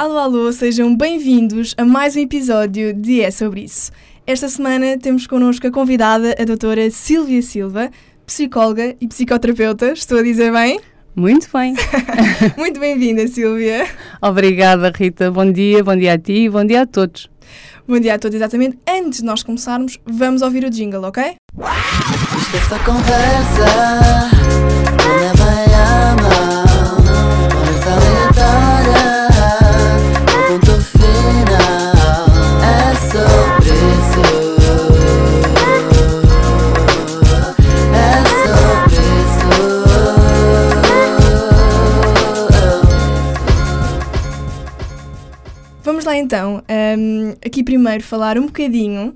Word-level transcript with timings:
Alô, 0.00 0.16
alô, 0.16 0.50
sejam 0.50 0.96
bem-vindos 0.96 1.74
a 1.76 1.84
mais 1.84 2.16
um 2.16 2.20
episódio 2.20 2.94
de 2.94 3.20
É 3.20 3.30
Sobre 3.30 3.64
Isso. 3.64 3.92
Esta 4.26 4.48
semana 4.48 4.96
temos 4.96 5.26
connosco 5.26 5.66
a 5.66 5.70
convidada, 5.70 6.34
a 6.40 6.44
doutora 6.46 6.90
Silvia 6.90 7.42
Silva, 7.42 7.90
psicóloga 8.24 8.96
e 8.98 9.06
psicoterapeuta. 9.06 9.92
Estou 9.92 10.20
a 10.20 10.22
dizer 10.22 10.50
bem? 10.52 10.80
Muito 11.14 11.50
bem. 11.52 11.74
Muito 12.56 12.80
bem-vinda, 12.80 13.28
Silvia. 13.28 13.86
Obrigada, 14.22 14.90
Rita. 14.90 15.30
Bom 15.30 15.52
dia, 15.52 15.84
bom 15.84 15.94
dia 15.94 16.14
a 16.14 16.18
ti 16.18 16.44
e 16.44 16.48
bom 16.48 16.64
dia 16.64 16.80
a 16.80 16.86
todos. 16.86 17.28
Bom 17.86 18.00
dia 18.00 18.14
a 18.14 18.18
todos, 18.18 18.36
exatamente. 18.36 18.78
Antes 18.88 19.18
de 19.18 19.26
nós 19.26 19.42
começarmos, 19.42 19.98
vamos 20.06 20.40
ouvir 20.40 20.64
o 20.64 20.70
jingle, 20.70 21.04
ok? 21.04 21.36
Isto 22.38 22.56
é 22.56 22.60
só 22.70 22.78
conversa, 22.78 24.30
leva 25.20 26.59
Vamos 46.00 46.14
lá 46.14 46.16
então, 46.16 46.62
ahm, 46.66 47.34
aqui 47.44 47.62
primeiro 47.62 48.02
falar 48.02 48.38
um 48.38 48.46
bocadinho 48.46 49.14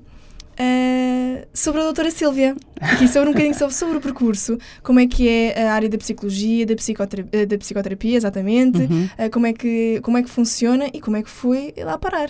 ah, 0.55 1.43
sobre 1.51 1.81
a 1.81 1.83
doutora 1.83 2.11
Silvia, 2.11 2.55
aqui 2.79 3.07
sobre 3.07 3.27
um 3.29 3.31
bocadinho 3.31 3.55
sobre, 3.57 3.73
sobre 3.73 3.97
o 3.97 4.01
percurso, 4.01 4.59
como 4.83 4.99
é 4.99 5.07
que 5.07 5.27
é 5.27 5.67
a 5.67 5.73
área 5.73 5.89
da 5.89 5.97
psicologia, 5.97 6.63
da, 6.63 6.75
psicotera- 6.75 7.25
da 7.47 7.57
psicoterapia, 7.57 8.15
exatamente, 8.17 8.77
Uhum. 8.83 9.09
ah, 9.17 9.27
como, 9.31 9.47
é 9.47 9.53
que, 9.53 9.99
como 10.03 10.19
é 10.19 10.21
que 10.21 10.29
funciona 10.29 10.85
e 10.93 11.01
como 11.01 11.17
é 11.17 11.23
que 11.23 11.29
foi 11.29 11.73
lá 11.75 11.97
parar. 11.97 12.29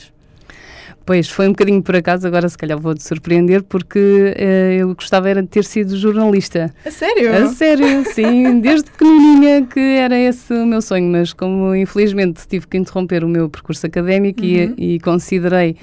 Pois, 1.05 1.30
foi 1.30 1.45
um 1.48 1.52
bocadinho 1.52 1.84
por 1.84 1.95
acaso, 1.95 2.26
agora 2.26 2.49
se 2.49 2.57
calhar 2.57 2.79
vou-te 2.79 3.04
surpreender, 3.04 3.62
porque 3.62 4.34
eh, 4.35 4.77
eu 4.79 4.96
gostava 4.96 5.29
era 5.29 5.41
de 5.41 5.48
ter 5.48 5.63
sido 5.63 5.96
jornalista. 5.96 6.74
A 6.84 6.90
sério? 6.90 7.32
A 7.32 7.48
sério, 7.49 8.04
sim, 8.12 8.60
desde 8.60 8.90
pequenininha 8.90 9.62
que 9.68 9.79
era 9.79 10.18
esse 10.18 10.52
o 10.52 10.66
meu 10.66 10.82
sonho, 10.82 11.12
mas 11.12 11.32
como 11.32 11.76
infelizmente 11.76 12.48
tive 12.48 12.66
que 12.66 12.76
interromper 12.77 13.24
o 13.24 13.27
meu 13.29 13.48
percurso 13.48 13.85
académico 13.85 14.41
Uhum. 14.41 14.74
e, 14.77 14.96
e 14.96 14.99
considerei, 14.99 15.76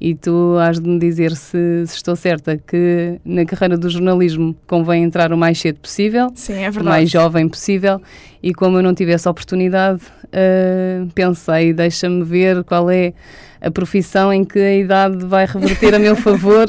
e 0.00 0.14
tu 0.14 0.56
has 0.60 0.80
de 0.80 0.88
me 0.88 0.98
dizer 0.98 1.34
se, 1.36 1.84
se 1.86 1.96
estou 1.96 2.14
certa, 2.16 2.56
que 2.56 3.18
na 3.24 3.44
carreira 3.44 3.76
do 3.78 3.88
jornalismo 3.88 4.54
convém 4.66 5.04
entrar 5.04 5.32
o 5.32 5.36
mais 5.36 5.58
cedo 5.58 5.76
possível. 5.80 6.30
Sim, 6.34 6.54
é 6.62 6.70
o 6.70 6.84
mais 6.84 7.10
jovem 7.10 7.48
possível 7.48 8.00
e 8.42 8.52
como 8.54 8.78
eu 8.78 8.82
não 8.82 8.94
tive 8.94 9.12
essa 9.12 9.30
oportunidade, 9.30 10.00
ah, 10.32 11.06
pensei, 11.14 11.72
deixa-me 11.72 12.22
ver 12.24 12.62
qual 12.64 12.90
é 12.90 13.12
a 13.60 13.70
profissão 13.70 14.32
em 14.32 14.44
que 14.44 14.58
a 14.58 14.74
idade 14.76 15.24
vai 15.24 15.46
reverter 15.46 15.94
a 15.94 15.98
meu 15.98 16.14
favor 16.16 16.66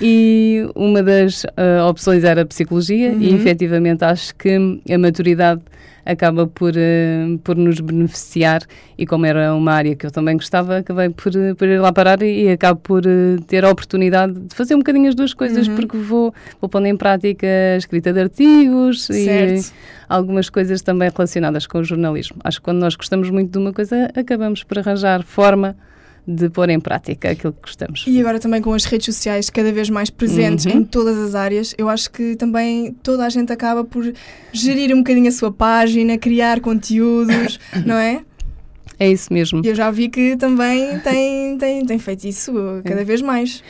e 0.00 0.68
uma 0.74 1.02
das 1.02 1.44
ah, 1.56 1.86
opções 1.88 2.24
era 2.24 2.42
a 2.42 2.46
psicologia 2.46 3.12
e 3.12 3.28
Uhum. 3.28 3.36
efetivamente 3.36 4.04
acho 4.04 4.34
que 4.34 4.56
a 4.92 4.98
maturidade 4.98 5.62
acaba 6.06 6.46
por, 6.46 6.72
ah, 6.76 7.38
por 7.42 7.56
nos 7.56 7.80
beneficiar 7.80 8.62
e 8.96 9.04
como 9.04 9.26
era 9.26 9.52
uma 9.54 9.72
área 9.72 9.94
que 9.96 10.06
eu 10.06 10.10
também 10.10 10.36
gostava, 10.36 10.78
acabei 10.78 11.10
por, 11.10 11.32
ah, 11.36 11.54
por 11.56 11.66
ir 11.68 11.78
lá 11.80 11.92
parar 11.92 12.22
e, 12.22 12.44
e 12.44 12.50
acabo 12.50 12.80
por 12.80 13.02
ah, 13.06 13.42
ter 13.46 13.64
a 13.64 13.70
oportunidade 13.70 14.32
de 14.32 14.54
fazer 14.54 14.74
um 14.74 14.78
bocadinho 14.78 15.08
as 15.08 15.14
duas 15.14 15.34
coisas 15.34 15.66
Uhum. 15.68 15.74
porque 15.76 15.96
vou, 15.98 16.32
vou 16.60 16.68
pondo 16.70 16.86
em 16.86 16.96
prática 16.96 17.46
a 17.74 17.76
escrita 17.76 18.12
de 18.12 18.20
artigos 18.20 19.10
e 19.10 19.24
Certo. 19.24 19.72
algumas 20.08 20.48
coisas 20.48 20.80
também 20.80 21.10
relacionadas 21.14 21.66
com 21.66 21.78
o 21.78 21.84
jornalismo. 21.84 22.36
Acho 22.44 22.58
que 22.60 22.64
quando 22.64 22.78
nós 22.78 22.94
gostamos 22.94 23.28
muito 23.30 23.50
de 23.50 23.58
uma 23.58 23.72
coisa, 23.72 24.10
acabamos 24.14 24.62
por 24.62 24.78
arranjar 24.78 25.22
forma 25.24 25.76
de 26.26 26.48
pôr 26.50 26.68
em 26.70 26.80
prática 26.80 27.30
aquilo 27.30 27.52
que 27.52 27.60
gostamos. 27.62 28.04
E 28.06 28.18
agora 28.20 28.38
também 28.40 28.60
com 28.60 28.72
as 28.72 28.84
redes 28.84 29.06
sociais 29.06 29.48
cada 29.48 29.72
vez 29.72 29.88
mais 29.88 30.10
presentes 30.10 30.66
Uhum. 30.66 30.80
em 30.80 30.84
todas 30.84 31.16
as 31.18 31.34
áreas, 31.34 31.74
eu 31.78 31.88
acho 31.88 32.10
que 32.10 32.34
também 32.36 32.92
toda 33.02 33.24
a 33.24 33.28
gente 33.28 33.52
acaba 33.52 33.84
por 33.84 34.12
gerir 34.52 34.92
um 34.94 34.98
bocadinho 34.98 35.28
a 35.28 35.32
sua 35.32 35.52
página, 35.52 36.18
criar 36.18 36.60
conteúdos, 36.60 37.60
não 37.86 37.96
é? 37.96 38.22
É 38.98 39.10
isso 39.10 39.32
mesmo. 39.32 39.60
E 39.62 39.68
eu 39.68 39.74
já 39.74 39.90
vi 39.90 40.08
que 40.08 40.36
também 40.36 40.98
tem, 41.04 41.58
tem, 41.58 41.84
tem 41.84 41.98
feito 41.98 42.24
isso 42.24 42.52
cada 42.84 43.04
vez 43.04 43.20
mais. 43.20 43.62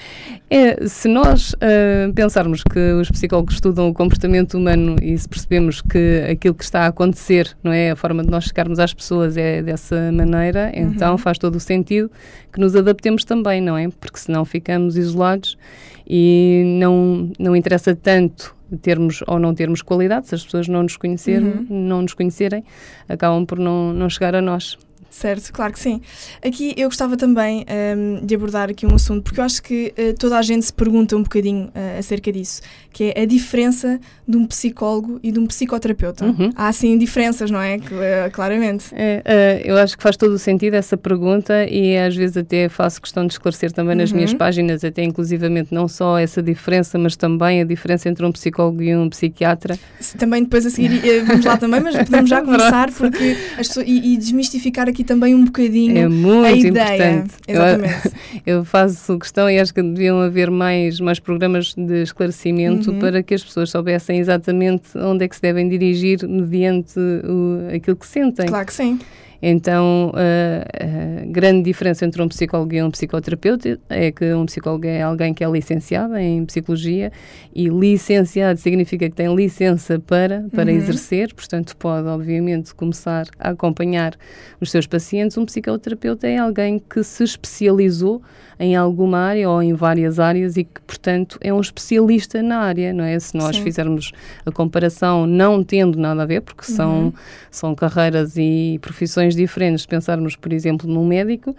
É, 0.49 0.87
se 0.87 1.09
nós 1.09 1.55
ah, 1.61 2.13
pensarmos 2.15 2.63
que 2.63 2.79
os 2.93 3.11
psicólogos 3.11 3.55
estudam 3.55 3.89
o 3.89 3.95
comportamento 3.95 4.55
humano 4.55 4.97
e 5.03 5.19
se 5.19 5.29
percebemos 5.29 5.83
que 5.83 6.25
aquilo 6.31 6.55
que 6.55 6.63
está 6.63 6.83
a 6.83 6.87
acontecer, 6.87 7.57
não 7.63 7.73
é? 7.73 7.91
A 7.91 7.97
forma 7.97 8.23
de 8.23 8.31
nós 8.31 8.45
chegarmos 8.45 8.79
às 8.79 8.95
pessoas 8.95 9.37
é 9.37 9.63
dessa 9.63 10.13
maneira, 10.13 10.71
então 10.75 11.19
faz 11.19 11.39
todo 11.39 11.57
o 11.57 11.61
sentido 11.61 12.11
que 12.53 12.61
nos 12.61 12.77
adaptemos 12.77 13.25
também, 13.25 13.61
não 13.61 13.77
é? 13.77 13.89
Porque 13.89 14.19
senão 14.19 14.45
ficamos 14.45 14.97
isolados 14.97 15.59
e 16.07 16.63
não, 16.79 17.31
não 17.39 17.57
interessa 17.57 17.95
tanto 17.95 18.55
termos 18.81 19.23
ou 19.27 19.39
não 19.39 19.55
termos 19.55 19.83
qualidade, 19.83 20.29
se 20.29 20.35
as 20.35 20.45
pessoas 20.45 20.69
não 20.69 20.83
nos 20.83 20.97
conhecerem, 20.97 21.67
não 21.69 22.03
nos 22.03 22.15
conhecerem, 22.15 22.65
acabam 23.09 23.45
por 23.45 23.59
não, 23.59 23.93
não 23.93 24.09
chegar 24.09 24.35
a 24.35 24.41
nós. 24.41 24.77
Certo, 25.17 25.51
claro 25.51 25.73
que 25.73 25.79
sim. 25.81 26.01
Aqui 26.45 26.75
eu 26.77 26.89
gostava 26.89 27.17
também 27.17 27.65
ehm, 27.67 28.25
de 28.25 28.35
abordar 28.35 28.69
aqui 28.69 28.85
um 28.85 28.95
assunto, 28.95 29.23
porque 29.23 29.41
eu 29.41 29.45
acho 29.45 29.63
que 29.63 29.91
eh, 29.97 30.13
toda 30.13 30.37
a 30.39 30.43
gente 30.43 30.67
se 30.67 30.73
pergunta 30.73 31.17
um 31.17 31.23
bocadinho 31.23 31.71
eh, 31.75 31.97
acerca 31.99 32.31
disso, 32.31 32.61
que 32.93 33.15
é 33.17 33.23
a 33.23 33.25
diferença 33.25 33.99
de 34.29 34.37
um 34.37 34.45
psicólogo 34.47 35.19
e 35.23 35.33
de 35.33 35.39
um 35.39 35.47
psicoterapeuta. 35.47 36.27
Uhum. 36.27 36.51
Há 36.55 36.71
sim 36.71 36.99
diferenças, 36.99 37.51
não 37.51 37.59
é? 37.61 37.79
Que, 37.79 37.95
eh, 37.95 38.29
claramente. 38.31 38.87
É, 38.93 39.63
eu 39.65 39.79
acho 39.79 39.97
que 39.97 40.03
faz 40.03 40.19
todo 40.19 40.33
o 40.33 40.39
sentido 40.39 40.75
essa 40.75 40.99
pergunta 40.99 41.65
e 41.65 41.97
às 41.97 42.15
vezes 42.15 42.37
até 42.37 42.69
faço 42.69 43.01
questão 43.01 43.27
de 43.27 43.33
esclarecer 43.33 43.73
também 43.73 43.97
nas 43.97 44.11
Uhum. 44.11 44.17
minhas 44.17 44.35
páginas, 44.35 44.85
até 44.85 45.03
inclusivamente 45.03 45.73
não 45.73 45.89
só 45.89 46.19
essa 46.19 46.43
diferença, 46.43 46.99
mas 46.99 47.17
também 47.17 47.63
a 47.63 47.65
diferença 47.65 48.07
entre 48.07 48.25
um 48.27 48.33
psicólogo 48.33 48.83
e 48.83 48.95
um 48.95 49.09
psiquiatra. 49.09 49.79
Se- 49.99 50.19
Também 50.19 50.43
depois 50.43 50.67
a 50.67 50.71
seguir 50.71 51.25
vamos 51.25 51.45
lá 51.47 51.57
também, 51.57 51.81
mas 51.81 51.97
podemos 51.97 52.29
já 52.29 52.43
começar 52.45 52.93
porque 52.93 53.35
as 53.59 53.69
pessoas, 53.69 53.87
e, 53.89 54.13
e 54.13 54.17
desmistificar 54.19 54.87
aqui 54.91 55.06
também 55.07 55.35
um 55.35 55.45
bocadinho 55.45 55.97
É 55.99 56.09
muito 56.09 56.45
a 56.45 56.53
ideia. 56.53 57.13
importante. 57.15 57.35
Eu- 57.49 57.55
Exatamente. 57.63 58.17
Eu 58.47 58.65
faço 58.65 59.19
questão 59.19 59.49
e 59.51 59.59
acho 59.59 59.73
que 59.73 59.83
deviam 59.83 60.21
haver 60.21 60.51
mais, 60.51 61.01
mais 61.01 61.19
programas 61.19 61.75
de 61.75 62.03
esclarecimento 62.03 62.91
Uhum. 62.91 62.99
para 62.99 63.23
que 63.23 63.35
as 63.35 63.43
pessoas 63.43 63.71
soubessem 63.71 64.19
exatamente 64.19 64.97
onde 64.97 65.25
é 65.25 65.29
que 65.29 65.35
se 65.37 65.43
devem 65.43 65.69
dirigir 65.69 66.27
mediante 66.29 66.99
o, 66.99 67.75
aquilo 67.75 67.97
que 67.97 68.07
sentem. 68.07 68.47
Claro 68.47 68.67
que 68.67 68.75
sim. 68.75 68.99
Então, 69.43 70.13
a, 70.15 71.23
a 71.23 71.27
grande 71.27 71.63
diferença 71.63 72.05
entre 72.05 72.23
um 72.23 72.29
psicólogo 72.29 72.75
e 72.75 72.83
um 72.83 72.91
psicoterapeuta 72.91 73.79
é 73.89 74.11
que 74.11 74.33
um 74.33 74.47
psicólogo 74.47 74.87
é 74.87 75.03
alguém 75.03 75.35
que 75.35 75.45
é 75.45 75.51
licenciado 75.51 76.17
em 76.17 76.45
psicologia 76.45 77.13
e 77.55 77.69
licenciado 77.69 78.59
significa 78.59 79.09
que 79.09 79.15
tem 79.15 79.35
licença 79.35 79.99
para, 79.99 80.45
para 80.55 80.71
Uhum. 80.71 80.77
exercer, 80.77 81.35
portanto, 81.35 81.77
pode, 81.77 82.09
obviamente, 82.09 82.75
começar 82.75 83.27
a 83.39 83.51
acompanhar 83.51 84.15
os 84.61 84.71
seus 84.71 84.87
pacientes. 84.87 85.37
Um 85.37 85.45
psicoterapeuta 85.45 86.27
é 86.27 86.39
alguém 86.39 86.79
que 86.79 87.03
se 87.03 87.23
especializou 87.25 88.23
em 88.59 88.75
alguma 88.75 89.19
área 89.19 89.49
ou 89.49 89.63
em 89.63 89.75
várias 89.75 90.19
áreas 90.19 90.57
e 90.57 90.65
que, 90.65 90.81
portanto, 90.81 91.39
é 91.41 91.53
um 91.53 91.61
especialista 91.61 92.43
na 92.43 92.59
área, 92.59 92.93
não 92.93 93.05
é? 93.05 93.19
Se 93.19 93.37
nós 93.37 93.57
Sim. 93.57 93.63
fizermos 93.63 94.13
a 94.45 94.51
comparação 94.51 95.27
não 95.27 95.63
tendo 95.63 95.99
nada 95.99 96.23
a 96.23 96.27
ver, 96.27 96.41
porque 96.41 96.65
são, 96.65 97.13
são 97.51 97.75
carreiras 97.75 98.37
e 98.37 98.79
profissões 98.81 99.35
diferentes. 99.35 99.85
Pensarmos, 99.85 100.37
por 100.37 100.53
exemplo, 100.53 100.89
num 100.89 101.07
médico, 101.07 101.55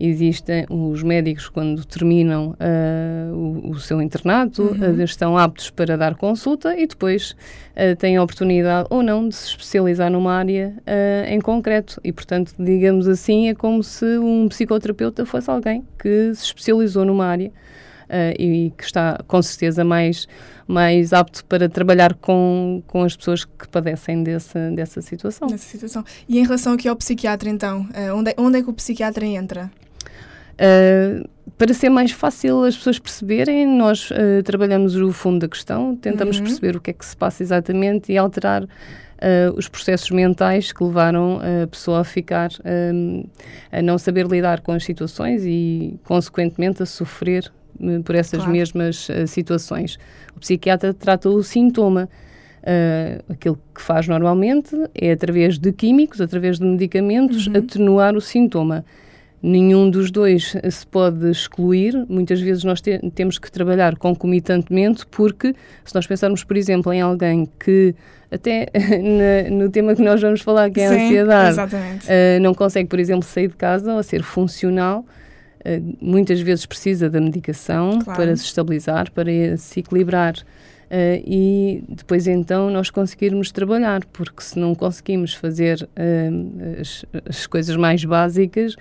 existem 0.00 0.64
os 0.70 1.02
médicos 1.02 1.48
quando 1.48 1.84
terminam 1.84 2.56
ah, 2.58 3.32
o, 3.32 3.70
o 3.70 3.78
seu 3.78 4.00
internato, 4.00 4.74
ah, 4.80 5.02
estão 5.04 5.36
aptos 5.36 5.70
para 5.70 5.96
dar 5.96 6.14
consulta 6.14 6.76
e 6.76 6.86
depois 6.86 7.36
ah, 7.76 7.94
têm 7.96 8.16
a 8.16 8.22
oportunidade 8.22 8.88
ou 8.90 9.02
não 9.02 9.28
de 9.28 9.34
se 9.34 9.48
especializar 9.48 10.10
numa 10.10 10.32
área 10.32 10.74
ah, 10.86 11.28
em 11.28 11.40
concreto. 11.40 12.00
E, 12.02 12.12
portanto, 12.12 12.54
digamos 12.58 13.06
assim, 13.06 13.48
é 13.48 13.54
como 13.54 13.82
se 13.82 14.18
um 14.18 14.48
psicoterapeuta 14.48 15.26
fosse 15.26 15.50
alguém 15.50 15.84
que 15.98 16.34
se 16.34 16.44
especializou 16.44 17.04
numa 17.04 17.26
área 17.26 17.52
ah, 18.08 18.34
e 18.36 18.72
que 18.76 18.82
está 18.82 19.20
com 19.28 19.40
certeza 19.40 19.84
mais, 19.84 20.26
mais 20.66 21.12
apto 21.12 21.44
para 21.44 21.68
trabalhar 21.68 22.14
com, 22.14 22.82
com 22.88 23.04
as 23.04 23.14
pessoas 23.14 23.44
que 23.44 23.68
padecem 23.68 24.24
dessa, 24.24 24.70
dessa 24.72 25.00
situação. 25.00 25.48
Situação. 25.56 26.04
E 26.28 26.40
em 26.40 26.42
relação 26.42 26.72
aqui 26.72 26.88
ao 26.88 26.96
psiquiatra, 26.96 27.48
então, 27.48 27.88
eh, 27.94 28.12
onde, 28.12 28.30
é, 28.30 28.34
onde 28.36 28.58
é 28.58 28.62
que 28.62 28.68
o 28.68 28.72
psiquiatra 28.72 29.24
entra? 29.24 29.70
Uh, 30.60 31.26
para 31.56 31.72
ser 31.74 31.88
mais 31.88 32.10
fácil 32.12 32.64
as 32.64 32.76
pessoas 32.76 32.98
perceberem, 32.98 33.66
nós 33.66 34.10
uh, 34.10 34.42
trabalhamos 34.44 34.94
o 34.96 35.10
fundo 35.12 35.38
da 35.40 35.48
questão, 35.48 35.96
tentamos 35.96 36.36
Uhum. 36.38 36.44
perceber 36.44 36.76
o 36.76 36.80
que 36.80 36.90
é 36.90 36.94
que 36.94 37.04
se 37.04 37.16
passa 37.16 37.42
exatamente 37.42 38.12
e 38.12 38.18
alterar 38.18 38.64
uh, 38.64 38.68
os 39.56 39.68
processos 39.68 40.10
mentais 40.10 40.72
que 40.72 40.82
levaram 40.84 41.38
a 41.62 41.66
pessoa 41.66 42.00
a 42.00 42.04
ficar 42.04 42.50
um, 42.94 43.24
a 43.72 43.80
não 43.82 43.96
saber 43.98 44.26
lidar 44.26 44.60
com 44.60 44.72
as 44.72 44.84
situações 44.84 45.42
e, 45.44 45.98
consequentemente, 46.04 46.82
a 46.82 46.86
sofrer 46.86 47.50
por 48.04 48.14
essas 48.14 48.40
Claro. 48.40 48.52
mesmas 48.52 49.08
situações. 49.26 49.98
O 50.36 50.40
psiquiatra 50.40 50.92
trata 50.92 51.28
o 51.30 51.42
sintoma. 51.42 52.08
Uh, 52.62 53.32
aquilo 53.32 53.58
que 53.74 53.80
faz 53.80 54.06
normalmente 54.06 54.76
é, 54.94 55.12
através 55.12 55.58
de 55.58 55.72
químicos, 55.72 56.20
através 56.20 56.58
de 56.58 56.64
medicamentos, 56.66 57.46
Uhum. 57.46 57.56
atenuar 57.56 58.14
o 58.14 58.20
sintoma. 58.20 58.84
Nenhum 59.42 59.88
dos 59.88 60.10
dois 60.10 60.54
se 60.70 60.86
pode 60.86 61.30
excluir. 61.30 61.94
Muitas 62.08 62.40
vezes 62.40 62.62
nós 62.62 62.80
te- 62.80 62.98
temos 63.14 63.38
que 63.38 63.50
trabalhar 63.50 63.96
concomitantemente, 63.96 65.06
porque 65.06 65.54
se 65.84 65.94
nós 65.94 66.06
pensarmos, 66.06 66.44
por 66.44 66.56
exemplo, 66.58 66.92
em 66.92 67.00
alguém 67.00 67.48
que, 67.58 67.94
até 68.30 68.66
na- 69.48 69.50
no 69.50 69.70
tema 69.70 69.94
que 69.94 70.02
nós 70.02 70.20
vamos 70.20 70.42
falar, 70.42 70.70
que 70.70 70.80
é 70.80 70.86
a 70.88 70.90
ansiedade. 70.92 71.58
Uh, 71.74 72.40
não 72.42 72.52
consegue, 72.52 72.88
por 72.88 72.98
exemplo, 72.98 73.24
sair 73.26 73.48
de 73.48 73.56
casa 73.56 73.94
ou 73.94 74.02
ser 74.02 74.22
funcional, 74.22 75.06
uh, 75.64 75.96
muitas 76.02 76.38
vezes 76.42 76.66
precisa 76.66 77.08
da 77.08 77.18
medicação 77.20 77.98
Claro. 78.00 78.20
para 78.20 78.36
se 78.36 78.44
estabilizar, 78.44 79.10
para 79.10 79.56
se 79.56 79.80
equilibrar. 79.80 80.34
Uh, 80.90 81.22
e 81.24 81.84
depois 81.88 82.26
então 82.26 82.68
nós 82.68 82.90
conseguirmos 82.90 83.50
trabalhar, 83.52 84.04
porque 84.12 84.42
se 84.42 84.58
não 84.58 84.74
conseguimos 84.74 85.32
fazer 85.32 85.88
as, 86.78 87.06
as 87.26 87.46
coisas 87.46 87.76
mais 87.76 88.04
básicas, 88.04 88.74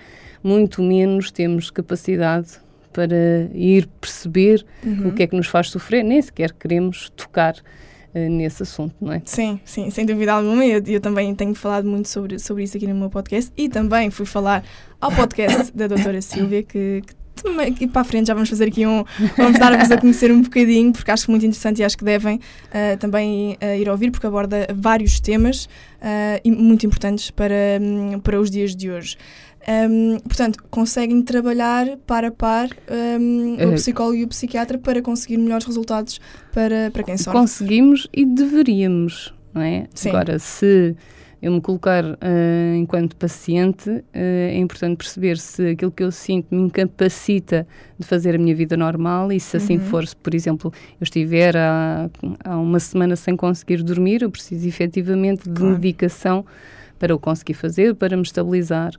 muito 0.43 0.81
menos 0.81 1.31
temos 1.31 1.69
capacidade 1.69 2.47
para 2.93 3.49
ir 3.53 3.87
perceber 4.01 4.65
Uhum. 4.83 5.09
o 5.09 5.11
que 5.13 5.23
é 5.23 5.27
que 5.27 5.35
nos 5.35 5.47
faz 5.47 5.69
sofrer, 5.69 6.03
nem 6.03 6.21
sequer 6.21 6.51
queremos 6.53 7.09
tocar 7.15 7.53
uh, 7.55 8.29
nesse 8.29 8.63
assunto, 8.63 8.95
não 8.99 9.13
é? 9.13 9.21
Sim, 9.25 9.59
sim, 9.63 9.89
sem 9.89 10.05
dúvida 10.05 10.33
alguma. 10.33 10.65
Eu, 10.65 10.81
eu 10.85 10.99
também 10.99 11.33
tenho 11.35 11.53
falado 11.53 11.87
muito 11.87 12.07
sobre, 12.09 12.39
sobre 12.39 12.63
isso 12.63 12.75
aqui 12.77 12.87
no 12.87 12.95
meu 12.95 13.09
podcast 13.09 13.51
e 13.55 13.69
também 13.69 14.09
fui 14.09 14.25
falar 14.25 14.63
ao 14.99 15.11
podcast 15.11 15.71
da 15.75 15.87
doutora 15.87 16.21
Silvia, 16.21 16.63
que, 16.63 17.01
que 17.05 17.13
aqui 17.67 17.87
para 17.87 18.01
a 18.01 18.03
frente 18.03 18.27
já 18.27 18.33
vamos 18.33 18.49
fazer 18.49 18.65
aqui 18.65 18.85
um. 18.85 19.03
Vamos 19.37 19.59
dar-vos 19.59 19.91
a 19.91 19.97
conhecer 19.97 20.31
um 20.31 20.41
bocadinho, 20.41 20.91
porque 20.91 21.11
acho 21.11 21.29
muito 21.29 21.45
interessante 21.45 21.79
e 21.79 21.83
acho 21.83 21.97
que 21.97 22.03
devem 22.03 22.39
ah, 22.71 22.97
também 22.97 23.57
ah, 23.61 23.75
ir 23.75 23.89
ouvir, 23.89 24.11
porque 24.11 24.27
aborda 24.27 24.67
vários 24.75 25.19
temas 25.19 25.67
e 26.43 26.51
muito 26.51 26.85
importantes 26.85 27.29
para, 27.29 27.55
hum, 27.81 28.19
para 28.19 28.39
os 28.39 28.49
dias 28.49 28.75
de 28.75 28.89
hoje. 28.89 29.17
Hum, 29.67 30.17
portanto, 30.19 30.63
conseguem 30.69 31.21
trabalhar 31.21 31.97
par 32.07 32.23
a 32.23 32.31
par 32.31 32.69
hum, 33.19 33.57
o 33.69 33.73
psicólogo 33.73 34.15
e 34.15 34.23
o 34.23 34.27
psiquiatra 34.27 34.77
para 34.77 35.01
conseguir 35.01 35.37
melhores 35.37 35.65
resultados 35.65 36.19
para, 36.53 36.89
para 36.91 37.03
quem 37.03 37.17
sofre. 37.17 37.39
Conseguimos 37.39 38.07
e 38.13 38.25
deveríamos, 38.25 39.33
não 39.53 39.61
é? 39.61 39.87
Sim. 39.93 40.09
Agora, 40.09 40.39
se 40.39 40.95
eu 41.41 41.51
me 41.51 41.61
colocar 41.61 42.03
ah, 42.21 42.75
enquanto 42.75 43.15
paciente, 43.15 43.89
ah, 44.13 44.17
é 44.19 44.57
importante 44.57 44.97
perceber 44.97 45.37
se 45.37 45.69
aquilo 45.69 45.91
que 45.91 46.03
eu 46.03 46.11
sinto 46.11 46.53
me 46.53 46.61
incapacita 46.63 47.65
de 47.97 48.05
fazer 48.05 48.35
a 48.35 48.37
minha 48.37 48.55
vida 48.55 48.75
normal 48.75 49.31
e 49.31 49.39
se 49.39 49.57
assim 49.57 49.75
Uhum. 49.75 49.79
for, 49.81 50.05
se, 50.07 50.15
por 50.15 50.33
exemplo, 50.35 50.71
eu 50.99 51.03
estiver 51.03 51.55
há, 51.57 52.09
há 52.43 52.57
uma 52.57 52.79
semana 52.79 53.15
sem 53.15 53.35
conseguir 53.35 53.81
dormir, 53.83 54.21
eu 54.21 54.29
preciso 54.31 54.67
efetivamente 54.67 55.43
de 55.49 55.53
Claro. 55.59 55.73
medicação 55.75 56.45
para 56.97 57.15
o 57.15 57.19
conseguir 57.19 57.53
fazer, 57.53 57.95
para 57.95 58.15
me 58.17 58.23
estabilizar. 58.23 58.91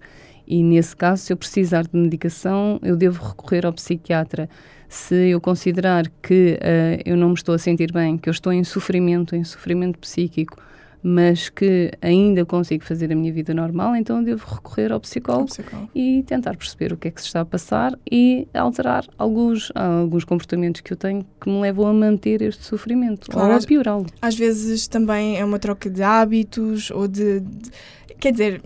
E 0.47 0.63
nesse 0.65 0.97
caso, 0.97 1.23
se 1.23 1.33
eu 1.33 1.37
precisar 1.37 1.83
de 1.85 1.95
medicação, 1.97 2.81
eu 2.83 2.97
devo 2.97 3.23
recorrer 3.25 3.65
ao 3.67 3.73
psiquiatra. 3.73 4.49
Se 4.89 5.15
eu 5.31 5.41
considerar 5.41 6.11
que 6.23 6.59
eh, 6.61 7.01
eu 7.05 7.17
não 7.17 7.29
me 7.29 7.35
estou 7.35 7.55
a 7.55 7.59
sentir 7.59 7.93
bem, 7.93 8.17
que 8.19 8.29
eu 8.29 8.33
estou 8.33 8.53
em 8.53 8.65
sofrimento, 8.65 9.37
em 9.37 9.45
sofrimento 9.45 9.99
psíquico, 9.99 10.57
mas 11.03 11.49
que 11.49 11.91
ainda 12.03 12.45
consigo 12.45 12.85
fazer 12.85 13.11
a 13.11 13.15
minha 13.15 13.33
vida 13.33 13.55
normal, 13.55 13.97
então 13.97 14.23
devo 14.23 14.45
recorrer 14.47 14.93
ao 14.93 15.01
psicólogo 15.01 15.47
psicólogo. 15.47 15.89
e 15.95 16.23
tentar 16.27 16.57
perceber 16.57 16.93
o 16.93 16.97
que 16.97 17.09
é 17.09 17.11
que 17.11 17.21
se 17.21 17.27
está 17.29 17.41
a 17.41 17.45
passar 17.45 17.99
e 18.11 18.47
alterar 18.53 19.07
alguns, 19.17 19.73
alguns 19.75 20.25
comportamentos 20.25 20.83
que 20.83 20.93
eu 20.93 20.97
tenho 20.97 21.25
que 21.41 21.49
me 21.49 21.59
levam 21.61 21.87
a 21.87 21.93
manter 21.95 22.43
este 22.43 22.65
sofrimento 22.65 23.31
Claro, 23.31 23.53
ou 23.53 23.59
a 23.59 23.61
piorá-lo. 23.63 24.07
às 24.21 24.35
vezes 24.37 24.87
também 24.89 25.39
é 25.39 25.45
uma 25.45 25.59
troca 25.59 25.89
de 25.89 26.03
hábitos 26.03 26.91
ou 26.91 27.09
de, 27.09 27.41
de- 27.41 27.71
quer 28.19 28.33
dizer 28.33 28.63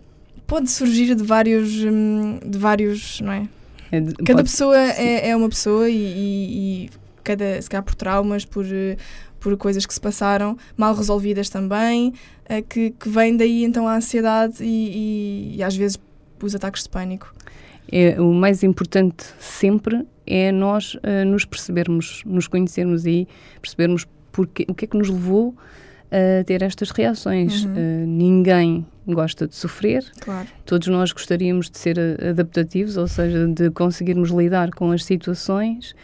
pode 0.47 0.71
surgir 0.71 1.15
de 1.15 1.23
vários 1.23 1.73
hum, 1.85 2.39
de 2.45 2.59
vários 2.59 3.21
não 3.21 3.33
é 3.33 3.49
É 3.93 4.01
de- 4.01 4.13
cada 4.15 4.39
pode- 4.41 4.51
pessoa 4.51 4.77
é, 4.77 5.29
é 5.31 5.37
uma 5.37 5.49
pessoa 5.49 5.89
e, 5.89 5.95
e- 5.95 6.85
e 6.87 6.91
cada 7.23 7.63
se 7.63 7.71
calhar 7.71 7.85
por 7.85 7.95
traumas 7.95 8.45
por 8.45 8.67
eh, 8.71 8.97
por 9.45 9.57
coisas 9.59 9.85
que 9.87 9.93
se 9.95 10.01
passaram 10.01 10.57
mal 10.77 10.95
resolvidas 10.95 11.49
também 11.51 12.13
eh, 12.49 12.63
que, 12.63 12.91
que 12.91 13.09
vem 13.09 13.37
daí 13.37 13.63
então 13.65 13.87
a 13.87 13.95
ansiedade 13.97 14.65
e, 14.65 14.67
e- 15.55 15.57
e 15.59 15.63
às 15.63 15.77
vezes 15.77 15.99
os 16.43 16.55
ataques 16.55 16.83
de 16.85 16.89
pânico 16.89 17.33
É, 17.93 18.19
o 18.21 18.33
mais 18.33 18.63
importante 18.63 19.25
sempre 19.39 20.07
é 20.27 20.51
nós 20.51 20.97
eh, 21.03 21.25
nos 21.25 21.45
percebermos, 21.45 22.23
nos 22.25 22.49
conhecermos 22.49 23.05
e 23.07 23.29
percebermos 23.61 24.07
porque, 24.33 24.65
o 24.69 24.75
que 24.75 24.87
é 24.87 24.89
que 24.89 24.97
nos 24.97 25.11
levou 25.11 25.55
a 26.11 26.45
ter 26.45 26.63
estas 26.63 26.91
reações. 26.91 27.65
Uhum. 27.65 27.73
Eh, 27.77 28.05
ninguém 28.07 28.87
gosta 29.07 29.47
de 29.47 29.55
sofrer, 29.55 30.03
claro 30.21 30.49
todos 30.65 30.89
nós 30.89 31.13
gostaríamos 31.13 31.69
de 31.71 31.77
ser 31.77 31.97
adaptativos, 32.31 32.97
ou 32.97 33.07
seja, 33.07 33.47
de 33.49 33.71
conseguirmos 33.71 34.31
lidar 34.31 34.71
com 34.71 34.91
as 34.93 35.05
situações 35.05 35.95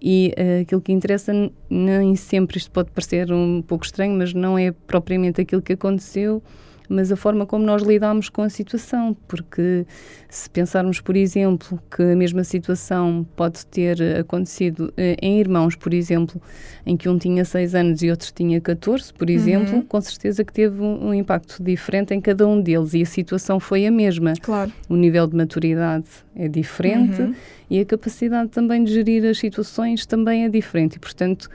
e 0.00 0.32
eh, 0.36 0.60
aquilo 0.60 0.80
que 0.80 0.92
interessa 0.92 1.32
nem 1.68 2.14
sempre, 2.16 2.58
isto 2.58 2.70
pode 2.70 2.90
parecer 2.90 3.32
um 3.32 3.62
pouco 3.62 3.84
estranho, 3.84 4.16
mas 4.16 4.32
não 4.32 4.58
é 4.58 4.72
propriamente 4.72 5.40
aquilo 5.40 5.62
que 5.62 5.72
aconteceu, 5.72 6.42
mas 6.88 7.12
a 7.12 7.16
forma 7.16 7.44
como 7.46 7.64
nós 7.64 7.82
lidamos 7.82 8.28
com 8.28 8.42
a 8.42 8.48
situação, 8.48 9.16
porque 9.26 9.86
se 10.28 10.48
pensarmos, 10.50 11.00
por 11.00 11.16
exemplo, 11.16 11.78
que 11.94 12.02
a 12.02 12.16
mesma 12.16 12.44
situação 12.44 13.26
pode 13.36 13.66
ter 13.66 14.00
acontecido 14.18 14.92
eh, 14.96 15.16
em 15.20 15.38
irmãos, 15.40 15.76
por 15.76 15.92
exemplo, 15.92 16.40
em 16.86 16.96
que 16.96 17.08
um 17.08 17.18
tinha 17.18 17.44
6 17.44 17.74
anos 17.74 18.02
e 18.02 18.10
outro 18.10 18.32
tinha 18.34 18.60
14, 18.60 19.12
por 19.12 19.28
exemplo, 19.28 19.76
Uhum. 19.76 19.82
com 19.82 20.00
certeza 20.00 20.44
que 20.44 20.52
teve 20.52 20.80
um, 20.80 21.12
impacto 21.12 21.62
diferente 21.62 22.14
em 22.14 22.20
cada 22.20 22.46
um 22.46 22.60
deles 22.60 22.94
e 22.94 23.02
a 23.02 23.06
situação 23.06 23.58
foi 23.60 23.86
a 23.86 23.90
mesma. 23.90 24.32
claro 24.40 24.72
O 24.88 24.96
nível 24.96 25.26
de 25.26 25.36
maturidade 25.36 26.06
é 26.34 26.48
diferente 26.48 27.20
Uhum. 27.20 27.34
e 27.70 27.80
a 27.80 27.84
capacidade 27.84 28.48
também 28.50 28.82
de 28.84 28.92
gerir 28.92 29.24
as 29.26 29.38
situações 29.38 30.06
também 30.06 30.44
é 30.44 30.48
diferente 30.48 30.96
e, 30.96 30.98
portanto, 30.98 31.48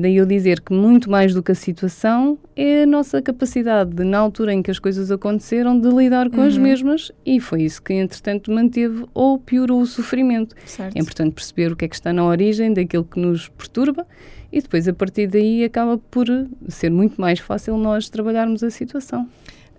daí 0.00 0.16
eu 0.16 0.26
dizer 0.26 0.60
que 0.60 0.72
muito 0.72 1.10
mais 1.10 1.32
do 1.34 1.42
que 1.42 1.52
a 1.52 1.54
situação 1.54 2.38
é 2.54 2.82
a 2.82 2.86
nossa 2.86 3.22
capacidade 3.22 3.90
de, 3.94 4.04
na 4.04 4.18
altura 4.18 4.52
em 4.52 4.62
que 4.62 4.70
as 4.70 4.78
coisas 4.78 5.10
aconteceram, 5.10 5.78
de 5.80 5.88
lidar 5.88 6.28
com 6.30 6.42
as 6.42 6.56
Uhum. 6.56 6.62
mesmas 6.62 7.10
e 7.24 7.40
foi 7.40 7.62
isso 7.62 7.82
que, 7.82 7.94
entretanto, 7.94 8.50
manteve 8.52 9.04
ou 9.14 9.38
piorou 9.38 9.80
o 9.80 9.86
sofrimento. 9.86 10.54
certo 10.66 10.96
É 10.96 11.00
importante 11.00 11.34
perceber 11.34 11.72
o 11.72 11.76
que 11.76 11.84
é 11.84 11.88
que 11.88 11.94
está 11.94 12.12
na 12.12 12.24
origem 12.24 12.72
daquilo 12.72 13.04
que 13.04 13.18
nos 13.18 13.48
perturba 13.48 14.06
e 14.52 14.60
depois, 14.60 14.86
a 14.86 14.92
partir 14.92 15.26
daí, 15.28 15.64
acaba 15.64 15.96
por 16.10 16.26
ser 16.68 16.90
muito 16.90 17.18
mais 17.20 17.38
fácil 17.38 17.76
nós 17.78 18.10
trabalharmos 18.10 18.62
a 18.62 18.68
situação. 18.70 19.26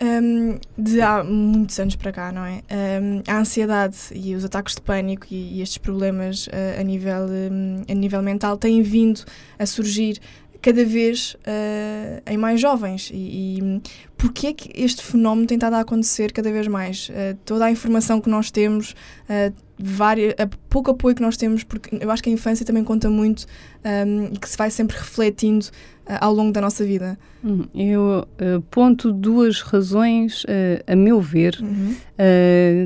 Um, 0.01 0.60
de 0.78 1.01
há 1.01 1.24
muitos 1.24 1.80
anos 1.80 1.95
para 1.95 2.12
cá, 2.12 2.31
não 2.31 2.44
é? 2.44 2.62
Um, 2.72 3.22
a 3.28 3.38
ansiedade 3.38 3.98
e 4.13 4.36
os 4.36 4.44
ataques 4.44 4.75
de 4.75 4.81
pânico 4.81 5.28
e, 5.30 5.60
e 5.60 5.62
estes 5.62 5.77
problemas 5.77 6.48
uh, 6.48 6.79
a, 6.79 6.84
nível, 6.84 7.27
um, 7.29 7.84
a 7.89 7.94
nível 7.94 8.22
mental 8.22 8.58
têm 8.58 8.82
vindo 8.82 9.24
a 9.58 9.65
surgir 9.65 10.20
cada 10.63 10.86
vez 10.86 11.36
uh, 11.36 12.24
em 12.25 12.38
mais 12.38 12.60
jovens. 12.60 13.12
E, 13.13 13.60
e 13.60 13.82
porquê 14.17 14.48
é 14.48 14.53
que 14.53 14.72
este 14.74 15.03
fenómeno 15.03 15.46
tem 15.46 15.58
estado 15.58 15.74
a 15.74 15.82
acontecer 15.82 16.32
cada 16.32 16.51
vez 16.51 16.67
mais? 16.67 17.10
Uh, 17.10 17.38
toda 17.44 17.65
a 17.65 17.72
informação 17.72 18.22
que 18.22 18.29
nós 18.29 18.50
temos, 18.50 18.96
uh, 19.29 19.53
várias, 19.77 20.34
a 20.38 20.48
pouco 20.70 20.92
apoio 20.92 21.15
que 21.15 21.22
nós 21.22 21.36
temos, 21.38 21.63
porque 21.63 21.98
eu 22.00 22.10
acho 22.12 22.22
que 22.24 22.30
a 22.30 22.34
infância 22.34 22.65
também 22.65 22.84
conta 22.84 23.10
muito 23.10 23.46
um, 23.84 24.25
e 24.34 24.38
que 24.38 24.48
se 24.48 24.58
vai 24.58 24.70
sempre 24.70 24.96
refletindo 24.98 25.65
uh, 25.65 26.18
ao 26.22 26.34
longo 26.34 26.51
da 26.51 26.62
nossa 26.62 26.86
vida. 26.86 27.18
Hum, 27.44 27.65
Eu 27.75 28.25
eh, 28.38 28.62
ponto 28.72 29.12
duas 29.12 29.62
razões, 29.62 30.46
eh, 30.48 30.82
a 30.88 30.96
meu 30.96 31.20
ver, 31.20 31.58
Uhum. 31.62 31.94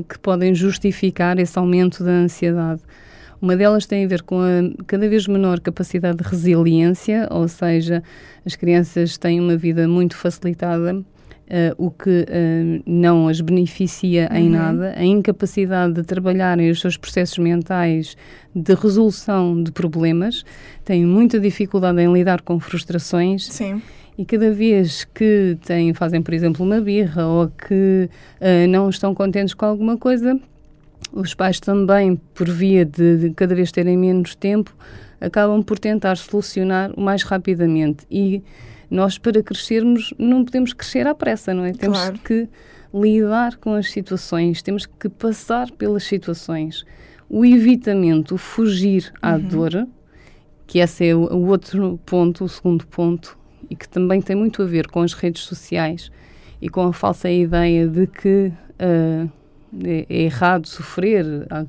que 0.08 0.18
podem 0.18 0.52
justificar 0.54 1.38
esse 1.38 1.56
aumento 1.58 2.02
da 2.02 2.10
ansiedade. 2.10 2.80
Uma 3.40 3.54
delas 3.54 3.86
tem 3.86 4.04
a 4.04 4.08
ver 4.08 4.22
com 4.22 4.40
a 4.40 4.84
cada 4.86 5.08
vez 5.08 5.28
menor 5.28 5.60
capacidade 5.60 6.18
de 6.18 6.24
resiliência, 6.28 7.28
ou 7.30 7.46
seja, 7.46 8.02
as 8.44 8.56
crianças 8.56 9.16
têm 9.16 9.38
uma 9.40 9.56
vida 9.56 9.86
muito 9.86 10.16
facilitada, 10.16 11.04
eh, 11.50 11.74
o 11.78 11.90
que 11.90 12.26
eh, 12.28 12.80
não 12.86 13.28
as 13.28 13.40
beneficia 13.40 14.28
em 14.32 14.44
Uhum. 14.44 14.50
nada, 14.50 14.94
a 14.96 15.04
incapacidade 15.04 15.94
de 15.94 16.02
trabalharem 16.02 16.70
os 16.70 16.80
seus 16.80 16.96
processos 16.96 17.38
mentais 17.38 18.16
de 18.54 18.74
resolução 18.74 19.62
de 19.62 19.72
problemas, 19.72 20.44
têm 20.84 21.04
muita 21.06 21.38
dificuldade 21.40 22.00
em 22.00 22.12
lidar 22.12 22.42
com 22.42 22.58
frustrações, 22.60 23.46
Sim. 23.46 23.80
e 24.16 24.24
cada 24.24 24.50
vez 24.50 25.04
que 25.04 25.56
têm, 25.64 25.94
fazem, 25.94 26.20
por 26.20 26.34
exemplo, 26.34 26.64
uma 26.64 26.80
birra 26.80 27.26
ou 27.26 27.48
que 27.48 28.08
ah, 28.40 28.66
não 28.68 28.88
estão 28.90 29.14
contentes 29.14 29.54
com 29.54 29.64
alguma 29.64 29.96
coisa, 29.96 30.38
os 31.12 31.34
pais 31.34 31.60
também, 31.60 32.16
por 32.34 32.48
via 32.48 32.84
de, 32.84 33.16
de 33.16 33.30
cada 33.30 33.54
vez 33.54 33.72
terem 33.72 33.96
menos 33.96 34.34
tempo, 34.34 34.74
acabam 35.20 35.62
por 35.62 35.78
tentar 35.78 36.16
solucionar 36.16 36.92
o 36.96 37.00
mais 37.00 37.22
rapidamente. 37.22 38.04
E 38.10 38.42
nós, 38.90 39.18
para 39.18 39.42
crescermos, 39.42 40.14
não 40.18 40.44
podemos 40.44 40.72
crescer 40.72 41.06
à 41.06 41.14
pressa, 41.14 41.52
não 41.52 41.64
é? 41.64 41.72
Temos 41.72 41.98
Claro. 41.98 42.18
que 42.20 42.48
lidar 42.92 43.56
com 43.56 43.74
as 43.74 43.90
situações, 43.90 44.62
temos 44.62 44.86
que 44.86 45.08
passar 45.08 45.70
pelas 45.72 46.04
situações. 46.04 46.84
O 47.28 47.44
evitamento, 47.44 48.34
o 48.34 48.38
fugir 48.38 49.12
à 49.20 49.34
Uhum. 49.34 49.40
dor, 49.42 49.88
que 50.66 50.78
esse 50.78 51.06
é 51.08 51.14
o, 51.14 51.46
outro 51.46 52.00
ponto, 52.06 52.44
o 52.44 52.48
segundo 52.48 52.86
ponto, 52.86 53.36
e 53.70 53.76
que 53.76 53.88
também 53.88 54.20
tem 54.22 54.34
muito 54.36 54.62
a 54.62 54.66
ver 54.66 54.86
com 54.88 55.02
as 55.02 55.12
redes 55.12 55.42
sociais 55.42 56.10
e 56.60 56.68
com 56.68 56.82
a 56.86 56.92
falsa 56.92 57.30
ideia 57.30 57.86
de 57.86 58.06
que 58.06 58.50
uh, 58.80 59.30
é, 59.84 60.06
é, 60.08 60.22
errado 60.22 60.66
sofrer 60.66 61.46
a 61.50 61.64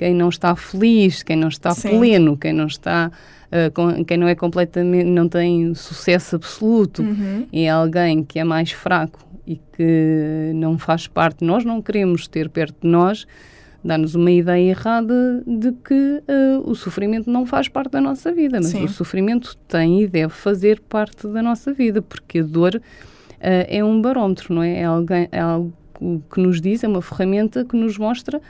quem, 0.00 0.14
não 0.14 0.30
está 0.30 0.56
feliz, 0.56 1.22
quem 1.22 1.36
não 1.36 1.48
está 1.48 1.72
Sim. 1.72 1.98
pleno, 1.98 2.34
quem 2.34 2.54
não 2.54 2.66
está 2.66 3.12
uh, 3.52 3.70
com, 3.74 4.02
quem 4.02 4.16
não 4.16 4.26
é 4.26 4.34
completamente 4.34 5.04
não 5.04 5.28
tem 5.28 5.74
sucesso 5.74 6.36
absoluto 6.36 7.02
uhum. 7.02 7.46
é 7.52 7.68
alguém 7.68 8.24
que 8.24 8.38
é 8.38 8.44
mais 8.44 8.72
fraco 8.72 9.20
e 9.46 9.56
que 9.56 10.52
não 10.54 10.78
faz 10.78 11.06
parte, 11.06 11.44
nós 11.44 11.66
não 11.66 11.82
queremos 11.82 12.26
ter 12.26 12.48
perto 12.48 12.76
de 12.80 12.88
nós 12.88 13.26
dá-nos 13.84 14.14
uma 14.14 14.30
ideia 14.30 14.70
errada 14.70 15.42
de 15.46 15.72
que 15.72 15.94
uh, 15.94 16.70
o 16.70 16.74
sofrimento 16.74 17.30
não 17.30 17.44
faz 17.44 17.68
parte 17.68 17.92
da 17.92 18.00
nossa 18.00 18.32
vida, 18.32 18.58
mas 18.58 18.68
Sim. 18.68 18.84
o 18.84 18.88
sofrimento 18.88 19.54
tem 19.68 20.02
e 20.02 20.06
deve 20.06 20.32
fazer 20.32 20.80
parte 20.80 21.26
da 21.26 21.42
nossa 21.42 21.72
vida, 21.72 22.00
porque 22.00 22.40
a 22.40 22.42
dor 22.42 22.76
uh, 22.76 22.80
é 23.40 23.84
um 23.84 24.00
barómetro, 24.00 24.54
não 24.54 24.62
é? 24.62 24.80
É, 24.80 24.84
alguém, 24.84 25.28
é 25.30 25.40
algo 25.40 25.72
que 26.32 26.40
nos 26.40 26.60
diz, 26.60 26.84
é 26.84 26.88
uma 26.88 27.02
ferramenta 27.02 27.64
que 27.64 27.76
nos 27.76 27.98
mostra 27.98 28.40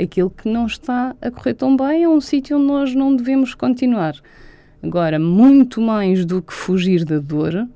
aquilo 0.00 0.30
que 0.30 0.48
não 0.48 0.66
está 0.66 1.14
a 1.20 1.30
correr 1.30 1.54
tão 1.54 1.76
bem, 1.76 2.04
é 2.04 2.08
um 2.08 2.20
sítio 2.20 2.56
onde 2.56 2.66
nós 2.66 2.94
não 2.94 3.14
devemos 3.14 3.54
continuar. 3.54 4.14
Agora, 4.82 5.18
muito 5.18 5.80
mais 5.80 6.24
do 6.24 6.40
que 6.40 6.52
fugir 6.52 7.04
da 7.04 7.18
dor, 7.18 7.68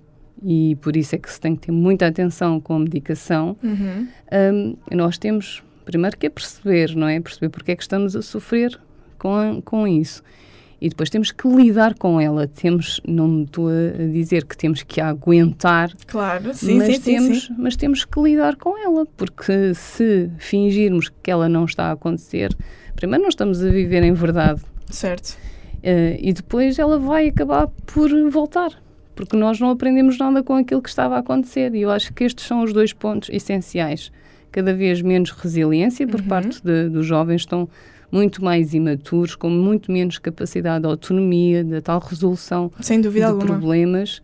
e 0.43 0.77
por 0.77 0.97
isso 0.97 1.15
é 1.15 1.19
que 1.19 1.31
se 1.31 1.41
tem 1.41 1.55
que 1.55 1.67
ter 1.67 1.73
muita 1.73 2.07
atenção 2.07 2.61
com 2.61 2.75
a 2.77 2.79
medicação, 2.79 3.57
uhum. 3.63 4.09
um, 4.33 4.77
nós 4.97 5.19
temos 5.19 5.63
primeiro 5.85 6.17
que 6.17 6.27
é 6.27 6.31
perceber, 6.31 6.95
não 6.97 7.07
é? 7.07 7.21
Perceber 7.21 7.51
porque 7.51 7.73
é 7.73 7.77
que 7.77 7.83
estamos 7.83 8.17
a 8.17 8.23
sofrer 8.23 8.79
com, 9.19 9.63
com 9.65 9.87
isso. 9.87 10.23
E 10.81 10.89
depois 10.89 11.09
temos 11.09 11.31
que 11.31 11.49
lidar 11.49 11.95
com 11.95 12.21
ela. 12.21 12.47
Temos, 12.47 13.01
não 13.07 13.43
estou 13.43 13.69
a 13.69 14.07
dizer 14.13 14.45
que 14.45 14.57
temos 14.57 14.83
que 14.83 15.01
aguentar. 15.01 15.93
Claro, 16.07 16.53
sim, 16.55 16.79
mas 16.79 16.97
sim, 16.97 17.03
temos, 17.03 17.43
sim, 17.43 17.47
sim. 17.47 17.55
Mas 17.59 17.77
temos 17.77 18.05
que 18.05 18.21
lidar 18.21 18.57
com 18.57 18.77
ela, 18.79 19.07
porque 19.17 19.75
se 19.75 20.31
fingirmos 20.39 21.11
que 21.23 21.31
ela 21.31 21.49
não 21.49 21.65
está 21.65 21.87
a 21.87 21.93
acontecer, 21.93 22.55
primeiro 22.95 23.23
não 23.23 23.29
estamos 23.29 23.63
a 23.63 23.69
viver 23.69 24.03
em 24.03 24.13
verdade. 24.13 24.63
Certo. 24.91 25.37
Uh, 25.83 26.17
e 26.19 26.33
depois 26.33 26.79
ela 26.79 26.99
vai 26.99 27.29
acabar 27.29 27.69
por 27.87 28.11
voltar, 28.31 28.71
porque 29.15 29.37
nós 29.37 29.61
não 29.61 29.71
aprendemos 29.71 30.19
nada 30.19 30.43
com 30.43 30.55
aquilo 30.55 30.81
que 30.81 30.89
estava 30.89 31.17
a 31.17 31.19
acontecer. 31.19 31.75
E 31.75 31.83
eu 31.83 31.91
acho 31.91 32.13
que 32.13 32.25
estes 32.25 32.47
são 32.47 32.63
os 32.63 32.73
dois 32.73 32.93
pontos 32.93 33.29
essenciais 33.31 34.11
cada 34.55 34.73
vez 34.73 35.03
menos 35.03 35.33
resiliência 35.33 36.07
por 36.07 36.21
uhum. 36.21 36.29
parte 36.29 36.63
de, 36.63 36.89
dos 36.89 37.05
jovens, 37.05 37.41
estão 37.41 37.69
muito 38.11 38.45
mais 38.45 38.75
imaturos, 38.75 39.35
com 39.35 39.51
muito 39.51 39.91
menos 39.91 40.19
capacidade 40.19 40.83
de 40.83 40.89
autonomia, 40.89 41.65
de 41.65 41.81
tal 41.81 42.01
resolução 42.01 42.71
Sem 42.81 43.01
dúvida 43.01 43.27
de 43.27 43.33
alguma. 43.33 43.47
problemas. 43.47 44.23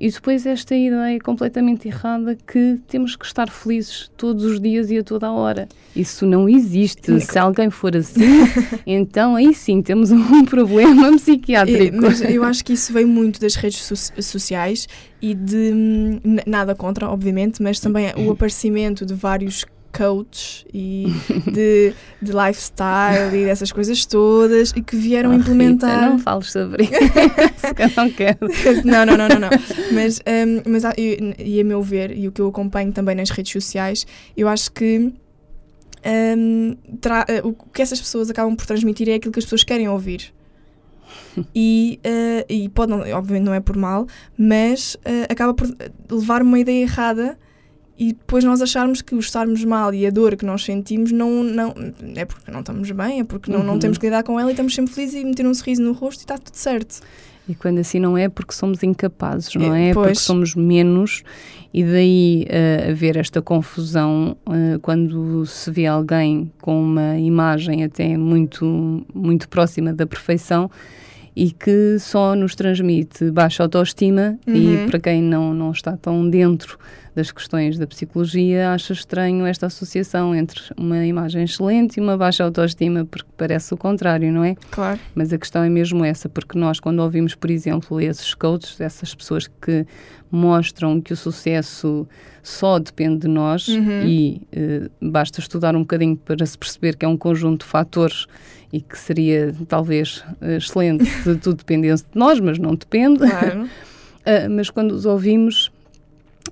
E 0.00 0.10
depois 0.10 0.46
esta 0.46 0.74
ideia 0.74 1.20
completamente 1.20 1.86
errada 1.86 2.34
que 2.34 2.80
temos 2.88 3.14
que 3.16 3.26
estar 3.26 3.50
felizes 3.50 4.10
todos 4.16 4.44
os 4.44 4.58
dias 4.58 4.90
e 4.90 4.96
a 4.96 5.04
toda 5.04 5.26
a 5.26 5.32
hora. 5.32 5.68
Isso 5.94 6.24
não 6.24 6.48
existe. 6.48 7.20
Se 7.20 7.38
alguém 7.38 7.68
for 7.68 7.94
assim, 7.94 8.22
então 8.86 9.36
aí 9.36 9.54
sim 9.54 9.82
temos 9.82 10.10
um 10.10 10.42
problema 10.46 11.12
psiquiátrico. 11.12 11.98
Mas 12.00 12.22
eu 12.22 12.42
acho 12.44 12.64
que 12.64 12.72
isso 12.72 12.94
veio 12.94 13.06
muito 13.06 13.38
das 13.38 13.54
redes 13.56 13.82
so 13.82 14.22
sociais 14.22 14.88
e 15.20 15.34
de 15.34 15.70
nada 16.46 16.74
contra, 16.74 17.10
obviamente, 17.10 17.62
mas 17.62 17.78
também 17.78 18.10
o 18.16 18.30
aparecimento 18.32 19.04
de 19.04 19.12
vários 19.12 19.66
coach 19.92 20.66
e 20.72 21.06
de, 21.50 21.94
de 22.20 22.32
lifestyle 22.32 23.36
e 23.36 23.44
dessas 23.44 23.72
coisas 23.72 24.04
todas 24.06 24.72
e 24.74 24.82
que 24.82 24.96
vieram 24.96 25.30
oh, 25.30 25.34
implementar. 25.34 26.00
Rita, 26.00 26.10
não 26.10 26.18
fales 26.18 26.52
sobre 26.52 26.84
isso, 26.84 26.92
eu 27.78 27.90
não 27.96 28.10
quero. 28.10 28.38
não, 28.84 29.06
não, 29.06 29.16
não, 29.16 29.28
não, 29.28 29.38
não. 29.38 29.50
Mas, 29.92 30.20
um, 30.20 30.70
mas 30.70 30.84
e, 30.96 31.34
e 31.38 31.60
a 31.60 31.64
meu 31.64 31.82
ver, 31.82 32.16
e 32.16 32.28
o 32.28 32.32
que 32.32 32.40
eu 32.40 32.48
acompanho 32.48 32.92
também 32.92 33.14
nas 33.14 33.30
redes 33.30 33.52
sociais, 33.52 34.06
eu 34.36 34.48
acho 34.48 34.70
que 34.72 35.12
um, 36.04 36.72
uh, 36.72 37.48
o 37.48 37.52
que 37.52 37.82
essas 37.82 38.00
pessoas 38.00 38.30
acabam 38.30 38.56
por 38.56 38.66
transmitir 38.66 39.08
é 39.08 39.14
aquilo 39.14 39.32
que 39.32 39.38
as 39.38 39.44
pessoas 39.44 39.64
querem 39.64 39.88
ouvir. 39.88 40.32
e, 41.54 42.00
uh, 42.04 42.44
e 42.48 42.68
pode, 42.68 42.92
obviamente 42.92 43.44
não 43.44 43.54
é 43.54 43.60
por 43.60 43.76
mal, 43.76 44.06
mas 44.36 44.94
uh, 44.96 45.26
acaba 45.28 45.54
por 45.54 45.68
levar 46.10 46.42
uma 46.42 46.58
ideia 46.58 46.82
errada 46.82 47.38
e 48.00 48.14
depois 48.14 48.42
nós 48.42 48.62
acharmos 48.62 49.02
que 49.02 49.14
o 49.14 49.18
estarmos 49.18 49.62
mal 49.62 49.92
e 49.92 50.06
a 50.06 50.10
dor 50.10 50.34
que 50.34 50.46
nós 50.46 50.64
sentimos 50.64 51.12
não, 51.12 51.44
não 51.44 51.74
é 52.16 52.24
porque 52.24 52.50
não 52.50 52.60
estamos 52.60 52.90
bem, 52.92 53.20
é 53.20 53.24
porque 53.24 53.52
não, 53.52 53.60
uhum. 53.60 53.66
não 53.66 53.78
temos 53.78 53.98
que 53.98 54.06
lidar 54.06 54.22
com 54.22 54.40
ela 54.40 54.48
e 54.48 54.52
estamos 54.52 54.74
sempre 54.74 54.94
felizes 54.94 55.20
e 55.20 55.24
meter 55.24 55.46
um 55.46 55.52
sorriso 55.52 55.82
no 55.82 55.92
rosto 55.92 56.20
e 56.20 56.22
está 56.22 56.38
tudo 56.38 56.54
certo. 56.54 57.00
E 57.46 57.54
quando 57.54 57.78
assim 57.78 58.00
não 58.00 58.16
é 58.16 58.26
porque 58.30 58.54
somos 58.54 58.82
incapazes, 58.82 59.54
não 59.54 59.74
é? 59.74 59.90
é 59.90 59.92
porque 59.92 60.14
somos 60.14 60.54
menos 60.54 61.22
e 61.74 61.84
daí 61.84 62.46
uh, 62.48 62.90
haver 62.90 63.18
esta 63.18 63.42
confusão 63.42 64.34
uh, 64.46 64.78
quando 64.80 65.44
se 65.44 65.70
vê 65.70 65.84
alguém 65.84 66.50
com 66.62 66.82
uma 66.82 67.18
imagem 67.18 67.84
até 67.84 68.16
muito, 68.16 69.04
muito 69.12 69.46
próxima 69.46 69.92
da 69.92 70.06
perfeição 70.06 70.70
e 71.36 71.50
que 71.50 71.98
só 71.98 72.34
nos 72.34 72.54
transmite 72.54 73.30
baixa 73.30 73.62
autoestima 73.62 74.38
uhum. 74.46 74.54
e 74.86 74.86
para 74.88 74.98
quem 74.98 75.22
não, 75.22 75.52
não 75.52 75.70
está 75.70 75.98
tão 75.98 76.28
dentro 76.28 76.78
das 77.20 77.30
questões 77.30 77.78
da 77.78 77.86
psicologia 77.86 78.72
acha 78.72 78.94
estranho 78.94 79.44
esta 79.44 79.66
associação 79.66 80.34
entre 80.34 80.62
uma 80.74 81.04
imagem 81.04 81.44
excelente 81.44 81.98
e 81.98 82.00
uma 82.00 82.16
baixa 82.16 82.42
autoestima, 82.42 83.04
porque 83.04 83.28
parece 83.36 83.74
o 83.74 83.76
contrário, 83.76 84.32
não 84.32 84.42
é? 84.42 84.56
Claro. 84.70 84.98
Mas 85.14 85.30
a 85.30 85.38
questão 85.38 85.62
é 85.62 85.68
mesmo 85.68 86.02
essa, 86.02 86.30
porque 86.30 86.58
nós, 86.58 86.80
quando 86.80 87.00
ouvimos, 87.00 87.34
por 87.34 87.50
exemplo, 87.50 88.00
esses 88.00 88.32
coaches, 88.34 88.80
essas 88.80 89.14
pessoas 89.14 89.46
que 89.60 89.86
mostram 90.30 90.98
que 90.98 91.12
o 91.12 91.16
sucesso 91.16 92.08
só 92.42 92.78
depende 92.78 93.20
de 93.20 93.28
nós 93.28 93.68
uhum. 93.68 94.02
e 94.06 94.40
uh, 94.56 95.10
basta 95.10 95.40
estudar 95.40 95.76
um 95.76 95.80
bocadinho 95.80 96.16
para 96.16 96.46
se 96.46 96.56
perceber 96.56 96.96
que 96.96 97.04
é 97.04 97.08
um 97.08 97.18
conjunto 97.18 97.64
de 97.64 97.66
fatores 97.66 98.26
e 98.72 98.80
que 98.80 98.96
seria 98.96 99.54
talvez 99.68 100.24
excelente 100.40 101.04
se 101.04 101.34
tudo 101.36 101.58
dependesse 101.58 102.04
de 102.04 102.18
nós, 102.18 102.40
mas 102.40 102.58
não 102.58 102.74
depende. 102.74 103.18
Claro. 103.18 103.64
uh, 103.64 103.68
mas 104.50 104.70
quando 104.70 104.92
os 104.92 105.04
ouvimos, 105.04 105.70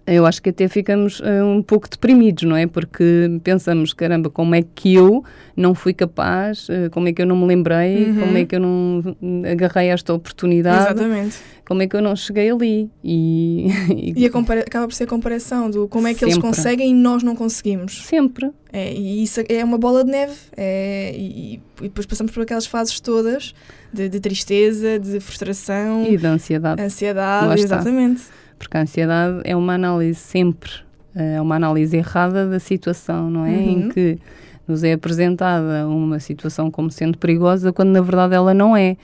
eu 0.07 0.27
acho 0.27 0.43
que 0.43 0.51
até 0.51 0.69
ficamos 0.69 1.21
uh, 1.21 1.45
um 1.45 1.63
pouco 1.63 1.89
deprimidos, 1.89 2.45
não 2.45 2.57
é? 2.57 2.67
Porque 2.67 3.41
pensamos, 3.43 3.93
caramba, 3.93 4.31
como 4.31 4.55
é 4.55 4.63
que 4.63 4.95
eu 4.95 5.25
não 5.57 5.75
fui 5.75 5.93
capaz, 5.93 6.69
uh, 6.69 6.91
como 6.91 7.09
é 7.09 7.13
que 7.13 7.21
eu 7.21 7.27
não 7.27 7.37
me 7.37 7.47
lembrei, 7.47 8.07
uhum. 8.07 8.21
como 8.21 8.39
é 8.39 8.45
que 8.45 8.57
eu 8.57 8.61
não 8.61 9.17
agarrei 9.51 9.89
esta 9.89 10.13
oportunidade. 10.15 10.93
Exatamente. 10.93 11.37
Como 11.67 11.83
é 11.83 11.87
que 11.87 11.95
eu 11.95 12.01
não 12.01 12.17
cheguei 12.17 12.51
ali? 12.51 12.91
E, 13.05 13.67
e, 14.17 14.25
acaba 14.27 14.87
por 14.87 14.95
ser 14.95 15.05
a 15.05 15.07
comparação 15.07 15.71
do 15.71 15.87
como 15.87 16.07
é 16.09 16.15
que 16.15 16.21
Sempre. 16.21 16.35
eles 16.35 16.43
conseguem 16.43 16.91
e 16.91 16.95
nós 16.95 17.23
não 17.23 17.37
conseguimos. 17.37 18.05
Sempre. 18.07 18.51
É, 18.73 18.93
e 18.95 19.23
isso 19.23 19.41
é 19.47 19.63
uma 19.63 19.77
bola 19.77 20.03
de 20.03 20.11
neve. 20.11 20.35
É, 20.57 21.13
e, 21.15 21.61
e 21.81 21.83
depois 21.83 22.07
passamos 22.07 22.33
por 22.33 22.43
aquelas 22.43 22.65
fases 22.65 22.99
todas 23.01 23.55
de, 23.93 24.09
de 24.09 24.21
tristeza, 24.21 24.99
de 24.99 25.21
frustração. 25.21 26.07
E 26.07 26.17
de 26.17 26.27
ansiedade. 26.27 26.81
Ansiedade, 26.81 27.61
exatamente. 27.61 28.23
Porque 28.59 28.77
a 28.77 28.83
ansiedade 28.83 29.41
é 29.45 29.55
uma 29.55 29.75
análise 29.75 30.19
sempre, 30.19 30.71
eh, 31.15 31.35
é 31.37 31.41
uma 31.41 31.57
análise 31.57 31.97
errada 31.97 32.49
da 32.49 32.59
situação, 32.59 33.31
não 33.31 33.47
é? 33.47 33.51
Uhum. 33.51 33.71
Em 33.71 33.89
que 33.89 34.19
nos 34.67 34.85
é 34.85 34.93
apresentada 34.93 35.87
uma 35.89 36.21
situação 36.21 36.71
como 36.71 36.91
sendo 36.91 37.17
perigosa, 37.17 37.73
quando 37.73 37.91
na 37.91 38.03
verdade 38.03 38.35
ela 38.35 38.53
não 38.53 38.77
é. 38.77 38.97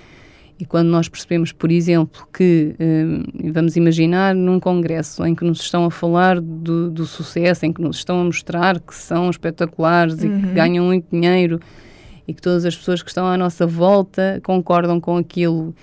E 0.59 0.65
quando 0.65 0.89
nós 0.89 1.09
percebemos, 1.09 1.51
por 1.51 1.73
exemplo, 1.73 2.29
que, 2.33 2.77
eh, 2.79 3.51
vamos 3.51 3.77
imaginar, 3.77 4.35
num 4.37 4.61
congresso 4.61 5.27
em 5.27 5.35
que 5.35 5.45
nos 5.45 5.61
estão 5.61 5.85
a 5.85 5.91
falar 5.91 6.41
do, 6.41 6.91
do, 6.91 7.07
sucesso, 7.07 7.67
em 7.67 7.73
que 7.73 7.83
nos 7.83 7.97
estão 7.97 8.21
a 8.21 8.25
mostrar 8.25 8.79
que 8.79 8.95
são 8.95 9.29
espetaculares 9.29 10.23
uhum. 10.23 10.39
e 10.39 10.41
que 10.41 10.47
uhum. 10.47 10.55
ganham 10.55 10.85
muito 10.85 11.07
dinheiro 11.11 11.59
e 12.27 12.33
que 12.33 12.41
todas 12.41 12.65
as 12.65 12.77
pessoas 12.77 13.03
que 13.03 13.11
estão 13.11 13.27
à 13.27 13.37
nossa 13.37 13.67
volta 13.67 14.41
concordam 14.45 15.01
com 15.01 15.17
aquilo 15.17 15.75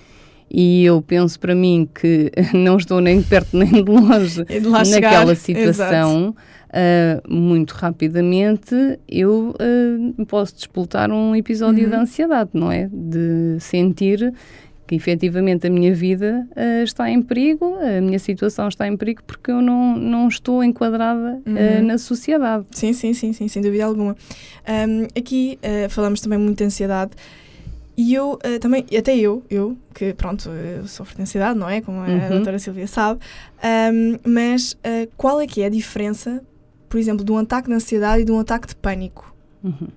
e 0.52 0.84
eu 0.84 1.00
penso 1.00 1.40
para 1.40 1.54
mim 1.54 1.88
que 1.92 2.30
não 2.52 2.76
estou 2.76 3.00
nem 3.00 3.20
de 3.20 3.26
perto 3.26 3.56
nem 3.56 3.70
de 3.70 3.90
longe 3.90 4.44
de 4.44 4.60
naquela 4.68 4.84
chegar. 4.84 5.36
situação. 5.36 6.34
Uh, 6.72 7.30
muito 7.30 7.72
rapidamente 7.72 8.74
eu 9.06 9.54
uh, 9.60 10.26
posso 10.26 10.54
despoltar 10.54 11.10
um 11.10 11.36
episódio 11.36 11.84
uhum. 11.84 11.90
de 11.90 11.96
ansiedade, 11.96 12.50
não 12.54 12.72
é? 12.72 12.88
De 12.90 13.58
sentir 13.60 14.32
que 14.86 14.94
efetivamente 14.94 15.66
a 15.66 15.70
minha 15.70 15.94
vida 15.94 16.46
uh, 16.50 16.82
está 16.82 17.10
em 17.10 17.20
perigo, 17.20 17.76
a 17.76 18.00
minha 18.00 18.18
situação 18.18 18.68
está 18.68 18.88
em 18.88 18.96
perigo 18.96 19.22
porque 19.26 19.50
eu 19.50 19.60
não, 19.60 19.98
não 19.98 20.28
estou 20.28 20.64
enquadrada 20.64 21.42
uhum. 21.44 21.86
na 21.86 21.98
sociedade. 21.98 22.64
Sim, 22.70 22.94
sim, 22.94 23.12
sim, 23.12 23.34
sim, 23.34 23.48
sem 23.48 23.60
dúvida 23.60 23.84
alguma. 23.84 24.16
Um, 24.66 25.06
aqui 25.14 25.58
falamos 25.90 26.22
também 26.22 26.38
muito 26.38 26.56
de 26.56 26.64
ansiedade. 26.64 27.12
E 27.96 28.14
eu 28.14 28.32
uh, 28.32 28.58
também, 28.60 28.86
até 28.96 29.16
eu, 29.16 29.42
eu, 29.50 29.76
que 29.94 30.14
pronto, 30.14 30.48
eu 30.48 30.86
sofro 30.86 31.16
de 31.16 31.22
ansiedade, 31.22 31.58
não 31.58 31.68
é? 31.68 31.80
Como 31.80 31.98
a 31.98 32.06
uhum. 32.06 32.28
doutora 32.30 32.58
Silvia 32.58 32.86
sabe. 32.86 33.20
Um, 33.62 34.18
mas 34.24 34.72
uh, 34.72 35.10
qual 35.16 35.40
é 35.40 35.46
que 35.46 35.62
é 35.62 35.66
a 35.66 35.68
diferença, 35.68 36.42
por 36.88 36.98
exemplo, 36.98 37.24
de 37.24 37.30
um 37.30 37.38
ataque 37.38 37.68
de 37.68 37.74
ansiedade 37.74 38.22
e 38.22 38.24
de 38.24 38.32
um 38.32 38.38
ataque 38.38 38.68
de 38.68 38.76
pânico? 38.76 39.34
Uhum. 39.62 39.88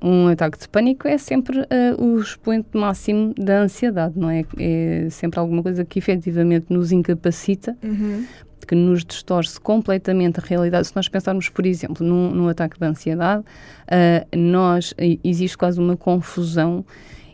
um 0.00 0.28
ataque 0.28 0.58
de 0.58 0.66
pânico 0.66 1.06
é 1.06 1.18
sempre 1.18 1.60
uh, 1.60 2.02
o 2.02 2.18
expoente 2.20 2.68
máximo 2.72 3.34
da 3.34 3.62
ansiedade, 3.62 4.14
não 4.16 4.30
é? 4.30 4.44
É 4.56 5.10
sempre 5.10 5.38
alguma 5.40 5.62
coisa 5.62 5.84
que 5.84 5.98
efetivamente 5.98 6.66
nos 6.70 6.92
incapacita, 6.92 7.76
Uhum. 7.82 8.24
Que 8.68 8.74
nos 8.74 9.04
distorce 9.04 9.58
completamente 9.58 10.38
a 10.38 10.42
realidade. 10.42 10.86
Se 10.86 10.94
nós 10.94 11.08
pensarmos, 11.08 11.48
por 11.48 11.64
exemplo, 11.64 12.06
num, 12.06 12.30
num 12.30 12.48
ataque 12.48 12.78
de 12.78 12.84
ansiedade, 12.86 13.42
uh, 13.42 14.36
nós, 14.36 14.94
existe 15.24 15.56
quase 15.56 15.80
uma 15.80 15.96
confusão 15.96 16.84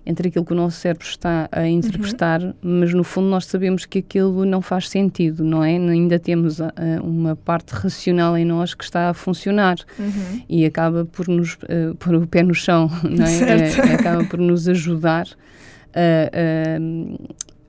entre 0.07 0.29
aquilo 0.29 0.45
que 0.45 0.53
o 0.53 0.57
nosso 0.57 0.79
cérebro 0.79 1.07
está 1.07 1.49
a 1.50 1.67
interpretar, 1.67 2.55
mas 2.61 2.93
no 2.93 3.03
fundo 3.03 3.29
nós 3.29 3.47
sabemos 3.47 3.87
que 3.87 4.00
aquilo 4.00 4.45
não 4.45 4.61
faz 4.61 4.88
sentido, 4.88 5.43
não 5.43 5.64
é? 5.64 5.76
Ainda 5.76 6.19
temos 6.19 6.61
ah, 6.61 6.73
uma 7.03 7.35
parte 7.35 7.71
racional 7.71 8.37
em 8.37 8.45
nós 8.45 8.75
que 8.75 8.85
está 8.85 9.09
a 9.09 9.14
funcionar 9.14 9.76
Uhum. 9.99 10.43
e 10.47 10.67
acaba 10.67 11.07
por 11.07 11.26
nos 11.26 11.57
eh, 11.69 11.93
pôr 11.99 12.17
o 12.17 12.26
pé 12.26 12.43
no 12.43 12.55
chão, 12.55 12.91
não 13.03 13.25
é? 13.25 13.35
Eh, 13.88 13.95
acaba 13.95 14.25
por 14.25 14.38
nos 14.38 14.69
ajudar 14.69 15.26
a 15.95 16.79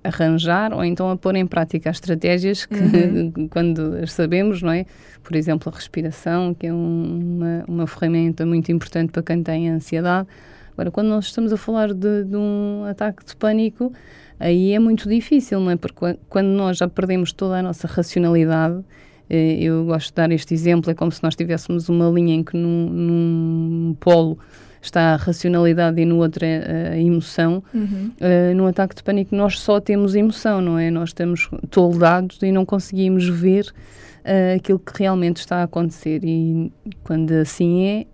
arranjar 0.07 0.73
ou 0.73 0.83
então 0.83 1.09
a 1.09 1.17
pôr 1.17 1.35
em 1.35 1.45
prática 1.47 1.89
as 1.89 1.97
estratégias 1.97 2.65
que 2.65 2.75
Uhum. 2.75 3.47
quando 3.51 3.95
as 4.01 4.11
sabemos, 4.13 4.61
não 4.61 4.71
é? 4.71 4.85
Por 5.23 5.35
exemplo, 5.35 5.71
a 5.73 5.75
respiração, 5.75 6.53
que 6.53 6.67
é 6.67 6.73
um- 6.73 7.19
uma, 7.37 7.63
uma 7.67 7.87
ferramenta 7.87 8.45
muito 8.45 8.71
importante 8.71 9.11
para 9.11 9.23
quem 9.23 9.41
tem 9.43 9.69
ansiedade. 9.69 10.27
Agora, 10.73 10.91
quando 10.91 11.07
nós 11.07 11.25
estamos 11.25 11.51
a 11.53 11.57
falar 11.57 11.93
de, 11.93 12.23
de 12.25 12.35
um 12.35 12.83
ataque 12.89 13.25
de 13.25 13.35
pânico, 13.35 13.91
aí 14.39 14.73
é 14.73 14.79
muito 14.79 15.07
difícil, 15.09 15.59
não 15.59 15.71
é? 15.71 15.75
Porque 15.77 15.95
quan- 15.97 16.17
quando 16.29 16.47
nós 16.47 16.77
já 16.77 16.87
perdemos 16.87 17.31
toda 17.31 17.55
a 17.57 17.61
nossa 17.63 17.87
racionalidade, 17.87 18.83
eh, 19.29 19.57
eu 19.61 19.85
gosto 19.85 20.09
de 20.09 20.13
dar 20.15 20.31
este 20.31 20.53
exemplo, 20.53 20.91
é 20.91 20.93
como 20.93 21.11
se 21.11 21.23
nós 21.23 21.35
tivéssemos 21.35 21.87
uma 21.89 22.09
linha 22.09 22.35
em 22.35 22.43
que 22.43 22.55
num, 22.57 22.89
num 22.89 23.95
polo 23.99 24.37
está 24.85 25.13
a 25.13 25.15
racionalidade 25.15 26.01
e 26.01 26.05
no 26.05 26.17
outro 26.17 26.45
é 26.45 26.91
a 26.91 26.97
emoção. 26.97 27.63
Uhum. 27.73 28.11
Uh, 28.19 28.55
no 28.55 28.67
ataque 28.67 28.95
de 28.95 29.03
pânico 29.03 29.35
nós 29.35 29.59
só 29.59 29.79
temos 29.79 30.15
emoção, 30.15 30.61
não 30.61 30.77
é? 30.77 30.89
Nós 30.89 31.09
estamos 31.09 31.49
toldados 31.69 32.39
e 32.41 32.51
não 32.51 32.65
conseguimos 32.65 33.27
ver 33.27 33.65
uh, 33.65 34.55
aquilo 34.55 34.79
que 34.79 34.99
realmente 34.99 35.37
está 35.37 35.57
a 35.57 35.63
acontecer. 35.63 36.21
E 36.23 36.71
quando 37.03 37.31
assim 37.31 37.85
é, 37.85 38.05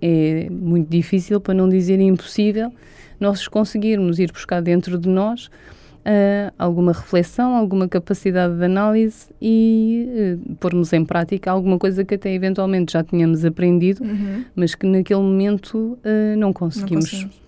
é 0.46 0.50
muito 0.50 0.88
difícil, 0.88 1.40
para 1.40 1.54
não 1.54 1.68
dizer 1.68 2.00
impossível, 2.00 2.72
nós 3.18 3.46
conseguirmos 3.48 4.18
ir 4.18 4.32
buscar 4.32 4.60
dentro 4.62 4.98
de 4.98 5.08
nós 5.08 5.50
uh, 6.10 6.52
alguma 6.58 6.92
reflexão, 6.92 7.54
alguma 7.54 7.88
capacidade 7.88 8.56
de 8.56 8.64
análise 8.64 9.26
e 9.40 10.36
uh, 10.50 10.54
pormos 10.56 10.92
em 10.92 11.04
prática 11.04 11.50
alguma 11.50 11.78
coisa 11.78 12.04
que 12.04 12.14
até 12.14 12.32
eventualmente 12.34 12.92
já 12.92 13.02
tínhamos 13.04 13.44
aprendido, 13.44 14.02
Uhum. 14.04 14.44
mas 14.54 14.74
que 14.74 14.86
naquele 14.86 15.20
momento 15.20 15.76
uh, 16.04 16.36
não 16.36 16.48
Não 16.48 16.52
conseguimos. 16.52 17.04
conseguimos. 17.10 17.40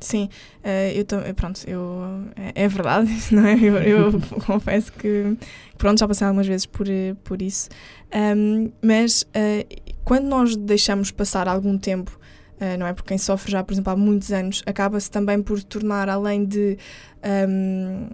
Sim, 0.00 0.28
eh, 0.62 0.92
eu 0.96 1.04
também, 1.04 1.34
pronto, 1.34 1.60
eu, 1.66 2.22
é, 2.36 2.64
é 2.64 2.68
verdade, 2.68 3.10
não 3.34 3.44
é? 3.44 3.54
Eu, 3.54 3.76
eu 3.78 4.12
confesso 4.46 4.92
que, 4.92 5.36
pronto, 5.76 5.98
já 5.98 6.06
passei 6.06 6.24
algumas 6.24 6.46
vezes 6.46 6.66
por, 6.66 6.88
eh, 6.88 7.16
por 7.24 7.42
isso. 7.42 7.68
Ahm, 8.12 8.68
mas 8.80 9.26
eh, 9.34 9.66
quando 10.04 10.26
nós 10.26 10.54
deixamos 10.56 11.10
passar 11.10 11.48
algum 11.48 11.76
tempo, 11.76 12.16
eh, 12.17 12.17
não 12.78 12.86
é? 12.86 12.92
Porque 12.92 13.08
quem 13.08 13.18
sofre 13.18 13.52
já, 13.52 13.62
por 13.62 13.72
exemplo, 13.72 13.92
há 13.92 13.96
muitos 13.96 14.32
anos, 14.32 14.62
acaba-se 14.66 15.10
também 15.10 15.40
por 15.42 15.62
tornar, 15.62 16.08
além 16.08 16.44
de, 16.44 16.76
ahm, 17.22 18.08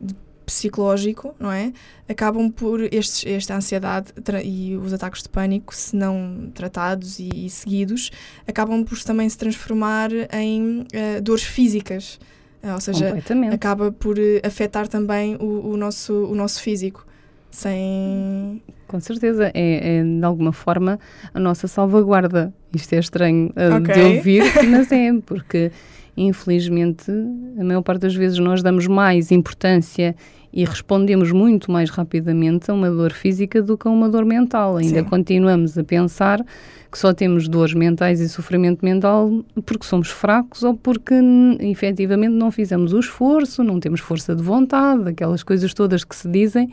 de 0.00 0.14
psicológico, 0.44 1.34
não 1.38 1.50
é? 1.50 1.72
Acabam 2.08 2.50
por 2.50 2.80
estes, 2.92 3.24
esta 3.26 3.54
ansiedade 3.56 4.12
e 4.44 4.76
os 4.76 4.92
ataques 4.92 5.22
de 5.22 5.28
pânico, 5.28 5.74
se 5.74 5.96
não 5.96 6.50
tratados 6.54 7.18
e, 7.18 7.46
e 7.46 7.50
seguidos, 7.50 8.10
acabam 8.46 8.84
por 8.84 9.02
também 9.02 9.28
se 9.28 9.38
transformar 9.38 10.10
em 10.32 10.86
eh, 10.92 11.20
dores 11.20 11.44
físicas. 11.44 12.18
Eh, 12.62 12.72
ou 12.72 12.80
seja, 12.80 13.14
acaba 13.52 13.92
por 13.92 14.18
eh, 14.18 14.40
afetar 14.42 14.88
também 14.88 15.36
o, 15.36 15.70
o 15.70 15.76
nosso, 15.76 16.12
o 16.12 16.34
nosso 16.34 16.60
físico. 16.62 17.06
Sem. 17.54 18.60
Com 18.88 18.98
certeza, 18.98 19.48
é, 19.54 19.98
é, 19.98 20.02
de 20.02 20.24
alguma 20.24 20.52
forma 20.52 20.98
a 21.32 21.38
nossa 21.38 21.68
salvaguarda. 21.68 22.52
Isto 22.74 22.94
é 22.94 22.98
estranho 22.98 23.50
uh, 23.50 23.80
de 23.80 23.90
Ok. 23.92 24.16
ouvir, 24.16 24.42
mas 24.68 24.90
é, 24.90 25.12
porque 25.24 25.70
infelizmente 26.16 27.12
a 27.58 27.62
maior 27.62 27.82
parte 27.82 28.02
das 28.02 28.14
vezes 28.14 28.38
nós 28.40 28.60
damos 28.60 28.88
mais 28.88 29.30
importância 29.30 30.16
e 30.52 30.64
respondemos 30.64 31.30
muito 31.30 31.70
mais 31.70 31.90
rapidamente 31.90 32.72
a 32.72 32.74
uma 32.74 32.90
dor 32.90 33.12
física 33.12 33.62
do 33.62 33.78
que 33.78 33.86
a 33.86 33.90
uma 33.90 34.08
dor 34.08 34.24
mental. 34.24 34.76
Ainda 34.76 35.02
Sim. 35.02 35.08
continuamos 35.08 35.78
a 35.78 35.84
pensar 35.84 36.44
que 36.90 36.98
só 36.98 37.14
temos 37.14 37.46
dores 37.46 37.74
mentais 37.74 38.20
e 38.20 38.28
sofrimento 38.28 38.84
mental 38.84 39.44
porque 39.64 39.86
somos 39.86 40.10
fracos 40.10 40.64
ou 40.64 40.74
porque 40.74 41.14
efetivamente 41.60 42.32
não 42.32 42.50
fizemos 42.50 42.92
o 42.92 42.98
esforço, 42.98 43.62
não 43.62 43.78
temos 43.78 44.00
força 44.00 44.34
de 44.34 44.42
vontade, 44.42 45.08
aquelas 45.08 45.44
coisas 45.44 45.72
todas 45.72 46.02
que 46.02 46.16
se 46.16 46.28
dizem 46.28 46.72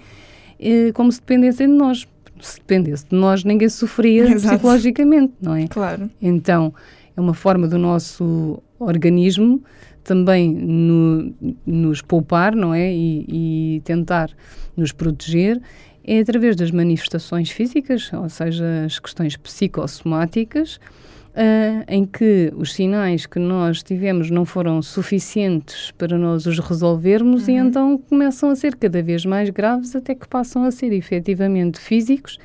como 0.94 1.12
se 1.12 1.20
dependessem 1.20 1.68
de 1.68 1.74
nós. 1.74 2.08
Se 2.40 2.58
dependesse 2.58 3.06
de 3.08 3.16
nós, 3.16 3.44
ninguém 3.44 3.70
sofria 3.70 4.24
Exato. 4.24 4.56
psicologicamente, 4.56 5.34
não 5.42 5.56
é? 5.56 5.68
Claro. 5.68 6.10
Então, 6.22 6.74
é 7.16 7.22
uma 7.22 7.34
forma 7.36 7.68
do 7.68 7.78
nosso 7.78 8.62
organismo 8.80 9.62
também 10.04 10.52
no- 10.52 11.32
nos 11.66 12.02
poupar, 12.02 12.56
não 12.56 12.74
é? 12.74 12.92
E, 12.92 13.76
e 13.78 13.82
tentar 13.84 14.32
nos 14.76 14.92
proteger 14.92 15.62
é 16.04 16.20
através 16.20 16.56
das 16.56 16.72
manifestações 16.72 17.52
físicas, 17.52 18.12
ou 18.12 18.28
seja, 18.28 18.66
as 18.86 18.98
questões 18.98 19.38
psicossomáticas, 19.38 20.80
ah, 21.36 21.84
em 21.88 22.06
que 22.06 22.52
os 22.56 22.74
sinais 22.74 23.26
que 23.26 23.40
nós 23.40 23.82
tivemos 23.84 24.30
não 24.30 24.46
foram 24.46 24.82
suficientes 24.82 25.92
para 25.98 26.18
nós 26.18 26.46
os 26.46 26.60
resolvermos 26.60 27.48
e 27.48 27.52
Uhum. 27.54 27.68
então 27.68 27.98
começam 27.98 28.50
a 28.50 28.56
ser 28.56 28.76
cada 28.76 29.02
vez 29.02 29.26
mais 29.26 29.50
graves 29.50 29.96
até 29.96 30.14
que 30.16 30.28
passam 30.28 30.64
a 30.64 30.72
ser 30.72 30.92
efetivamente 30.94 31.80
físicos 31.80 32.38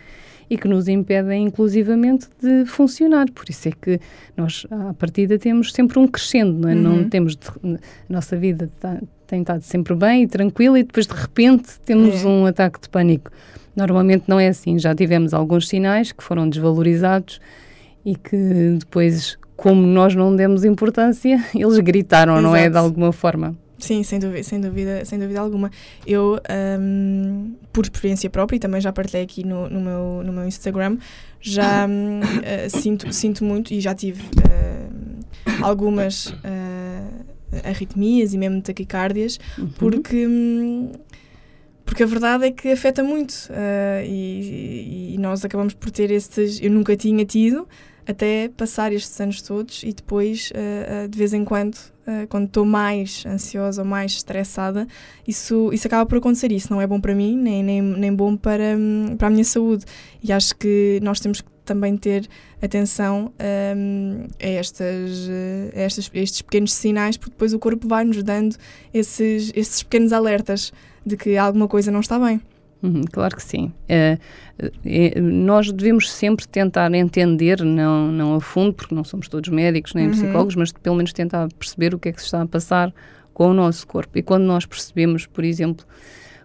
e 0.48 0.56
que 0.56 0.68
nos 0.68 0.86
impedem, 0.86 1.44
inclusivamente, 1.46 2.28
de 2.40 2.64
funcionar. 2.66 3.28
Por 3.32 3.50
isso 3.50 3.68
é 3.68 3.72
que 3.72 3.98
nós, 4.36 4.64
à 4.70 4.94
partida, 4.94 5.36
temos 5.38 5.72
sempre 5.72 5.98
um 5.98 6.06
crescendo, 6.06 6.52
não 6.60 6.68
é? 6.68 6.74
Não 6.74 6.96
Uhum. 6.98 7.08
temos... 7.08 7.34
de- 7.34 7.48
a 7.74 7.78
nossa 8.12 8.36
vida 8.36 8.70
tá- 8.78 9.00
tem 9.26 9.40
estado 9.40 9.62
sempre 9.62 9.96
bem 9.96 10.22
e 10.22 10.26
tranquila 10.28 10.78
e 10.78 10.84
depois, 10.84 11.06
de 11.08 11.14
repente, 11.14 11.80
temos 11.84 12.24
É. 12.24 12.28
um 12.28 12.46
ataque 12.46 12.80
de 12.80 12.88
pânico. 12.88 13.32
Normalmente 13.74 14.24
não 14.28 14.38
é 14.38 14.46
assim. 14.46 14.78
Já 14.78 14.94
tivemos 14.94 15.34
alguns 15.34 15.66
sinais 15.66 16.12
que 16.12 16.22
foram 16.22 16.48
desvalorizados 16.48 17.40
e 18.06 18.14
que 18.14 18.76
depois, 18.78 19.36
como 19.56 19.84
nós 19.86 20.14
não 20.14 20.34
demos 20.34 20.64
importância, 20.64 21.44
eles 21.54 21.78
gritaram, 21.80 22.40
não 22.40 22.54
é? 22.54 22.62
De 22.62 22.66
Exato. 22.68 22.84
alguma 22.86 23.12
forma. 23.12 23.56
Sim, 23.78 24.02
sem 24.02 24.18
dúvida, 24.18 24.42
sem 24.42 24.58
dúvida, 24.58 25.04
sem 25.04 25.18
dúvida 25.18 25.38
alguma. 25.40 25.70
Eu, 26.06 26.40
ahm, 26.48 27.52
por 27.72 27.84
experiência 27.84 28.30
própria, 28.30 28.56
e 28.56 28.60
também 28.60 28.80
já 28.80 28.90
partilhei 28.90 29.24
aqui 29.24 29.44
no, 29.44 29.68
no, 29.68 29.80
meu, 29.80 30.22
no 30.24 30.32
meu 30.32 30.46
Instagram, 30.46 30.96
já 31.40 31.86
hum, 31.86 32.20
ah, 32.22 32.68
sinto, 32.70 33.12
sinto 33.12 33.44
muito 33.44 33.74
e 33.74 33.80
já 33.80 33.94
tive 33.94 34.22
ah, 34.48 35.66
algumas 35.66 36.32
ah, 36.42 37.08
arritmias 37.68 38.32
e 38.32 38.38
mesmo 38.38 38.62
taquicardias, 38.62 39.38
Uhum. 39.58 39.68
porque, 39.78 40.26
hum, 40.26 40.92
porque 41.84 42.02
a 42.02 42.06
verdade 42.06 42.46
é 42.46 42.50
que 42.52 42.68
afeta 42.72 43.02
muito 43.02 43.34
ah, 43.50 44.02
e, 44.04 45.12
e 45.14 45.18
nós 45.18 45.44
acabamos 45.44 45.74
por 45.74 45.90
ter 45.90 46.10
esses. 46.10 46.62
Eu 46.62 46.70
nunca 46.70 46.96
tinha 46.96 47.26
tido 47.26 47.68
até 48.06 48.48
passar 48.56 48.92
estes 48.92 49.20
anos 49.20 49.42
todos 49.42 49.82
e 49.82 49.92
depois, 49.92 50.52
ah, 50.54 51.04
ah, 51.04 51.06
de 51.08 51.18
vez 51.18 51.34
em 51.34 51.44
quando, 51.44 51.76
ah, 52.06 52.26
quando 52.28 52.46
estou 52.46 52.64
mais 52.64 53.24
ansiosa 53.26 53.82
ou 53.82 53.88
mais 53.88 54.12
estressada, 54.12 54.86
isso, 55.26 55.70
isso 55.72 55.86
acaba 55.86 56.06
por 56.06 56.18
acontecer. 56.18 56.52
Isso 56.52 56.72
não 56.72 56.80
é 56.80 56.86
bom 56.86 57.00
para 57.00 57.14
mim, 57.14 57.36
nem, 57.36 57.62
nem, 57.62 57.82
nem 57.82 58.14
bom 58.14 58.36
para, 58.36 58.76
hum, 58.76 59.16
para 59.18 59.26
a 59.26 59.30
minha 59.30 59.44
saúde. 59.44 59.84
E 60.22 60.32
acho 60.32 60.54
que 60.56 61.00
nós 61.02 61.18
temos 61.18 61.40
que 61.40 61.50
também 61.64 61.96
ter 61.96 62.28
atenção 62.62 63.32
hum, 63.76 64.26
a, 64.40 64.46
estas, 64.46 65.28
a 65.74 65.80
estas, 65.80 66.10
estes 66.14 66.42
pequenos 66.42 66.72
sinais, 66.72 67.16
porque 67.16 67.32
depois 67.32 67.52
o 67.52 67.58
corpo 67.58 67.88
vai 67.88 68.04
nos 68.04 68.22
dando 68.22 68.56
esses, 68.94 69.50
esses 69.54 69.82
pequenos 69.82 70.12
alertas 70.12 70.72
de 71.04 71.16
que 71.16 71.36
alguma 71.36 71.66
coisa 71.66 71.90
não 71.90 72.00
está 72.00 72.18
bem. 72.18 72.40
Uhum, 72.82 73.02
claro 73.10 73.34
que 73.34 73.42
sim. 73.42 73.72
É, 73.88 74.18
é, 74.84 75.20
nós 75.20 75.72
devemos 75.72 76.10
sempre 76.10 76.46
tentar 76.46 76.92
entender, 76.94 77.62
não, 77.64 78.12
não 78.12 78.34
a 78.34 78.40
fundo, 78.40 78.74
porque 78.74 78.94
não 78.94 79.02
somos 79.02 79.28
todos 79.28 79.48
médicos 79.48 79.94
nem 79.94 80.06
Uhum. 80.06 80.12
psicólogos, 80.12 80.54
mas 80.56 80.72
pelo 80.72 80.96
menos 80.96 81.12
tentar 81.12 81.48
perceber 81.58 81.94
o 81.94 81.98
que 81.98 82.10
é 82.10 82.12
que 82.12 82.20
se 82.20 82.26
está 82.26 82.42
a 82.42 82.46
passar 82.46 82.92
com 83.34 83.48
o 83.50 83.54
nosso 83.54 83.86
corpo. 83.86 84.16
E 84.18 84.22
quando 84.22 84.44
nós 84.44 84.64
percebemos, 84.66 85.26
por 85.26 85.44
exemplo, 85.44 85.84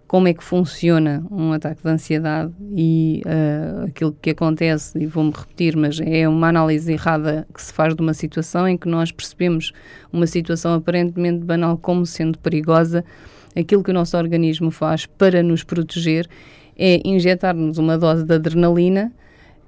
como 0.07 0.27
é 0.27 0.33
que 0.33 0.43
funciona 0.43 1.23
um 1.31 1.53
ataque 1.53 1.81
de 1.83 1.89
ansiedade 1.89 2.51
e 2.75 3.21
ah, 3.25 3.85
aquilo 3.87 4.11
que 4.21 4.31
acontece, 4.31 4.97
e 4.99 5.05
vou-me 5.05 5.31
repetir, 5.31 5.77
mas 5.77 6.01
é 6.01 6.27
uma 6.27 6.49
análise 6.49 6.91
errada 6.91 7.47
que 7.53 7.61
se 7.61 7.71
faz 7.71 7.95
de 7.95 8.01
uma 8.01 8.13
situação 8.13 8.67
em 8.67 8.77
que 8.77 8.89
nós 8.89 9.09
percebemos 9.09 9.71
uma 10.11 10.27
situação 10.27 10.73
aparentemente 10.73 11.45
banal 11.45 11.77
como 11.77 12.05
sendo 12.05 12.37
perigosa, 12.39 13.05
aquilo 13.55 13.83
que 13.83 13.91
o 13.91 13.93
nosso 13.93 14.17
organismo 14.17 14.71
faz 14.71 15.05
para 15.05 15.41
nos 15.43 15.63
proteger 15.63 16.27
é 16.77 17.01
injetar-nos 17.07 17.77
uma 17.77 17.97
dose 17.97 18.23
de 18.23 18.33
adrenalina 18.33 19.11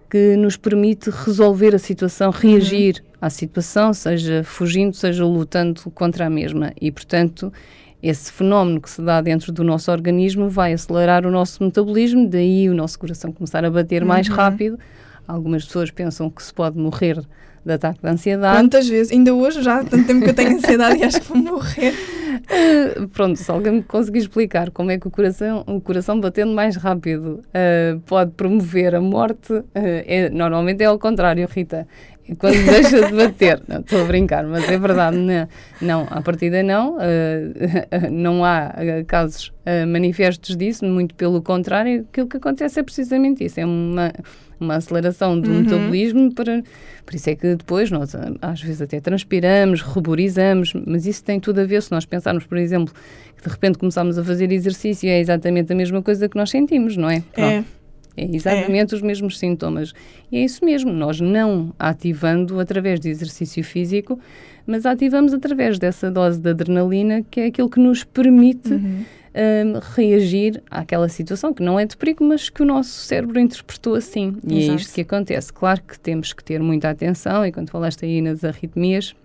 que 0.09 0.35
nos 0.35 0.55
permite 0.57 1.09
resolver 1.09 1.73
a 1.75 1.79
situação, 1.79 2.29
reagir 2.31 2.97
Uhum. 3.01 3.17
à 3.21 3.29
situação, 3.29 3.93
seja 3.93 4.43
fugindo, 4.43 4.95
seja 4.95 5.25
lutando 5.25 5.81
contra 5.91 6.27
a 6.27 6.29
mesma. 6.29 6.71
E, 6.79 6.91
portanto, 6.91 7.51
esse 8.01 8.31
fenómeno 8.31 8.79
que 8.79 8.89
se 8.89 9.01
dá 9.01 9.21
dentro 9.21 9.51
do 9.51 9.63
nosso 9.63 9.91
organismo 9.91 10.49
vai 10.49 10.73
acelerar 10.73 11.25
o 11.25 11.31
nosso 11.31 11.63
metabolismo, 11.63 12.27
daí 12.29 12.69
o 12.69 12.73
nosso 12.75 12.99
coração 12.99 13.31
começar 13.31 13.65
a 13.65 13.71
bater 13.71 14.05
mais 14.05 14.27
Uhum. 14.29 14.35
rápido. 14.35 14.79
Algumas 15.27 15.65
pessoas 15.65 15.89
pensam 15.89 16.29
que 16.29 16.43
se 16.43 16.53
pode 16.53 16.77
morrer 16.77 17.17
de 17.65 17.73
ataque 17.73 17.99
de 18.03 18.09
ansiedade. 18.09 18.57
Quantas 18.59 18.87
vezes? 18.87 19.11
Ainda 19.11 19.33
hoje, 19.33 19.63
já 19.63 19.79
há 19.79 19.83
tanto 19.83 20.05
tempo 20.05 20.23
que 20.23 20.29
eu 20.29 20.33
tenho 20.35 20.57
ansiedade 20.57 20.99
e 20.99 21.03
acho 21.03 21.21
que 21.21 21.27
vou 21.27 21.37
morrer. 21.37 21.93
Pronto, 23.13 23.37
se 23.37 23.49
alguém 23.49 23.73
me 23.73 23.83
conseguir 23.83 24.19
explicar 24.19 24.71
como 24.71 24.91
é 24.91 24.97
que 24.97 25.07
o 25.07 25.11
coração, 25.11 25.63
o 25.67 25.81
coração 25.81 26.19
batendo 26.19 26.53
mais 26.53 26.75
rápido 26.75 27.41
uh, 27.47 27.99
pode 28.05 28.31
promover 28.31 28.95
a 28.95 29.01
morte, 29.01 29.53
uh, 29.53 29.65
é, 29.73 30.29
normalmente 30.29 30.83
é 30.83 30.85
ao 30.85 30.99
contrário, 30.99 31.47
Rita. 31.49 31.87
Quando 32.37 32.55
deixa 32.65 33.05
de 33.07 33.13
bater, 33.13 33.61
não 33.67 33.81
estou 33.81 34.01
a 34.01 34.05
brincar, 34.05 34.45
mas 34.45 34.67
é 34.69 34.77
verdade, 34.77 35.17
não, 35.17 35.47
não 35.81 36.07
à 36.09 36.21
partida 36.21 36.63
não, 36.63 36.95
uh, 36.95 36.99
não 38.11 38.45
há 38.45 38.73
casos 39.05 39.51
manifestos 39.87 40.57
disso, 40.57 40.85
muito 40.85 41.15
pelo 41.15 41.41
contrário, 41.41 42.05
aquilo 42.09 42.27
que 42.27 42.35
acontece 42.35 42.79
é 42.79 42.83
precisamente 42.83 43.45
isso, 43.45 43.61
é 43.61 43.65
uma, 43.65 44.11
uma 44.63 44.76
aceleração 44.76 45.39
do 45.39 45.49
Uhum. 45.49 45.62
metabolismo 45.62 46.34
para, 46.34 46.63
por 47.06 47.13
isso 47.15 47.30
é 47.30 47.36
que 47.36 47.56
depois 47.56 47.91
nós 47.91 48.15
ah, 48.15 48.32
às 48.41 48.62
vezes 48.62 48.82
até 48.82 48.99
transpiramos, 48.99 49.82
ruborizamos, 49.82 50.73
mas 50.88 51.06
isso 51.06 51.23
tem 51.23 51.39
tudo 51.39 51.62
a 51.62 51.65
ver 51.65 51.82
se 51.84 51.91
nós 51.91 52.06
pensarmos, 52.06 52.45
por 52.45 52.58
exemplo, 52.58 52.93
que 53.38 53.43
de 53.43 53.49
repente 53.49 53.78
começamos 53.78 54.17
a 54.17 54.23
fazer 54.23 54.52
exercício 54.52 55.10
é 55.10 55.19
exatamente 55.19 55.71
a 55.71 55.76
mesma 55.76 56.02
coisa 56.02 56.28
que 56.30 56.36
nós 56.38 56.49
sentimos, 56.49 56.97
não 56.97 57.10
é? 57.10 57.17
É. 57.17 57.21
Pronto. 57.34 57.67
É 58.15 58.26
exatamente 58.36 58.93
os 58.93 59.02
mesmos 59.02 59.39
sintomas. 59.39 59.91
E 60.32 60.38
é 60.38 60.43
isso 60.43 60.63
mesmo, 60.63 60.93
nós 60.93 61.19
não 61.19 61.73
ativando 61.80 62.60
através 62.60 62.99
de 62.99 63.10
exercício 63.10 63.63
físico, 63.63 64.19
mas 64.67 64.86
ativamos 64.86 65.34
através 65.34 65.80
dessa 65.80 66.12
dose 66.12 66.39
de 66.39 66.47
adrenalina, 66.52 67.23
que 67.32 67.39
é 67.41 67.45
aquilo 67.47 67.67
que 67.69 67.80
nos 67.80 68.04
permite 68.04 68.71
Uhum. 68.73 69.04
Hum, 69.35 69.79
reagir 69.95 70.61
àquela 70.69 71.09
situação, 71.09 71.53
que 71.53 71.63
não 71.63 71.79
é 71.79 71.85
de 71.85 71.97
perigo, 71.97 72.23
mas 72.23 72.49
que 72.49 72.61
o 72.61 72.65
nosso 72.65 72.89
cérebro 72.89 73.39
interpretou 73.39 73.95
assim. 73.95 74.37
E 74.47 74.55
é 74.55 74.63
Exato. 74.63 74.79
isto 74.79 74.93
que 74.93 75.01
acontece. 75.01 75.51
Claro 75.51 75.81
que 75.81 75.99
temos 75.99 76.33
que 76.33 76.43
ter 76.43 76.61
muita 76.61 76.89
atenção, 76.89 77.45
e 77.45 77.51
quando 77.51 77.69
falaste 77.69 78.05
aí 78.05 78.21
nas 78.21 78.43
arritmias, 78.43 79.15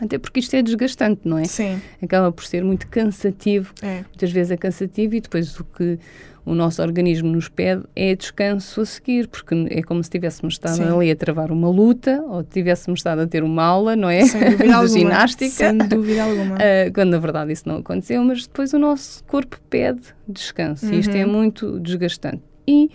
até 0.00 0.18
porque 0.18 0.40
isto 0.40 0.54
é 0.54 0.62
desgastante, 0.62 1.20
não 1.24 1.38
é? 1.38 1.44
Sim, 1.44 1.80
Acaba 2.02 2.32
por 2.32 2.44
ser 2.44 2.64
muito 2.64 2.86
cansativo 2.88 3.72
é. 3.82 3.96
muitas 4.08 4.32
vezes 4.32 4.50
é 4.50 4.56
cansativo 4.56 5.14
e 5.14 5.20
depois 5.20 5.58
o 5.60 5.64
que 5.64 5.98
o 6.44 6.54
nosso 6.56 6.82
organismo 6.82 7.30
nos 7.30 7.48
pede 7.48 7.84
é 7.94 8.16
descanso 8.16 8.80
a 8.80 8.84
seguir, 8.84 9.28
porque 9.28 9.54
é 9.70 9.80
como 9.80 10.02
se 10.02 10.10
tivéssemos 10.10 10.54
estado 10.54 10.74
Sim. 10.78 10.82
ali 10.92 11.08
a 11.12 11.14
travar 11.14 11.52
uma 11.52 11.68
luta 11.70 12.20
ou 12.26 12.42
tivéssemos 12.42 12.98
estado 12.98 13.20
a 13.20 13.26
ter 13.28 13.44
uma 13.44 13.62
aula, 13.62 13.94
não 13.94 14.10
é? 14.10 14.24
Sem 14.24 14.40
dúvida 14.40 14.56
de 14.66 14.72
alguma. 14.72 14.88
ginástica. 14.88 15.50
Sem 15.52 15.78
dúvida 15.78 16.24
alguma. 16.24 16.56
Ah, 16.62 16.90
quando 16.92 17.10
na 17.10 17.18
verdade 17.20 17.52
isso 17.52 17.62
não 17.68 17.76
aconteceu, 17.76 18.24
mas 18.24 18.44
depois 18.46 18.72
o 18.72 18.78
nosso 18.78 19.22
corpo 19.24 19.60
pede 19.70 20.00
descanso 20.26 20.92
e 20.92 20.98
isto 20.98 21.14
é 21.14 21.24
Uhum. 21.24 21.32
muito 21.32 21.78
desgastante. 21.78 22.42
E 22.66 22.90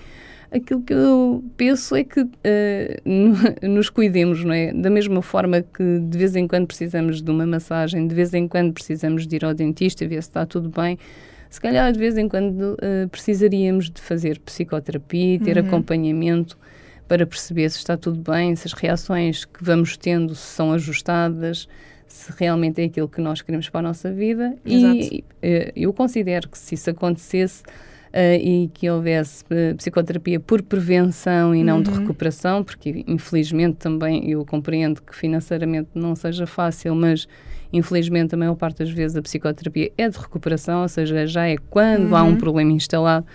aquilo 0.51 0.81
que 0.81 0.93
eu 0.93 1.43
penso 1.55 1.95
é 1.95 2.03
que 2.03 2.21
no- 3.05 3.36
nos 3.75 3.89
cuidemos, 3.89 4.43
não 4.43 4.53
é? 4.53 4.71
Da 4.73 4.89
mesma 4.89 5.21
forma 5.21 5.62
que 5.62 5.99
de 5.99 6.17
vez 6.17 6.36
em 6.36 6.47
quando 6.47 6.67
precisamos 6.67 7.21
de 7.21 7.29
uma 7.31 7.45
massagem, 7.45 8.07
de 8.07 8.15
vez 8.15 8.33
em 8.33 8.47
quando 8.47 8.73
precisamos 8.73 9.25
de 9.27 9.36
ir 9.36 9.45
ao 9.45 9.53
dentista 9.53 10.07
ver 10.07 10.21
se 10.23 10.29
está 10.29 10.45
tudo 10.45 10.69
bem. 10.69 10.97
Se 11.49 11.62
calhar 11.62 11.91
de 11.93 11.99
vez 11.99 12.17
em 12.17 12.27
quando 12.27 12.77
ah, 12.81 13.07
precisaríamos 13.10 13.89
de 13.89 14.01
fazer 14.01 14.39
psicoterapia, 14.39 15.39
ter 15.39 15.57
Uhum. 15.57 15.65
acompanhamento 15.67 16.57
para 17.07 17.25
perceber 17.25 17.69
se 17.69 17.77
está 17.77 17.95
tudo 17.95 18.19
bem, 18.19 18.53
se 18.55 18.67
as 18.67 18.73
reações 18.73 19.45
que 19.45 19.63
vamos 19.63 19.95
tendo 19.95 20.36
são 20.36 20.73
ajustadas, 20.73 21.67
se 22.05 22.33
realmente 22.38 22.81
é 22.81 22.86
aquilo 22.86 23.07
que 23.07 23.21
nós 23.21 23.41
queremos 23.41 23.69
para 23.69 23.79
a 23.79 23.83
nossa 23.83 24.12
vida. 24.12 24.55
Exato. 24.65 24.97
E 24.97 25.23
eh, 25.41 25.71
eu 25.73 25.93
considero 25.93 26.49
que 26.49 26.57
se 26.57 26.75
isso 26.75 26.89
acontecesse 26.89 27.63
e 28.19 28.69
que 28.73 28.89
houvesse 28.89 29.43
eh, 29.49 29.73
psicoterapia 29.75 30.39
por 30.39 30.62
prevenção 30.62 31.53
e 31.53 31.63
não 31.63 31.82
de 31.82 31.89
Uhum. 31.91 31.97
recuperação, 31.97 32.63
porque 32.63 33.03
infelizmente 33.08 33.75
também 33.77 34.30
eu 34.30 34.43
compreendo 34.45 35.01
que 35.01 35.15
financeiramente 35.15 35.89
não 35.93 36.15
seja 36.15 36.47
fácil, 36.47 36.95
mas 36.95 37.27
infelizmente 37.71 38.34
a 38.34 38.38
maior 38.38 38.56
parte 38.56 38.80
das 38.80 38.89
vezes 38.89 39.15
a 39.17 39.21
psicoterapia 39.21 39.91
é 39.97 40.10
de 40.10 40.17
recuperação, 40.17 40.82
ou 40.82 40.88
seja, 40.88 41.27
já 41.27 41.47
é 41.47 41.58
quando 41.69 42.15
há 42.15 42.23
um 42.23 42.30
Uhum. 42.32 42.38
problema 42.38 42.71
instalado. 42.71 43.25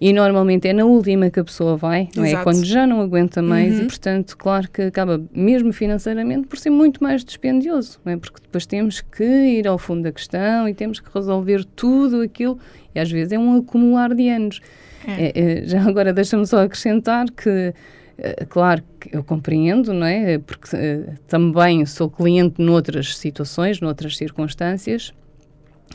E 0.00 0.12
normalmente 0.14 0.66
é 0.66 0.72
na 0.72 0.84
última 0.86 1.28
que 1.28 1.38
a 1.40 1.44
pessoa 1.44 1.76
vai, 1.76 2.08
não 2.16 2.24
é? 2.24 2.28
Exato. 2.28 2.44
Quando 2.44 2.64
já 2.64 2.86
não 2.86 3.02
aguenta 3.02 3.42
mais 3.42 3.76
Uhum. 3.78 3.84
e, 3.84 3.86
portanto, 3.86 4.36
claro 4.38 4.70
que 4.70 4.82
acaba, 4.82 5.22
mesmo 5.34 5.72
financeiramente, 5.74 6.46
por 6.48 6.58
ser 6.58 6.70
muito 6.70 7.02
mais 7.02 7.22
dispendioso, 7.22 8.00
não 8.04 8.12
é? 8.14 8.16
Porque 8.16 8.40
depois 8.40 8.64
temos 8.64 9.02
que 9.02 9.22
ir 9.24 9.68
ao 9.68 9.76
fundo 9.78 10.02
da 10.04 10.10
questão 10.12 10.66
e 10.66 10.72
temos 10.72 11.00
que 11.00 11.08
resolver 11.14 11.64
tudo 11.76 12.22
aquilo, 12.22 12.58
e 12.94 12.98
às 12.98 13.10
vezes 13.10 13.32
é 13.32 13.38
um 13.38 13.58
acumular 13.58 14.14
de 14.14 14.28
anos. 14.30 14.60
É. 15.06 15.26
É, 15.26 15.32
é, 15.34 15.64
já 15.66 15.82
agora 15.82 16.12
deixa-me 16.14 16.46
só 16.46 16.62
acrescentar 16.62 17.30
que, 17.30 17.74
eh, 18.18 18.46
claro 18.48 18.82
que 18.98 19.14
eu 19.14 19.22
compreendo, 19.22 19.92
não 19.92 20.06
é? 20.06 20.38
Porque 20.38 20.74
eh, 20.74 21.14
também 21.28 21.84
sou 21.84 22.08
cliente 22.10 22.60
noutras 22.62 23.16
situações, 23.18 23.80
noutras 23.80 24.16
circunstâncias, 24.16 25.12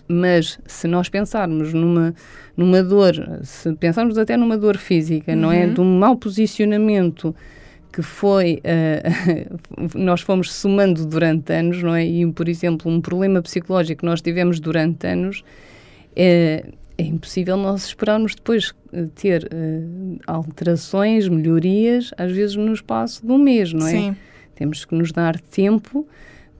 mas 0.07 0.59
se 0.65 0.87
nós 0.87 1.09
pensarmos 1.09 1.73
numa, 1.73 2.13
numa 2.55 2.83
dor, 2.83 3.13
se 3.43 3.73
pensarmos 3.73 4.17
até 4.17 4.37
numa 4.37 4.57
dor 4.57 4.77
física, 4.77 5.35
não 5.35 5.51
é? 5.51 5.65
Uhum. 5.65 5.73
De 5.73 5.81
um 5.81 5.99
mau 5.99 6.15
posicionamento 6.15 7.35
que 7.91 8.01
foi, 8.01 8.59
eh, 8.63 9.01
nós 9.95 10.21
fomos 10.21 10.53
somando 10.53 11.05
durante 11.05 11.53
anos, 11.53 11.81
não 11.81 11.95
é? 11.95 12.05
E, 12.05 12.29
por 12.31 12.49
exemplo, 12.49 12.91
um 12.91 12.99
problema 12.99 13.41
psicológico 13.41 14.01
que 14.01 14.05
nós 14.05 14.21
tivemos 14.21 14.59
durante 14.59 15.07
anos, 15.07 15.43
é, 16.13 16.65
é 16.97 17.03
impossível 17.03 17.55
nós 17.55 17.87
esperarmos 17.87 18.35
depois 18.35 18.73
eh, 18.91 19.05
ter 19.15 19.47
eh, 19.49 19.81
alterações, 20.27 21.27
melhorias, 21.29 22.11
às 22.17 22.31
vezes 22.31 22.55
no 22.55 22.73
espaço 22.73 23.25
de 23.25 23.31
um 23.31 23.37
mês, 23.37 23.71
não 23.71 23.87
é? 23.87 23.91
Sim. 23.91 24.15
Temos 24.55 24.85
que 24.85 24.93
nos 24.93 25.11
dar 25.11 25.39
tempo 25.39 26.07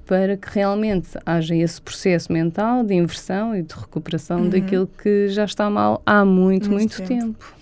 para 0.06 0.38
que 0.38 0.48
realmente 0.54 1.10
haja 1.26 1.56
esse 1.56 1.82
processo 1.82 2.32
mental 2.32 2.84
de 2.84 2.94
inversão 2.94 3.56
e 3.56 3.62
de 3.64 3.74
recuperação 3.74 4.42
Uhum. 4.42 4.50
daquilo 4.50 4.88
que 4.88 5.28
já 5.30 5.46
está 5.46 5.70
mal 5.70 6.02
há 6.06 6.24
muito, 6.24 6.70
Muito 6.70 6.72
muito, 6.72 6.98
tempo. 7.02 7.10
tempo. 7.38 7.56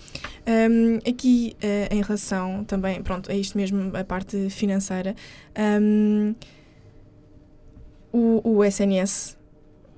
Um, 0.45 0.97
aqui, 1.09 1.55
eh, 1.61 1.87
em 1.89 2.01
relação 2.01 2.65
também, 2.65 3.01
pronto, 3.01 3.31
é 3.31 3.35
isto 3.37 3.57
mesmo, 3.57 3.95
a 3.95 4.03
parte 4.03 4.49
financeira, 4.49 5.15
um, 5.81 6.35
o, 8.11 8.41
o 8.57 8.63
SNS 8.63 9.37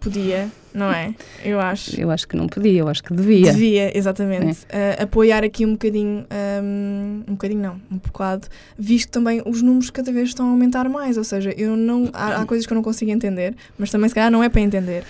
podia, 0.05 0.51
não 0.71 0.91
é? 0.91 1.15
Eu 1.43 1.59
acho. 1.59 1.99
Eu 1.99 2.11
acho 2.11 2.27
que 2.27 2.35
não 2.35 2.47
podia, 2.47 2.79
eu 2.79 2.87
acho 2.87 3.03
que 3.03 3.11
devia. 3.13 3.51
Devia, 3.51 3.97
exatamente. 3.97 4.59
eh, 4.69 4.97
apoiar 5.01 5.43
aqui 5.43 5.65
um 5.65 5.71
bocadinho, 5.71 6.25
um, 6.63 7.23
um 7.27 7.31
bocadinho 7.33 7.61
não, 7.61 7.81
um 7.91 7.97
bocado, 7.97 8.47
visto 8.77 9.09
também 9.09 9.41
os 9.45 9.63
números 9.63 9.89
cada 9.89 10.11
vez 10.11 10.29
estão 10.29 10.45
a 10.45 10.49
aumentar 10.51 10.87
mais, 10.87 11.17
ou 11.17 11.23
seja, 11.23 11.51
eu 11.57 11.75
não, 11.75 12.09
há, 12.13 12.41
há 12.41 12.45
coisas 12.45 12.67
que 12.67 12.73
eu 12.73 12.75
não 12.75 12.83
consigo 12.83 13.09
entender, 13.09 13.55
mas 13.79 13.89
também 13.89 14.07
se 14.07 14.13
calhar 14.15 14.29
não 14.29 14.43
é 14.43 14.49
para 14.49 14.61
entender. 14.61 15.03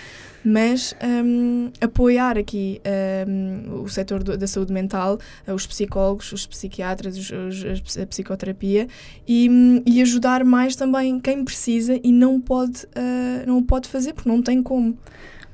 Mas 0.48 0.94
um, 1.04 1.70
apoiar 1.80 2.38
aqui 2.38 2.80
um, 3.26 3.82
o 3.82 3.88
setor 3.88 4.22
do- 4.22 4.38
da 4.38 4.46
saúde 4.46 4.72
mental, 4.72 5.18
eh, 5.44 5.52
os 5.52 5.66
psicólogos, 5.66 6.30
os 6.30 6.46
psiquiatras, 6.46 7.16
os- 7.18 7.64
os- 7.64 7.98
a 7.98 8.06
psicoterapia 8.06 8.86
e, 9.26 9.48
hum, 9.50 9.82
e 9.84 10.00
ajudar 10.00 10.44
mais 10.44 10.76
também 10.76 11.18
quem 11.18 11.44
precisa 11.44 11.98
e 12.00 12.12
não 12.12 12.40
pode, 12.40 12.86
eh, 12.94 13.44
não 13.44 13.58
o 13.58 13.62
pode 13.62 13.88
fazer 13.88 14.12
porque 14.12 14.28
não 14.28 14.40
tem 14.40 14.62
como. 14.62 14.96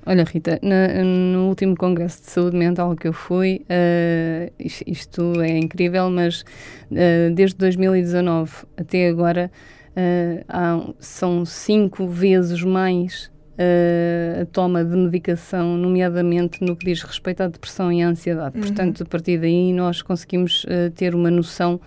Olha, 0.05 0.25
Rita, 0.25 0.59
na- 0.63 1.03
no 1.03 1.49
último 1.49 1.75
congresso 1.75 2.21
de 2.21 2.29
saúde 2.29 2.57
mental 2.59 2.95
que 2.95 3.09
eu 3.09 3.15
fui, 3.15 3.65
is- 4.59 4.83
isto 4.87 5.41
é 5.41 5.57
incrível, 5.57 6.11
mas 6.11 6.45
eh, 6.95 7.31
desde 7.35 7.57
2019 7.57 8.53
até 8.77 9.09
agora 9.09 9.51
eh, 9.97 10.45
há- 10.49 10.87
são 11.01 11.47
cinco 11.47 12.07
vezes 12.07 12.63
mais 12.63 13.32
a 13.59 14.45
toma 14.47 14.85
de 14.85 14.97
medicação, 14.97 15.77
nomeadamente 15.77 16.65
no 16.65 16.75
que 16.75 16.87
diz 16.87 17.03
respeito 17.03 17.43
à 17.43 17.49
depressão 17.49 17.93
e 17.93 18.03
à 18.03 18.09
ansiedade. 18.09 18.57
Uhum. 18.57 18.63
Portanto, 18.63 19.03
a 19.03 19.07
partir 19.07 19.39
daí 19.39 19.73
nós 19.73 20.03
conseguimos 20.03 20.65
eh, 20.69 20.91
ter 20.91 21.15
uma 21.15 21.31
noção 21.31 21.81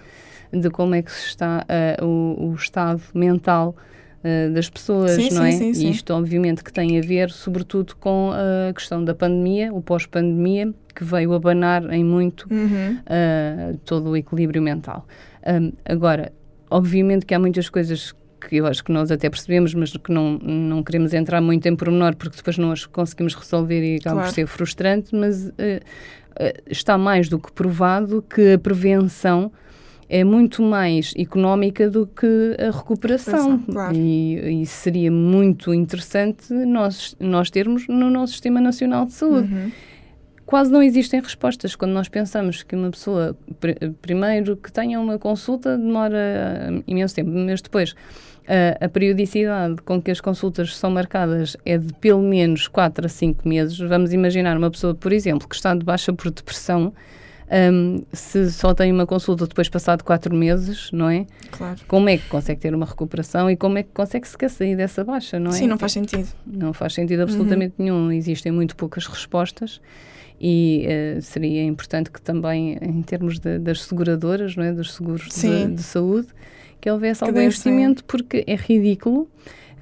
de 0.54 0.70
como 0.70 0.96
é 0.96 1.02
que 1.02 1.12
se 1.12 1.28
está 1.28 1.66
eh, 1.68 1.98
o, 2.02 2.52
o 2.52 2.54
estado 2.56 3.02
mental 3.14 3.76
eh, 4.24 4.50
das 4.50 4.70
pessoas, 4.70 5.12
Sim, 5.12 5.30
não 5.32 5.42
sim, 5.42 5.48
é? 5.48 5.52
sim, 5.52 5.74
sim. 5.74 5.88
E 5.88 5.92
isto, 5.92 6.14
obviamente, 6.14 6.64
que 6.64 6.72
tem 6.72 6.98
a 6.98 7.02
ver, 7.02 7.30
sobretudo, 7.32 7.96
com 7.96 8.32
a 8.32 8.72
questão 8.74 9.04
da 9.04 9.14
pandemia, 9.16 9.74
o 9.74 9.82
pós-pandemia, 9.82 10.74
que 10.96 11.04
veio 11.04 11.34
abanar 11.34 11.92
em 11.92 12.04
muito 12.06 12.48
Uhum. 12.50 12.98
uh, 13.02 13.78
todo 13.86 14.12
o 14.12 14.16
equilíbrio 14.18 14.62
mental. 14.62 15.06
Um, 15.46 15.74
agora, 15.84 16.32
obviamente 16.70 17.26
que 17.26 17.34
há 17.34 17.40
muitas 17.40 17.70
coisas 17.70 18.16
que 18.40 18.58
eu 18.58 18.66
acho 18.68 18.84
que 18.84 18.92
nós 18.92 19.12
até 19.12 19.30
percebemos, 19.30 19.74
mas 19.74 19.92
que 19.96 20.12
não, 20.12 20.38
não 20.40 20.84
queremos 20.84 21.14
entrar 21.14 21.42
muito 21.42 21.66
em 21.68 21.76
pormenor 21.76 22.16
porque 22.16 22.38
depois 22.38 22.58
não 22.58 22.72
as 22.72 22.86
conseguimos 22.86 23.34
resolver 23.34 23.82
e 23.84 23.98
acaba 23.98 24.16
Claro. 24.16 24.30
por 24.30 24.34
ser 24.36 24.48
frustrante, 24.48 25.16
mas 25.16 25.48
uh, 25.48 25.52
uh, 25.52 26.62
está 26.70 26.98
mais 26.98 27.30
do 27.30 27.40
que 27.40 27.52
provado 27.52 28.24
que 28.30 28.54
a 28.54 28.60
prevenção 28.60 29.52
é 30.08 30.24
muito 30.24 30.62
mais 30.62 31.14
económica 31.18 31.90
do 31.90 32.06
que 32.06 32.56
a 32.60 32.70
recuperação. 32.76 33.58
Claro. 33.60 33.96
E, 33.96 34.62
e 34.62 34.66
seria 34.66 35.12
muito 35.12 35.74
interessante 35.74 36.54
nós, 36.54 37.16
nós 37.20 37.50
termos 37.50 37.88
no 37.88 38.10
nosso 38.12 38.34
Sistema 38.34 38.62
Nacional 38.62 39.06
de 39.06 39.14
Saúde. 39.14 39.52
Uhum. 39.52 39.72
Quase 40.46 40.72
não 40.72 40.82
existem 40.84 41.20
respostas. 41.22 41.76
Quando 41.76 41.92
nós 41.92 42.08
pensamos 42.08 42.62
que 42.62 42.76
uma 42.76 42.92
pessoa, 42.92 43.36
pr- 43.60 43.92
primeiro, 44.02 44.56
que 44.56 44.72
tenha 44.72 45.00
uma 45.00 45.18
consulta, 45.18 45.78
demora 45.78 46.18
ah, 46.18 46.84
imenso 46.88 47.16
tempo, 47.16 47.32
mas 47.32 47.62
depois 47.62 47.96
a, 48.48 48.86
a 48.86 48.90
periodicidade 48.90 49.82
com 49.82 50.00
que 50.00 50.12
as 50.12 50.22
consultas 50.22 50.76
são 50.78 50.92
marcadas 50.92 51.58
é 51.66 51.78
de 51.80 51.92
pelo 51.94 52.22
menos 52.22 52.68
4 52.68 53.06
a 53.08 53.10
5 53.10 53.48
meses. 53.48 53.78
Vamos 53.80 54.14
imaginar 54.14 54.56
uma 54.56 54.70
pessoa, 54.70 54.94
por 54.94 55.12
exemplo, 55.12 55.48
que 55.48 55.56
está 55.56 55.74
de 55.74 55.84
baixa 55.84 56.14
por 56.14 56.30
depressão, 56.30 56.94
hum, 57.74 58.04
se 58.14 58.52
só 58.52 58.72
tem 58.74 58.92
uma 58.92 59.08
consulta 59.08 59.48
depois 59.48 59.68
passado 59.68 60.04
4 60.04 60.36
meses, 60.36 60.92
não 60.92 61.10
é? 61.10 61.26
Claro. 61.50 61.80
Como 61.88 62.08
é 62.08 62.18
que 62.18 62.28
consegue 62.28 62.60
ter 62.62 62.76
uma 62.76 62.86
recuperação 62.86 63.50
e 63.50 63.56
como 63.58 63.80
é 63.80 63.84
que 63.84 63.90
consegue 63.92 64.28
sequer 64.28 64.52
sair 64.52 64.76
dessa 64.76 65.04
baixa, 65.04 65.40
não 65.40 65.50
é? 65.50 65.54
Sim, 65.54 65.66
não 65.68 65.78
faz 65.80 65.92
sentido. 65.94 66.28
Não 66.46 66.72
faz 66.72 66.94
sentido 66.94 67.22
absolutamente 67.24 67.74
nenhum. 67.80 68.12
Existem 68.12 68.52
muito 68.52 68.76
poucas 68.76 69.08
respostas 69.08 69.82
e 70.40 70.86
eh, 70.88 71.18
seria 71.22 71.64
importante 71.64 72.12
que 72.12 72.22
também, 72.22 72.78
em 72.82 73.02
termos 73.02 73.40
de- 73.40 73.60
das 73.60 73.84
seguradoras, 73.84 74.56
não 74.56 74.64
é? 74.64 74.72
dos 74.74 74.94
seguros 74.94 75.28
de, 75.68 75.76
de 75.76 75.84
saúde, 75.84 76.28
que 76.82 76.90
houvesse 76.90 77.24
algum 77.24 77.40
investimento, 77.46 78.04
porque 78.04 78.44
é 78.48 78.56
ridículo 78.56 79.28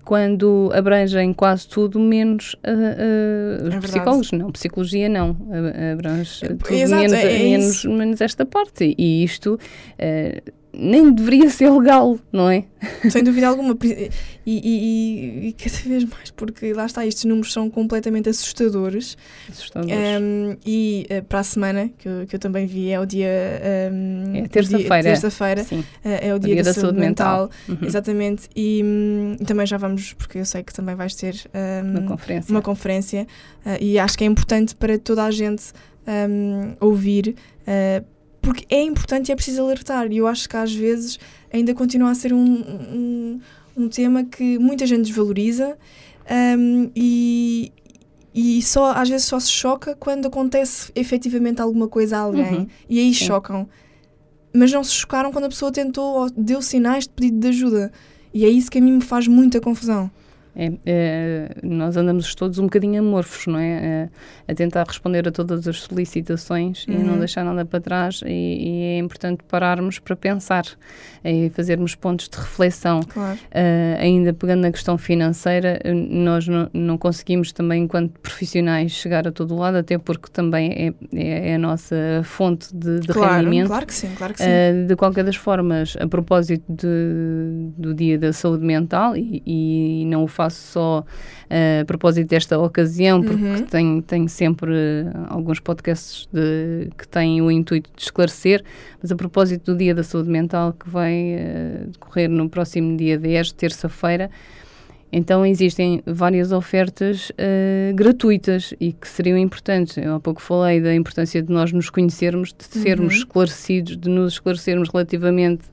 quando 0.06 0.70
abrangem 0.74 1.32
quase 1.34 1.66
tudo, 1.68 1.98
menos 2.00 2.56
ah, 2.64 3.68
os 3.68 3.74
É 3.76 3.80
psicólogos. 3.80 4.32
Não, 4.34 4.52
psicologia 4.52 5.08
não. 5.08 5.36
Abrange 5.94 6.44
É, 6.46 6.48
tudo 6.50 6.74
exato, 6.74 7.02
menos, 7.02 7.14
é- 7.14 7.36
é 7.36 7.44
menos, 7.44 7.86
menos 7.86 8.22
esta 8.22 8.46
parte. 8.46 8.94
E 8.98 9.24
isto 9.24 9.58
eh, 9.98 10.42
nem 10.76 11.12
deveria 11.14 11.50
ser 11.50 11.70
legal, 11.70 12.18
não 12.32 12.50
é? 12.50 12.66
Sem 13.10 13.24
dúvida 13.24 13.48
alguma. 13.48 13.78
E, 13.84 14.10
e- 14.46 15.48
e- 15.50 15.54
cada 15.54 15.78
vez 15.88 16.04
mais, 16.06 16.32
porque 16.32 16.74
lá 16.74 16.86
está, 16.86 17.06
estes 17.06 17.24
números 17.26 17.54
são 17.54 17.70
completamente 17.70 18.28
assustadores. 18.30 19.18
Assustador. 19.50 19.90
Um, 19.92 20.58
e 20.66 21.06
uh, 21.12 21.24
para 21.26 21.40
a 21.40 21.44
semana, 21.44 21.90
que 21.98 22.08
eu, 22.08 22.26
que 22.28 22.36
eu 22.36 22.40
também 22.40 22.66
vi, 22.66 22.90
é 22.90 23.00
o 23.00 23.06
dia. 23.06 23.30
Um, 23.92 24.24
É 24.26 24.30
o 24.30 24.34
dia- 24.34 24.50
terça-feira. 24.50 25.04
Terça-feira. 25.04 25.62
Uh, 25.72 25.86
é 26.04 26.34
o 26.36 26.40
dia, 26.40 26.64
da, 26.64 26.74
saúde, 26.74 27.00
mental. 27.00 27.50
Uhum. 27.70 27.78
Exatamente. 27.84 28.50
E 28.56 28.82
hum, 28.84 29.36
também 29.46 29.66
já 29.68 29.78
vamos, 29.78 30.14
porque 30.14 30.40
eu 30.40 30.46
sei 30.46 30.64
que 30.64 30.74
também 30.74 30.96
vais 30.96 31.14
ter 31.16 31.36
um, 31.84 31.88
na 31.92 32.02
conferência. 32.02 32.52
uma 32.52 32.62
conferência 32.62 33.28
uh, 33.66 33.78
e 33.80 33.98
acho 34.00 34.18
que 34.18 34.24
é 34.24 34.28
importante 34.28 34.76
para 34.76 34.98
toda 34.98 35.24
a 35.24 35.32
gente 35.32 35.64
um, 36.08 36.74
ouvir, 36.82 37.36
uh, 37.62 38.04
porque 38.44 38.66
é 38.70 38.82
importante 38.84 39.30
e 39.30 39.32
é 39.32 39.36
preciso 39.36 39.64
alertar. 39.64 40.12
E 40.12 40.18
eu 40.18 40.28
acho 40.28 40.48
que 40.48 40.58
às 40.58 40.76
vezes 40.76 41.18
ainda 41.52 41.74
continua 41.74 42.12
a 42.12 42.16
ser 42.16 42.34
um, 42.34 42.46
um, 42.46 43.40
um 43.76 43.88
tema 43.88 44.26
que 44.26 44.60
muita 44.60 44.86
gente 44.86 45.08
desvaloriza 45.08 45.78
um, 46.58 46.92
e, 46.94 47.72
e 48.36 48.62
só, 48.62 48.92
às 48.92 49.08
vezes 49.08 49.26
só 49.26 49.40
se 49.40 49.50
choca 49.50 49.96
quando 49.96 50.28
acontece 50.28 50.92
efetivamente 50.94 51.62
alguma 51.62 51.88
coisa 51.88 52.18
a 52.18 52.20
alguém. 52.20 52.54
Uhum. 52.54 52.68
E 52.90 53.00
aí 53.00 53.14
Sim. 53.14 53.26
chocam. 53.26 53.68
Mas 54.54 54.72
não 54.72 54.84
se 54.84 54.92
chocaram 54.92 55.32
quando 55.32 55.46
a 55.46 55.50
pessoa 55.50 55.72
tentou 55.72 56.24
ou 56.24 56.30
deu 56.30 56.62
sinais 56.62 57.06
de 57.06 57.12
pedido 57.12 57.40
de 57.40 57.48
ajuda. 57.48 57.92
E 58.34 58.44
é 58.44 58.50
isso 58.50 58.70
que 58.70 58.78
a 58.78 58.82
mim 58.82 58.92
me 58.92 59.02
faz 59.02 59.26
muita 59.26 59.62
confusão. 59.62 60.12
É, 60.56 60.72
é, 60.86 61.50
nós 61.64 61.98
andamos 61.98 62.36
todos 62.36 62.60
um 62.60 62.64
bocadinho 62.64 63.00
amorfos, 63.02 63.48
não 63.48 63.58
é? 63.60 64.10
É, 64.48 64.52
a 64.52 64.56
tentar 64.56 64.86
responder 64.88 65.28
a 65.28 65.32
todas 65.32 65.68
as 65.68 65.82
solicitações 65.82 66.86
e 66.88 66.92
não 66.92 67.14
Uhum. 67.14 67.20
deixar 67.20 67.44
nada 67.44 67.66
para 67.66 67.80
trás. 67.82 68.22
E, 68.26 68.30
e 68.30 68.84
é 68.84 68.98
importante 69.00 69.44
pararmos 69.48 69.98
para 70.00 70.16
pensar 70.16 70.64
e 71.26 71.50
fazermos 71.50 71.96
pontos 71.96 72.30
de 72.30 72.38
reflexão. 72.38 73.00
Claro. 73.02 73.38
Uh, 73.50 74.00
ainda 74.00 74.34
pegando 74.34 74.62
na 74.62 74.72
questão 74.72 74.98
financeira, 74.98 75.80
nós 76.10 76.48
não, 76.48 76.70
não 76.74 76.98
conseguimos 76.98 77.52
também, 77.52 77.84
enquanto 77.84 78.20
profissionais, 78.20 78.92
chegar 78.92 79.28
a 79.28 79.32
todo 79.32 79.56
lado, 79.56 79.78
até 79.78 79.98
porque 79.98 80.30
também 80.32 80.72
é, 80.72 81.18
é, 81.18 81.50
é 81.52 81.56
a 81.56 81.58
nossa 81.58 81.96
fonte 82.24 82.68
de, 82.76 83.00
de 83.00 83.08
claro, 83.08 83.38
rendimento. 83.38 83.68
claro 83.68 83.86
que 83.88 83.94
sim, 83.94 84.10
claro 84.18 84.34
que 84.34 84.44
sim. 84.44 84.50
Uh, 84.50 84.88
de 84.88 84.96
qualquer 84.96 85.24
das 85.24 85.36
formas, 85.36 85.96
a 86.00 86.08
propósito 86.08 86.64
de- 86.68 87.72
do 87.78 87.94
Dia 87.94 88.20
da 88.20 88.34
Saúde 88.34 88.64
Mental, 88.66 89.16
e, 89.16 89.42
e 89.46 90.06
não 90.08 90.24
o 90.24 90.28
faço 90.28 90.43
só 90.50 91.00
uh, 91.02 91.82
a 91.82 91.86
propósito 91.86 92.28
desta 92.30 92.58
ocasião, 92.60 93.22
porque 93.22 93.44
Uhum. 93.44 93.66
tenho, 93.66 94.02
tenho 94.02 94.30
sempre 94.30 94.72
uh, 94.72 95.26
alguns 95.30 95.60
podcasts 95.60 96.28
de- 96.32 96.90
que 96.98 97.08
têm 97.08 97.42
o 97.42 97.50
intuito 97.52 97.90
de 97.96 98.02
esclarecer, 98.04 98.64
mas 99.02 99.12
a 99.12 99.16
propósito 99.16 99.72
do 99.74 99.78
Dia 99.78 99.94
da 99.96 100.04
Saúde 100.04 100.30
Mental, 100.30 100.74
que 100.74 100.90
vai 100.90 101.36
uh, 101.36 101.88
decorrer 101.92 102.30
no 102.30 102.50
próximo 102.50 102.96
dia 102.98 103.18
10, 103.18 103.52
terça-feira, 103.54 104.30
então 105.16 105.46
existem 105.46 106.02
várias 106.08 106.52
ofertas 106.52 107.30
uh, 107.32 107.94
gratuitas 107.94 108.74
e 108.80 108.92
que 108.94 109.08
seriam 109.08 109.38
importantes. 109.38 109.96
Eu 109.98 110.16
há 110.16 110.20
pouco 110.20 110.42
falei 110.42 110.82
da 110.82 110.94
importância 110.96 111.40
de 111.42 111.52
nós 111.54 111.72
nos 111.72 111.90
conhecermos, 111.92 112.50
de 112.52 112.64
sermos 112.66 113.14
Uhum. 113.14 113.20
esclarecidos, 113.20 113.96
de 113.96 114.10
nos 114.10 114.34
esclarecermos 114.34 114.90
relativamente 114.90 115.66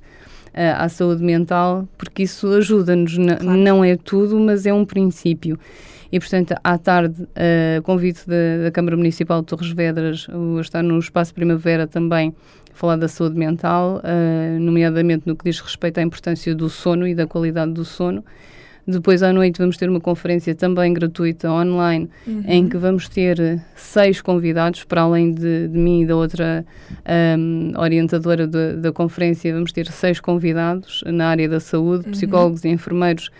à 0.54 0.88
saúde 0.88 1.22
mental, 1.22 1.88
porque 1.96 2.24
isso 2.24 2.48
ajuda-nos. 2.48 3.16
Claro. 3.16 3.44
Não 3.44 3.84
é 3.84 3.96
tudo, 3.96 4.38
mas 4.38 4.66
é 4.66 4.74
um 4.74 4.84
princípio. 4.84 5.58
E, 6.12 6.18
portanto, 6.18 6.54
à 6.64 6.76
tarde, 6.76 7.22
uh, 7.22 7.82
convite 7.82 8.26
da, 8.26 8.64
da 8.64 8.70
Câmara 8.72 8.96
Municipal 8.96 9.40
de 9.42 9.46
Torres 9.46 9.70
Vedras, 9.70 10.26
uh, 10.28 10.60
está 10.60 10.82
no 10.82 10.98
Espaço 10.98 11.32
Primavera 11.32 11.86
também, 11.86 12.34
falar 12.72 12.96
da 12.96 13.06
saúde 13.06 13.36
mental, 13.38 14.02
uh, 14.02 14.60
nomeadamente 14.60 15.22
no 15.26 15.36
que 15.36 15.44
diz 15.44 15.60
respeito 15.60 15.98
à 15.98 16.02
importância 16.02 16.52
do 16.54 16.68
sono 16.68 17.06
e 17.06 17.14
da 17.14 17.26
qualidade 17.26 17.72
do 17.72 17.84
sono. 17.84 18.24
Depois 18.86 19.22
à 19.22 19.32
noite 19.32 19.58
vamos 19.58 19.76
ter 19.76 19.88
uma 19.88 20.00
conferência 20.00 20.54
também 20.54 20.92
gratuita 20.92 21.50
online 21.50 22.08
Uhum. 22.26 22.42
em 22.46 22.68
que 22.68 22.76
vamos 22.76 23.08
ter 23.08 23.38
eh, 23.38 23.60
seis 23.76 24.20
convidados, 24.20 24.84
para 24.84 25.02
além 25.02 25.32
de, 25.32 25.68
de 25.68 25.78
mim 25.78 26.02
e 26.02 26.06
da 26.06 26.16
outra 26.16 26.64
ahm, 27.04 27.72
orientadora 27.78 28.46
da- 28.46 28.72
da 28.72 28.92
conferência, 28.92 29.52
vamos 29.52 29.70
ter 29.72 29.86
seis 29.88 30.18
convidados 30.20 31.02
na 31.06 31.28
área 31.28 31.48
da 31.48 31.60
saúde, 31.60 32.06
Uhum. 32.06 32.12
psicólogos 32.12 32.64
e 32.64 32.68
enfermeiros, 32.68 33.30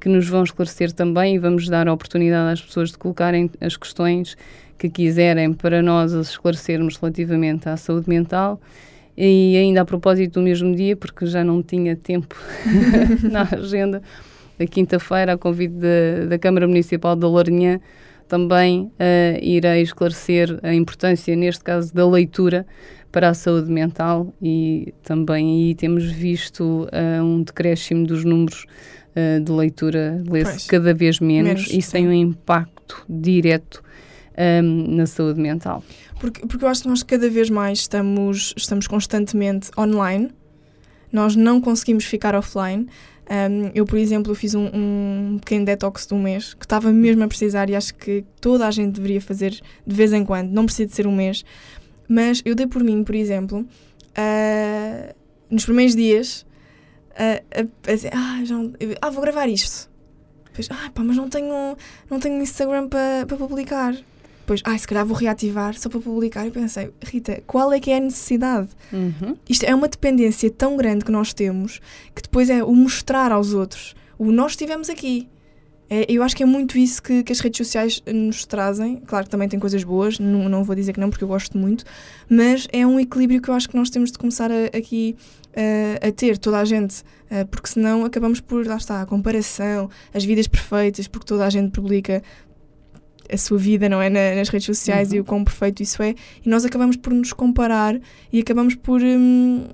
que 0.00 0.08
nos 0.08 0.26
vão 0.28 0.42
esclarecer 0.42 0.92
também 0.92 1.36
e 1.36 1.38
vamos 1.38 1.68
dar 1.68 1.86
a 1.88 1.92
oportunidade 1.92 2.52
às 2.52 2.60
pessoas 2.62 2.90
de 2.90 2.98
colocarem 2.98 3.50
as 3.60 3.76
questões 3.76 4.36
que 4.78 4.88
quiserem 4.88 5.52
para 5.52 5.82
nós 5.82 6.12
as 6.14 6.30
esclarecermos 6.30 6.96
relativamente 6.96 7.68
à 7.68 7.76
saúde 7.76 8.08
mental. 8.08 8.60
E 9.16 9.54
ainda 9.58 9.82
a 9.82 9.84
propósito 9.84 10.40
do 10.40 10.42
mesmo 10.44 10.74
dia, 10.74 10.96
porque 10.96 11.26
já 11.26 11.44
não 11.44 11.62
tinha 11.62 11.94
tempo 11.94 12.34
na 13.30 13.42
agenda, 13.42 13.98
da 13.98 14.04
quinta-feira, 14.66 15.34
a 15.34 15.38
convite 15.38 15.74
da, 15.74 16.26
da 16.28 16.38
Câmara 16.38 16.66
Municipal 16.66 17.16
de 17.16 17.24
Lourinhã, 17.24 17.80
também 18.28 18.92
eh, 18.98 19.40
irei 19.42 19.82
esclarecer 19.82 20.58
a 20.62 20.72
importância, 20.72 21.34
neste 21.34 21.64
caso, 21.64 21.92
da 21.92 22.08
leitura 22.08 22.64
para 23.10 23.28
a 23.28 23.34
saúde 23.34 23.70
mental 23.70 24.32
e 24.40 24.94
também 25.02 25.68
aí 25.68 25.74
temos 25.74 26.04
visto 26.04 26.88
eh, 26.92 27.20
um 27.20 27.42
decréscimo 27.42 28.06
dos 28.06 28.24
números 28.24 28.66
eh, 29.16 29.40
de 29.40 29.50
leitura, 29.50 30.22
lê-se 30.28 30.68
cada 30.68 30.94
vez 30.94 31.18
menos. 31.18 31.48
Menos, 31.48 31.66
Isso 31.66 31.90
sim. 31.90 31.92
tem 31.92 32.08
um 32.08 32.12
impacto 32.12 33.04
direto 33.08 33.82
ehm, 34.36 34.94
na 34.94 35.06
saúde 35.06 35.40
mental. 35.40 35.82
Porque, 36.20 36.46
porque 36.46 36.64
eu 36.64 36.68
acho 36.68 36.82
que 36.82 36.88
nós 36.88 37.02
cada 37.02 37.28
vez 37.28 37.50
mais 37.50 37.80
estamos, 37.80 38.54
estamos 38.56 38.86
constantemente 38.86 39.70
online, 39.76 40.30
nós 41.12 41.34
não 41.34 41.60
conseguimos 41.60 42.04
ficar 42.04 42.36
offline. 42.36 42.86
Um, 43.30 43.70
eu, 43.76 43.84
por 43.86 43.96
exemplo, 43.96 44.34
fiz 44.34 44.56
um, 44.56 44.68
um 44.74 45.38
pequeno 45.38 45.64
detox 45.64 46.04
de 46.04 46.14
um 46.14 46.20
mês 46.20 46.52
que 46.54 46.64
estava 46.64 46.90
mesmo 46.92 47.22
a 47.22 47.28
precisar 47.28 47.70
e 47.70 47.76
acho 47.76 47.94
que 47.94 48.24
toda 48.40 48.66
a 48.66 48.70
gente 48.72 48.94
deveria 48.94 49.20
fazer 49.20 49.52
de 49.86 49.94
vez 49.94 50.12
em 50.12 50.24
quando, 50.24 50.50
não 50.50 50.64
precisa 50.64 50.88
de 50.88 50.94
ser 50.96 51.06
um 51.06 51.14
mês. 51.14 51.44
Mas 52.08 52.42
eu 52.44 52.56
dei 52.56 52.66
por 52.66 52.82
mim, 52.82 53.04
por 53.04 53.14
exemplo, 53.14 53.64
ah, 54.16 55.14
nos 55.48 55.64
primeiros 55.64 55.94
dias, 55.94 56.44
ah, 57.16 57.40
a, 57.54 57.90
a 57.90 57.94
dizer, 57.94 58.10
ah, 58.12 58.40
já, 58.44 58.56
eu- 58.80 58.96
ah, 59.00 59.10
vou 59.10 59.22
gravar 59.22 59.48
isto. 59.48 59.88
Depois, 60.46 60.68
ah, 60.72 60.90
pá, 60.92 61.04
mas 61.04 61.16
não 61.16 61.28
tenho, 61.28 61.76
não 62.10 62.18
tenho 62.18 62.42
Instagram 62.42 62.88
para 62.88 63.24
para 63.28 63.36
publicar. 63.36 63.94
Depois, 64.50 64.62
ai, 64.64 64.78
se 64.80 64.88
calhar 64.88 65.06
vou 65.06 65.16
reativar 65.16 65.78
só 65.78 65.88
para 65.88 66.00
publicar. 66.00 66.44
E 66.44 66.50
pensei, 66.50 66.90
Rita, 67.04 67.40
qual 67.46 67.72
é 67.72 67.78
que 67.78 67.88
é 67.88 67.98
a 67.98 68.00
necessidade? 68.00 68.68
Uhum. 68.92 69.36
Isto 69.48 69.64
é 69.64 69.72
uma 69.72 69.86
dependência 69.86 70.50
tão 70.50 70.76
grande 70.76 71.04
que 71.04 71.12
nós 71.12 71.32
temos 71.32 71.80
que 72.16 72.20
depois 72.20 72.50
é 72.50 72.64
o 72.64 72.74
mostrar 72.74 73.30
aos 73.30 73.54
outros. 73.54 73.94
O 74.18 74.32
nós 74.32 74.52
estivemos 74.52 74.90
aqui. 74.90 75.28
É, 75.88 76.04
eu 76.08 76.22
acho 76.24 76.34
que 76.36 76.42
é 76.42 76.46
muito 76.46 76.76
isso 76.78 77.00
que, 77.00 77.22
que 77.22 77.32
as 77.32 77.38
redes 77.38 77.58
sociais 77.58 78.02
nos 78.12 78.44
trazem. 78.44 78.96
Claro 79.06 79.24
que 79.26 79.30
também 79.30 79.48
tem 79.48 79.60
coisas 79.60 79.84
boas, 79.84 80.18
não, 80.18 80.48
não 80.48 80.64
vou 80.64 80.74
dizer 80.74 80.92
que 80.94 81.00
não, 81.00 81.10
porque 81.10 81.22
eu 81.22 81.28
gosto 81.28 81.56
muito, 81.56 81.84
mas 82.28 82.66
é 82.72 82.84
um 82.84 82.98
equilíbrio 82.98 83.40
que 83.40 83.48
eu 83.50 83.54
acho 83.54 83.68
que 83.68 83.76
nós 83.76 83.88
temos 83.88 84.10
de 84.10 84.18
começar 84.18 84.50
a- 84.50 84.76
aqui 84.76 85.16
uh, 85.50 86.08
a 86.08 86.12
ter, 86.12 86.38
toda 86.38 86.58
a 86.58 86.64
gente, 86.64 87.02
porque 87.52 87.68
senão 87.68 88.04
acabamos 88.04 88.40
por, 88.40 88.66
lá 88.66 88.76
está, 88.76 89.00
a 89.02 89.06
comparação, 89.06 89.88
as 90.14 90.24
vidas 90.24 90.46
perfeitas, 90.48 91.06
porque 91.06 91.26
toda 91.26 91.44
a 91.46 91.50
gente 91.50 91.70
publica. 91.70 92.20
A 93.32 93.36
sua 93.36 93.58
vida, 93.58 93.88
não 93.88 94.00
é? 94.02 94.08
Na- 94.10 94.34
nas 94.36 94.48
redes 94.48 94.66
sociais 94.66 95.10
Uhum. 95.10 95.16
e 95.16 95.20
o 95.20 95.24
quão 95.24 95.44
perfeito 95.44 95.82
isso 95.82 96.02
é. 96.02 96.14
E 96.44 96.48
nós 96.48 96.64
acabamos 96.64 96.96
por 96.96 97.12
nos 97.12 97.32
comparar 97.32 97.98
e 98.32 98.40
acabamos 98.40 98.74
por, 98.74 99.00
hum, 99.02 99.64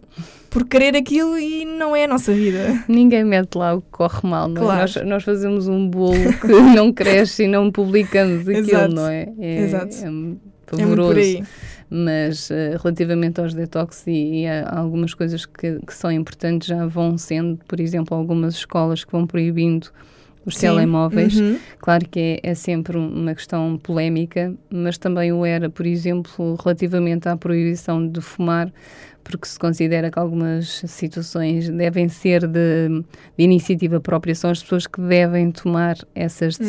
por 0.51 0.67
querer 0.67 0.97
aquilo 0.97 1.39
e 1.39 1.65
não 1.65 1.95
é 1.95 2.05
a 2.05 2.09
nossa 2.09 2.33
vida. 2.33 2.85
Ninguém 2.89 3.25
mete 3.25 3.57
lá 3.57 3.75
o 3.75 3.81
que 3.81 3.89
corre 3.91 4.21
mal, 4.29 4.49
não 4.49 4.63
é? 4.63 4.65
Claro. 4.65 4.81
Nós, 4.81 4.97
nós 5.07 5.25
fazemos 5.25 5.69
um 5.69 5.89
bolo 5.89 6.15
que 6.41 6.47
não 6.75 6.93
cresce 6.93 7.45
e 7.45 7.49
não 7.49 7.71
publicamos 7.71 8.49
aquilo, 8.49 8.67
Exato. 8.69 8.95
não 8.95 9.09
é? 9.09 9.29
É, 9.39 9.61
Exato. 9.63 9.95
é 9.97 10.09
É 10.09 10.77
pavoroso. 10.83 11.19
aí. 11.21 11.43
Mas 11.89 12.51
eh, 12.51 12.77
relativamente 12.83 13.41
aos 13.41 13.55
detox 13.55 14.05
e, 14.09 14.41
e 14.43 14.47
a 14.49 14.77
algumas 14.81 15.15
coisas 15.15 15.47
que, 15.47 15.79
que 15.87 15.95
são 15.95 16.11
importantes 16.11 16.67
já 16.67 16.85
vão 16.85 17.17
sendo, 17.17 17.61
por 17.69 17.79
exemplo, 17.79 18.17
algumas 18.17 18.55
escolas 18.57 19.05
que 19.05 19.13
vão 19.13 19.25
proibindo 19.25 19.89
os 20.47 20.55
Sim. 20.57 20.69
telemóveis. 20.69 21.39
Uhum. 21.39 21.59
Claro 21.79 22.09
que 22.09 22.41
é, 22.43 22.51
é 22.51 22.55
sempre 22.55 22.97
um- 22.97 23.09
uma 23.23 23.35
questão 23.35 23.77
polémica, 23.83 24.55
mas 24.71 24.97
também 24.97 25.33
o 25.33 25.45
era, 25.45 25.69
por 25.69 25.85
exemplo, 25.85 26.57
relativamente 26.63 27.29
à 27.29 27.37
proibição 27.37 28.07
de 28.09 28.21
fumar, 28.21 28.73
porque 29.25 29.47
se 29.49 29.59
considera 29.59 30.09
que 30.09 30.19
algumas 30.19 30.83
situações 30.87 31.69
devem 31.69 32.09
ser 32.09 32.47
de, 32.47 32.89
de 33.37 33.45
iniciativa 33.45 34.01
própria, 34.01 34.35
são 34.37 34.51
as 34.51 34.63
pessoas 34.63 34.87
que 34.87 35.01
devem 35.01 35.51
tomar 35.51 35.97
essas 36.15 36.59
Uhum. 36.61 36.67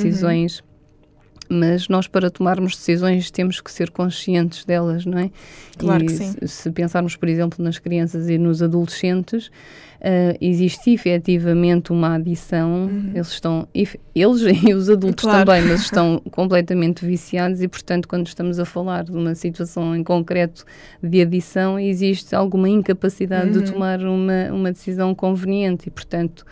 Mas 1.50 1.88
nós, 1.88 2.08
para 2.08 2.30
tomarmos 2.30 2.76
decisões, 2.76 3.32
temos 3.32 3.62
que 3.62 3.72
ser 3.72 3.90
conscientes 3.90 4.66
delas, 4.66 5.06
não 5.06 5.18
é? 5.20 5.30
Claro 5.78 6.04
e 6.04 6.08
que 6.08 6.14
sim. 6.14 6.34
Se, 6.46 6.70
pensarmos, 6.72 7.16
por 7.16 7.30
exemplo, 7.30 7.64
nas 7.64 7.80
crianças 7.80 8.30
e 8.30 8.38
nos 8.38 8.62
adolescentes, 8.62 9.50
ah, 10.02 10.36
existe 10.42 10.92
efetivamente 10.92 11.92
uma 11.92 12.16
adição. 12.16 12.90
Eles 13.14 13.30
estão, 13.30 13.68
eles 13.74 13.98
e 14.68 14.74
os 14.74 14.90
adultos 14.90 15.24
Uhum. 15.24 15.32
Claro. 15.32 15.46
também, 15.46 15.64
mas 15.64 15.82
estão 15.88 16.22
completamente 16.32 17.06
viciados 17.06 17.62
e, 17.62 17.68
portanto, 17.68 18.08
quando 18.08 18.28
estamos 18.28 18.60
a 18.60 18.66
falar 18.66 19.04
de 19.06 19.12
uma 19.12 19.34
situação 19.36 19.96
em 19.96 20.04
concreto 20.04 20.66
de 21.02 21.22
adição, 21.22 21.80
existe 21.80 22.36
alguma 22.36 22.68
incapacidade 22.70 23.58
Uhum. 23.58 23.64
de 23.64 23.72
tomar 23.72 24.00
uma, 24.02 24.52
uma 24.52 24.72
decisão 24.72 25.14
conveniente 25.16 25.88
e, 25.88 25.92
portanto, 25.92 26.46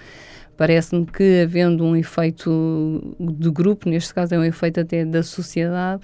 parece-me 0.58 1.06
que 1.06 1.42
havendo 1.42 1.84
um 1.84 1.96
efeito 1.96 3.16
de 3.20 3.50
grupo, 3.50 3.90
neste 3.90 4.14
caso 4.14 4.36
é 4.36 4.40
um 4.40 4.44
efeito 4.44 4.80
até 4.80 5.06
da 5.06 5.24
sociedade, 5.24 6.02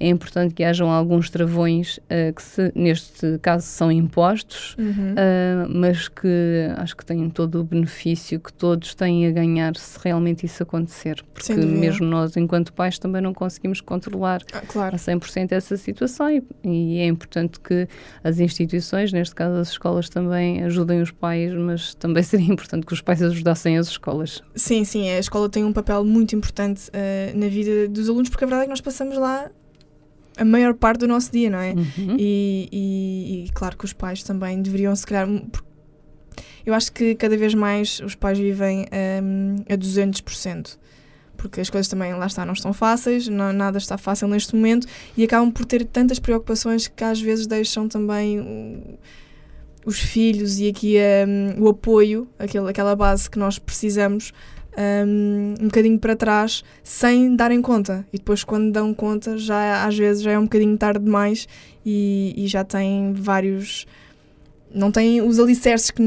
é 0.00 0.08
importante 0.08 0.54
que 0.54 0.64
hajam 0.64 0.90
alguns 0.90 1.28
travões 1.30 2.00
ah, 2.08 2.32
que, 2.32 2.42
se, 2.42 2.72
neste 2.74 3.38
caso, 3.42 3.66
são 3.66 3.92
impostos, 3.92 4.74
Uhum. 4.78 5.14
ah, 5.16 5.66
mas 5.68 6.08
que 6.08 6.28
acho 6.76 6.96
que 6.96 7.04
têm 7.04 7.28
todo 7.30 7.60
o 7.60 7.64
benefício 7.64 8.40
que 8.40 8.52
todos 8.52 8.94
têm 8.94 9.26
a 9.26 9.30
ganhar 9.30 9.76
se 9.76 9.98
realmente 10.02 10.46
isso 10.46 10.62
acontecer. 10.62 11.22
Porque 11.34 11.54
mesmo 11.54 12.06
nós, 12.06 12.36
enquanto 12.36 12.72
pais, 12.72 12.98
também 12.98 13.20
não 13.22 13.32
conseguimos 13.34 13.80
controlar 13.80 14.40
Ah, 14.52 14.58
a 14.58 14.60
claro. 14.62 14.96
100% 14.96 15.52
essa 15.52 15.76
situação 15.76 16.30
e, 16.30 16.42
e 16.64 16.98
é 16.98 17.06
importante 17.06 17.60
que 17.60 17.86
as 18.24 18.40
instituições, 18.40 19.12
neste 19.12 19.34
caso 19.34 19.56
as 19.56 19.70
escolas, 19.70 20.08
também 20.08 20.62
ajudem 20.64 21.00
os 21.02 21.10
pais, 21.10 21.52
mas 21.54 21.94
também 21.94 22.22
seria 22.24 22.50
importante 22.52 22.86
que 22.86 22.92
os 22.92 23.00
pais 23.02 23.22
ajudassem 23.22 23.76
as 23.76 23.88
escolas. 23.88 24.42
Sim, 24.54 24.84
sim, 24.84 25.08
a 25.10 25.18
escola 25.18 25.48
tem 25.48 25.64
um 25.64 25.72
papel 25.72 26.04
muito 26.04 26.34
importante 26.34 26.88
eh, 26.92 27.32
na 27.34 27.48
vida 27.48 27.88
dos 27.88 28.08
alunos, 28.08 28.28
porque 28.30 28.44
a 28.44 28.46
verdade 28.46 28.62
é 28.62 28.64
que 28.66 28.70
nós 28.70 28.80
passamos 28.80 29.16
lá 29.18 29.50
a 30.40 30.44
maior 30.44 30.74
parte 30.74 31.00
do 31.00 31.08
nosso 31.08 31.30
dia, 31.30 31.48
não 31.50 31.58
é? 31.58 31.72
Uhum. 31.72 32.16
E, 32.18 32.68
e- 32.72 33.44
e 33.46 33.50
claro 33.52 33.76
que 33.76 33.84
os 33.84 33.92
pais 33.92 34.22
também 34.22 34.60
deveriam 34.62 34.94
se 34.96 35.06
calhar. 35.06 35.28
um- 35.28 35.46
Eu 36.64 36.74
acho 36.74 36.92
que 36.92 37.14
cada 37.14 37.36
vez 37.36 37.54
mais 37.54 38.00
os 38.00 38.14
pais 38.14 38.38
vivem 38.38 38.86
hum, 39.22 39.56
a 39.68 39.76
200%. 39.76 40.78
Porque 41.36 41.58
as 41.60 41.70
coisas 41.70 41.88
também, 41.88 42.12
lá 42.14 42.26
está, 42.26 42.44
não 42.44 42.52
estão 42.52 42.72
fáceis, 42.72 43.26
não- 43.26 43.52
nada 43.52 43.78
está 43.78 43.96
fácil 43.96 44.28
neste 44.28 44.54
momento 44.54 44.86
e 45.16 45.24
acabam 45.24 45.50
por 45.50 45.64
ter 45.64 45.84
tantas 45.86 46.18
preocupações 46.18 46.86
que 46.86 47.02
às 47.02 47.18
vezes 47.20 47.46
deixam 47.46 47.88
também 47.88 48.98
os 49.86 49.98
filhos 49.98 50.58
e 50.60 50.68
aqui 50.68 50.96
hum, 51.26 51.62
o 51.64 51.68
apoio, 51.70 52.28
aquele, 52.38 52.68
aquela 52.68 52.94
base 52.94 53.30
que 53.30 53.38
nós 53.38 53.58
precisamos, 53.58 54.32
hum, 55.06 55.54
um 55.60 55.64
bocadinho 55.64 55.98
para 55.98 56.16
trás, 56.16 56.62
sem 56.82 57.34
darem 57.36 57.60
conta. 57.62 58.04
E 58.12 58.18
depois, 58.18 58.44
quando 58.44 58.72
dão 58.72 58.92
conta, 58.94 59.36
já 59.38 59.84
às 59.84 59.96
vezes 59.96 60.22
já 60.22 60.32
é 60.32 60.38
um 60.38 60.44
bocadinho 60.44 60.76
tarde 60.76 61.04
demais 61.04 61.48
e, 61.84 62.34
e 62.36 62.46
já 62.46 62.64
têm 62.64 63.12
vários. 63.12 63.86
Não 64.72 64.92
têm 64.92 65.20
os 65.20 65.38
alicerces 65.40 65.90
que, 65.90 66.06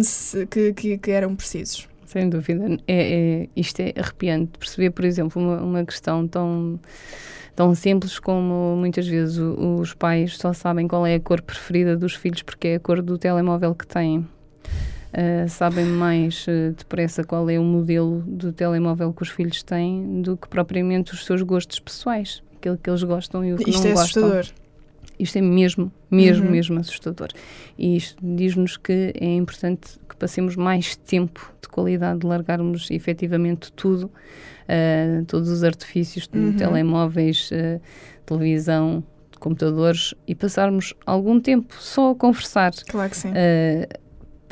que, 0.49 0.73
que, 0.73 0.97
que 0.97 1.12
eram 1.12 1.36
precisos. 1.36 1.88
Sem 2.06 2.30
dúvida. 2.30 2.78
É, 2.88 3.41
é- 3.43 3.49
isto 3.56 3.80
é 3.82 3.91
arrepiante 3.97 4.58
perceber, 4.58 4.91
por 4.91 5.04
exemplo, 5.04 5.41
uma, 5.41 5.62
uma 5.62 5.84
questão 5.86 6.28
tão, 6.28 6.80
tão 7.56 7.73
simples 7.73 8.19
como 8.19 8.76
muitas 8.78 9.08
vezes 9.08 9.38
os 9.38 9.93
pais 9.95 10.38
só 10.38 10.54
sabem 10.54 10.88
qual 10.88 11.06
é 11.08 11.15
a 11.15 11.19
cor 11.19 11.41
preferida 11.41 11.97
dos 11.97 12.13
filhos 12.13 12.43
porque 12.43 12.67
é 12.69 12.76
a 12.76 12.80
cor 12.80 13.02
do 13.02 13.17
telemóvel 13.17 13.73
que 13.73 13.88
têm. 13.88 14.28
Ah, 15.13 15.47
sabem 15.47 15.86
mais 15.86 16.45
ah, 16.49 16.73
depressa 16.76 17.23
qual 17.23 17.47
é 17.49 17.60
o 17.60 17.63
modelo 17.63 18.21
do 18.26 18.52
telemóvel 18.52 19.13
que 19.13 19.21
os 19.21 19.30
filhos 19.30 19.62
têm 19.62 20.21
do 20.21 20.36
que 20.36 20.47
propriamente 20.47 21.13
os 21.13 21.23
seus 21.26 21.41
gostos 21.43 21.80
pessoais, 21.80 22.41
aquilo 22.58 22.78
que 22.78 22.89
eles 22.89 23.04
gostam 23.04 23.45
e 23.45 23.54
o 23.54 23.58
que 23.58 23.69
Isto 23.69 23.84
não 23.84 23.89
é 23.91 23.93
gostam. 23.93 24.23
assustador. 24.23 24.63
Isto 25.19 25.38
é 25.38 25.41
mesmo, 25.41 25.91
mesmo, 26.10 26.45
Uhum. 26.45 26.52
mesmo 26.52 26.80
assustador. 26.80 27.28
E 27.78 27.95
isto 27.95 28.17
diz-nos 28.26 28.76
que 28.78 29.13
é 29.19 29.36
importante 29.36 29.99
que 30.10 30.15
passemos 30.15 30.56
mais 30.56 30.95
tempo 30.95 31.54
de 31.62 31.67
qualidade, 31.69 32.19
de 32.21 32.26
largarmos 32.26 32.89
efetivamente 32.89 33.71
tudo, 33.73 34.10
ah, 34.67 35.23
todos 35.28 35.49
os 35.49 35.63
artifícios 35.63 36.28
Uhum. 36.34 36.54
telemóveis, 36.54 37.52
ah, 37.54 37.80
televisão, 38.26 39.04
computadores 39.39 40.15
e 40.28 40.34
passarmos 40.34 40.93
algum 41.06 41.39
tempo 41.39 41.76
só 41.80 42.12
a 42.12 42.15
conversar. 42.15 42.71
Claro 42.88 43.10
que 43.10 43.17
sim. 43.17 43.30
Uh, 43.30 44.03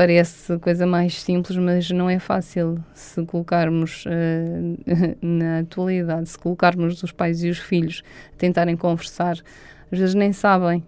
parece 0.02 0.58
coisa 0.58 0.88
mais 0.88 1.22
simples, 1.22 1.56
mas 1.58 1.92
não 1.92 2.10
é 2.10 2.18
fácil 2.18 2.84
se 2.94 3.24
colocarmos 3.26 4.04
uh, 4.08 4.78
na 5.22 5.60
atualidade, 5.60 6.28
se 6.28 6.40
colocarmos 6.40 7.04
os 7.04 7.12
pais 7.12 7.44
e 7.44 7.50
os 7.50 7.60
filhos 7.60 8.02
a 8.34 8.38
tentarem 8.38 8.76
conversar, 8.76 9.36
às 9.92 10.00
vezes 10.00 10.16
nem 10.16 10.34
sabem. 10.34 10.84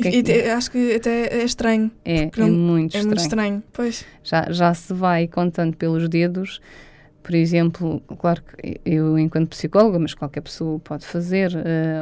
Que 0.00 0.08
é, 0.08 0.10
que- 0.12 0.22
te- 0.22 0.48
acho 0.50 0.70
que 0.70 0.94
até 0.94 1.26
é 1.40 1.44
estranho. 1.44 1.90
é, 2.04 2.22
é 2.22 2.30
não- 2.38 2.48
muito 2.50 2.96
É 2.96 3.00
estranho. 3.00 3.06
muito 3.06 3.20
estranho. 3.20 3.62
Pois. 3.72 4.04
Já, 4.22 4.46
já 4.50 4.72
se 4.72 4.94
vai 4.94 5.26
contando 5.28 5.76
pelos 5.76 6.08
dedos. 6.08 6.60
Por 7.24 7.34
exemplo, 7.34 8.00
claro 8.18 8.42
que 8.42 8.80
eu, 8.84 9.18
enquanto 9.18 9.48
psicóloga, 9.48 9.98
mas 9.98 10.14
qualquer 10.14 10.42
pessoa 10.42 10.78
pode 10.78 11.04
fazer, 11.04 11.50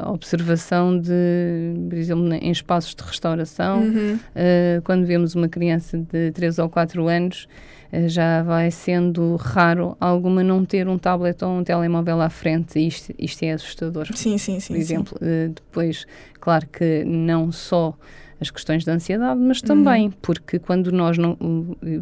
a 0.05 0.11
observação 0.11 0.99
de, 0.99 1.75
por 1.89 1.97
exemplo, 1.97 2.35
em 2.35 2.51
espaços 2.51 2.95
de 2.95 3.03
restauração, 3.03 3.83
Uhum. 3.83 4.15
Uh, 4.15 4.83
quando 4.83 5.05
vemos 5.05 5.35
uma 5.35 5.49
criança 5.49 5.99
de 5.99 6.31
3 6.33 6.59
ou 6.59 6.69
4 6.69 7.07
anos, 7.09 7.47
uh, 7.93 8.09
já 8.09 8.43
vai 8.43 8.71
sendo 8.71 9.37
raro 9.37 9.97
alguma 10.01 10.43
não 10.43 10.65
ter 10.65 10.89
um 10.89 10.99
tablet 10.99 11.43
ou 11.45 11.59
um 11.59 11.65
telemóvel 11.65 12.21
à 12.21 12.31
frente. 12.31 12.85
Isto, 12.85 13.15
isto 13.19 13.43
é 13.43 13.53
assustador. 13.53 14.09
Sim, 14.15 14.39
sim, 14.39 14.61
sim. 14.61 14.75
Por 14.75 14.81
exemplo, 14.81 15.19
Uh, 15.23 15.49
depois, 15.49 16.07
claro 16.41 16.67
que 16.67 17.05
não 17.05 17.53
só 17.53 17.97
as 18.43 18.51
questões 18.51 18.85
da 18.85 18.93
ansiedade, 18.93 19.41
mas 19.41 19.63
também 19.63 20.11
porque 20.21 20.59
quando 20.59 20.93
nós 20.93 21.17
não. 21.17 21.37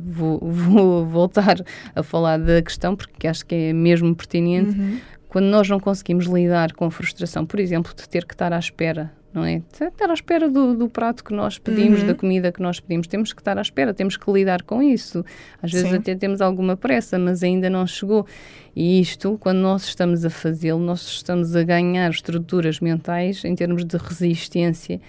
Vou, 0.05 0.39
vou 0.41 1.07
voltar 1.07 1.57
a 1.95 2.03
falar 2.03 2.39
da 2.39 2.61
questão, 2.61 2.97
porque 2.97 3.29
acho 3.29 3.47
que 3.47 3.55
é 3.55 3.73
mesmo 3.73 4.15
pertinente 4.15 4.77
Uhum. 4.77 4.99
quando 5.29 5.45
nós 5.47 5.69
não 5.69 5.79
conseguimos 5.79 6.27
lidar 6.27 6.73
com 6.73 6.85
a 6.87 6.91
frustração, 6.91 7.47
por 7.47 7.61
exemplo, 7.61 7.95
de 7.95 8.09
ter 8.09 8.25
que 8.25 8.35
estar 8.35 8.53
à 8.53 8.59
espera, 8.59 9.13
não 9.33 9.45
é? 9.45 9.63
Estar 9.73 10.11
à 10.11 10.13
espera 10.15 10.49
do, 10.51 10.75
do 10.77 10.89
prato 10.89 11.23
que 11.23 11.33
nós 11.33 11.57
pedimos, 11.59 12.01
Uhum. 12.01 12.09
da 12.09 12.15
comida 12.15 12.51
que 12.51 12.61
nós 12.61 12.81
pedimos, 12.81 13.07
temos 13.07 13.33
que 13.33 13.41
estar 13.41 13.57
à 13.57 13.61
espera, 13.63 13.95
temos 13.95 14.17
que 14.17 14.29
lidar 14.33 14.63
com 14.63 14.83
isso. 14.83 15.25
Às 15.63 15.71
vezes 15.71 15.89
Sim. 15.89 15.97
até 15.97 16.15
temos 16.17 16.41
alguma 16.41 16.77
pressa, 16.77 17.17
mas 17.19 17.43
ainda 17.45 17.71
não 17.71 17.87
chegou. 17.87 18.27
E 18.75 19.01
isto, 19.01 19.37
quando 19.39 19.59
nós 19.59 19.85
estamos 19.85 20.25
a 20.25 20.31
fazê-lo, 20.31 20.81
nós 20.81 21.03
estamos 21.07 21.55
a 21.55 21.63
ganhar 21.63 22.11
estruturas 22.11 22.81
mentais 22.81 23.45
em 23.45 23.55
termos 23.55 23.85
de 23.85 23.97
resistência 23.97 25.01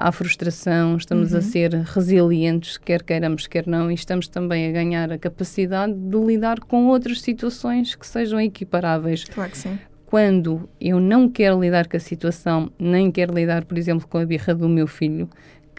à 0.00 0.10
frustração, 0.12 0.96
estamos 0.96 1.32
Uhum. 1.32 1.38
a 1.38 1.42
ser 1.42 1.72
resilientes, 1.74 2.76
quer 2.78 3.02
queiramos, 3.02 3.46
quer 3.46 3.66
não, 3.66 3.90
e 3.90 3.94
estamos 3.94 4.28
também 4.28 4.68
a 4.68 4.72
ganhar 4.72 5.12
a 5.12 5.18
capacidade 5.18 5.92
de 5.94 6.16
lidar 6.18 6.60
com 6.60 6.86
outras 6.86 7.20
situações 7.20 7.94
que 7.94 8.06
sejam 8.06 8.40
equiparáveis 8.40 9.24
Claro 9.24 9.50
que 9.50 9.58
sim. 9.58 9.78
quando 10.06 10.68
eu 10.80 10.98
não 11.00 11.28
quero 11.28 11.60
lidar 11.60 11.86
com 11.86 11.96
a 11.96 12.00
situação, 12.00 12.70
nem 12.78 13.10
quero 13.10 13.34
lidar, 13.34 13.64
por 13.64 13.76
exemplo, 13.76 14.06
com 14.08 14.18
a 14.18 14.24
birra 14.24 14.54
do 14.54 14.68
meu 14.68 14.86
filho, 14.86 15.28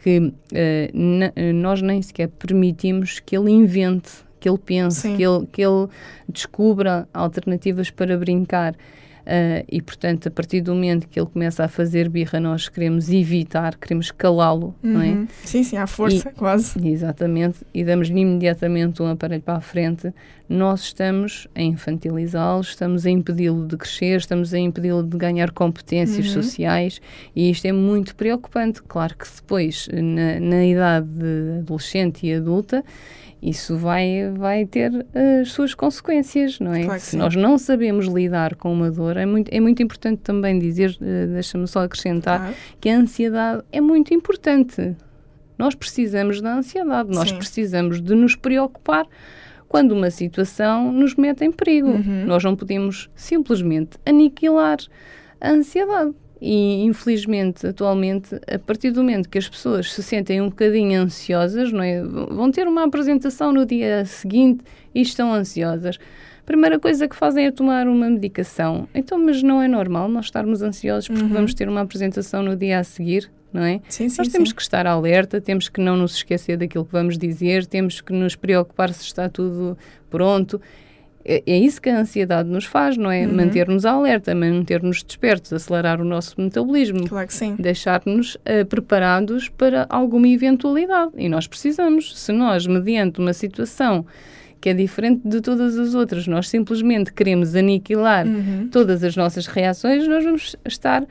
que 0.02 0.32
eh, 0.54 0.92
eh, 1.36 1.52
nós 1.54 1.82
nem 1.82 2.02
sequer 2.02 2.28
permitimos 2.30 3.20
que 3.20 3.36
ele 3.36 3.52
invente, 3.52 4.12
que 4.40 4.48
ele 4.48 4.58
pense, 4.58 5.02
Sim. 5.02 5.18
que 5.18 5.24
ele, 5.24 5.46
que 5.52 5.62
ele 5.62 5.88
descubra 6.28 7.08
alternativas 7.14 7.90
para 7.90 8.18
brincar. 8.18 8.76
Uh, 9.22 9.64
e, 9.70 9.82
portanto, 9.82 10.28
a 10.28 10.32
partir 10.32 10.62
do 10.62 10.74
momento 10.74 11.08
que 11.08 11.20
ele 11.20 11.28
começa 11.28 11.64
a 11.64 11.68
fazer 11.68 12.10
birra, 12.10 12.40
nós 12.40 12.68
queremos 12.68 13.12
evitar, 13.12 13.76
queremos 13.78 14.12
calá-lo, 14.12 14.76
uhum. 14.84 14.94
não 14.94 15.02
é? 15.02 15.10
Uhum. 15.10 15.28
Sim, 15.44 15.64
sim, 15.64 15.78
à 15.78 15.86
força, 15.86 16.30
e, 16.30 16.34
quase. 16.34 16.88
Exatamente, 16.88 17.60
e 17.74 17.84
damos-lhe 17.84 18.20
imediatamente 18.20 19.02
um 19.02 19.08
aparelho 19.08 19.42
para 19.42 19.58
a 19.58 19.62
frente. 19.62 20.14
Nós 20.48 20.82
estamos 20.82 21.48
a 21.54 21.62
infantilizá-lo, 21.62 22.62
estamos 22.62 23.06
a 23.06 23.10
impedi-lo 23.12 23.68
de 23.68 23.78
crescer, 23.78 24.18
estamos 24.18 24.52
a 24.52 24.58
impedi-lo 24.58 25.04
de 25.04 25.16
ganhar 25.16 25.52
competências 25.52 26.26
uhum. 26.28 26.42
sociais 26.42 27.00
e 27.36 27.52
isto 27.52 27.66
é 27.66 27.72
muito 27.72 28.16
preocupante. 28.16 28.82
Claro 28.82 29.16
que 29.16 29.28
depois, 29.36 29.88
na, 29.94 30.40
na 30.40 30.66
idade 30.66 31.08
adolescente 31.60 32.26
e 32.26 32.34
adulta, 32.34 32.84
isso 33.42 33.78
vai, 33.78 34.32
vai 34.38 34.66
ter 34.66 35.06
as 35.42 35.52
suas 35.52 35.74
consequências, 35.74 36.60
não 36.60 36.74
é? 36.74 36.84
Claro 36.84 37.00
Se 37.00 37.16
nós 37.16 37.36
não 37.36 37.58
sabemos 37.58 38.06
lidar 38.06 38.56
com 38.56 38.72
uma 38.72 38.92
dor, 38.92 39.16
é 39.16 39.26
muito, 39.26 39.50
é 39.50 39.60
muito 39.60 39.82
importante 39.82 40.20
também 40.22 40.60
dizer, 40.60 40.92
uh, 41.00 41.28
deixa-me 41.34 41.68
só 41.68 41.84
acrescentar, 41.84 42.40
claro. 42.40 42.56
que 42.82 42.90
a 42.90 42.98
ansiedade 42.98 43.64
é 43.72 43.80
muito 43.80 44.14
importante. 44.14 44.96
Nós 45.58 45.74
precisamos 45.74 46.42
da 46.42 46.56
ansiedade, 46.56 47.10
nós 47.14 47.30
Sim. 47.30 47.38
precisamos 47.38 48.02
de 48.02 48.14
nos 48.14 48.36
preocupar 48.36 49.06
quando 49.70 49.92
uma 49.92 50.10
situação 50.10 50.92
nos 50.92 51.16
mete 51.16 51.46
em 51.46 51.52
perigo. 51.52 51.90
Uhum. 51.90 52.26
Nós 52.26 52.44
não 52.44 52.56
podemos 52.56 53.10
simplesmente 53.16 53.98
aniquilar 54.06 54.80
a 55.40 55.52
ansiedade. 55.52 56.14
E, 56.42 56.84
infelizmente, 56.84 57.68
atualmente, 57.68 58.36
a 58.52 58.58
partir 58.58 58.92
do 58.92 59.02
momento 59.02 59.30
que 59.30 59.38
as 59.38 59.50
pessoas 59.50 59.92
se 59.92 60.02
sentem 60.02 60.42
um 60.42 60.50
bocadinho 60.50 61.02
ansiosas, 61.02 61.72
não 61.72 61.84
é? 61.84 62.02
vão 62.02 62.50
ter 62.50 62.68
uma 62.68 62.86
apresentação 62.86 63.52
no 63.52 63.66
dia 63.66 64.06
seguinte 64.06 64.64
e 64.96 65.02
estão 65.02 65.34
ansiosas. 65.34 66.00
A 66.42 66.46
primeira 66.46 66.80
coisa 66.80 67.08
que 67.08 67.16
fazem 67.16 67.46
é 67.46 67.52
tomar 67.52 67.88
uma 67.88 68.10
medicação. 68.10 68.88
Então, 68.96 69.20
mas 69.20 69.44
não 69.44 69.62
é 69.62 69.68
normal 69.68 70.08
nós 70.08 70.26
estarmos 70.26 70.62
ansiosos 70.62 71.08
porque 71.08 71.24
uhum. 71.24 71.30
vamos 71.30 71.54
ter 71.54 71.68
uma 71.68 71.82
apresentação 71.82 72.42
no 72.42 72.56
dia 72.56 72.80
a 72.80 72.84
seguir, 72.84 73.30
não 73.52 73.62
é? 73.62 73.82
Sim, 73.90 74.08
sim, 74.08 74.18
nós 74.18 74.30
temos 74.30 74.50
sim. 74.50 74.56
que 74.56 74.62
estar 74.62 74.88
alerta, 74.88 75.42
temos 75.42 75.68
que 75.68 75.82
não 75.82 75.98
nos 75.98 76.16
esquecer 76.16 76.58
daquilo 76.58 76.86
que 76.86 76.92
vamos 76.94 77.18
dizer, 77.18 77.66
temos 77.66 78.00
que 78.00 78.14
nos 78.14 78.36
preocupar 78.36 78.94
se 78.94 79.04
está 79.04 79.28
tudo 79.28 79.78
pronto 80.10 80.60
é, 81.24 81.44
é 81.46 81.58
isso 81.58 81.82
que 81.82 81.90
a 81.90 82.00
ansiedade 82.00 82.50
nos 82.50 82.66
faz, 82.66 82.98
não 82.98 83.12
é? 83.12 83.26
Uhum. 83.26 83.36
Manter-nos 83.36 83.86
alerta, 83.86 84.34
manter-nos 84.34 85.04
despertos, 85.04 85.52
acelerar 85.52 86.02
o 86.02 86.06
nosso 86.06 86.40
metabolismo. 86.40 87.08
Claro 87.08 87.28
que 87.28 87.34
sim. 87.34 87.56
Deixar-nos 87.60 88.36
uh, 88.36 88.66
preparados 88.68 89.50
para 89.50 89.86
alguma 89.90 90.28
eventualidade. 90.28 91.12
E 91.18 91.28
nós 91.28 91.48
precisamos. 91.48 92.18
Se 92.20 92.32
nós, 92.32 92.66
mediante 92.66 93.20
uma 93.20 93.34
situação 93.34 94.06
que 94.62 94.70
é 94.70 94.74
diferente 94.74 95.22
de 95.26 95.42
todas 95.42 95.78
as 95.78 95.96
outras, 95.96 96.28
nós 96.28 96.50
simplesmente 96.50 97.14
queremos 97.14 97.56
aniquilar 97.56 98.28
uhum. 98.28 98.68
todas 98.70 99.04
as 99.04 99.16
nossas 99.16 99.48
reações, 99.48 100.06
nós 100.08 100.24
vamos 100.24 100.56
estar 100.66 101.06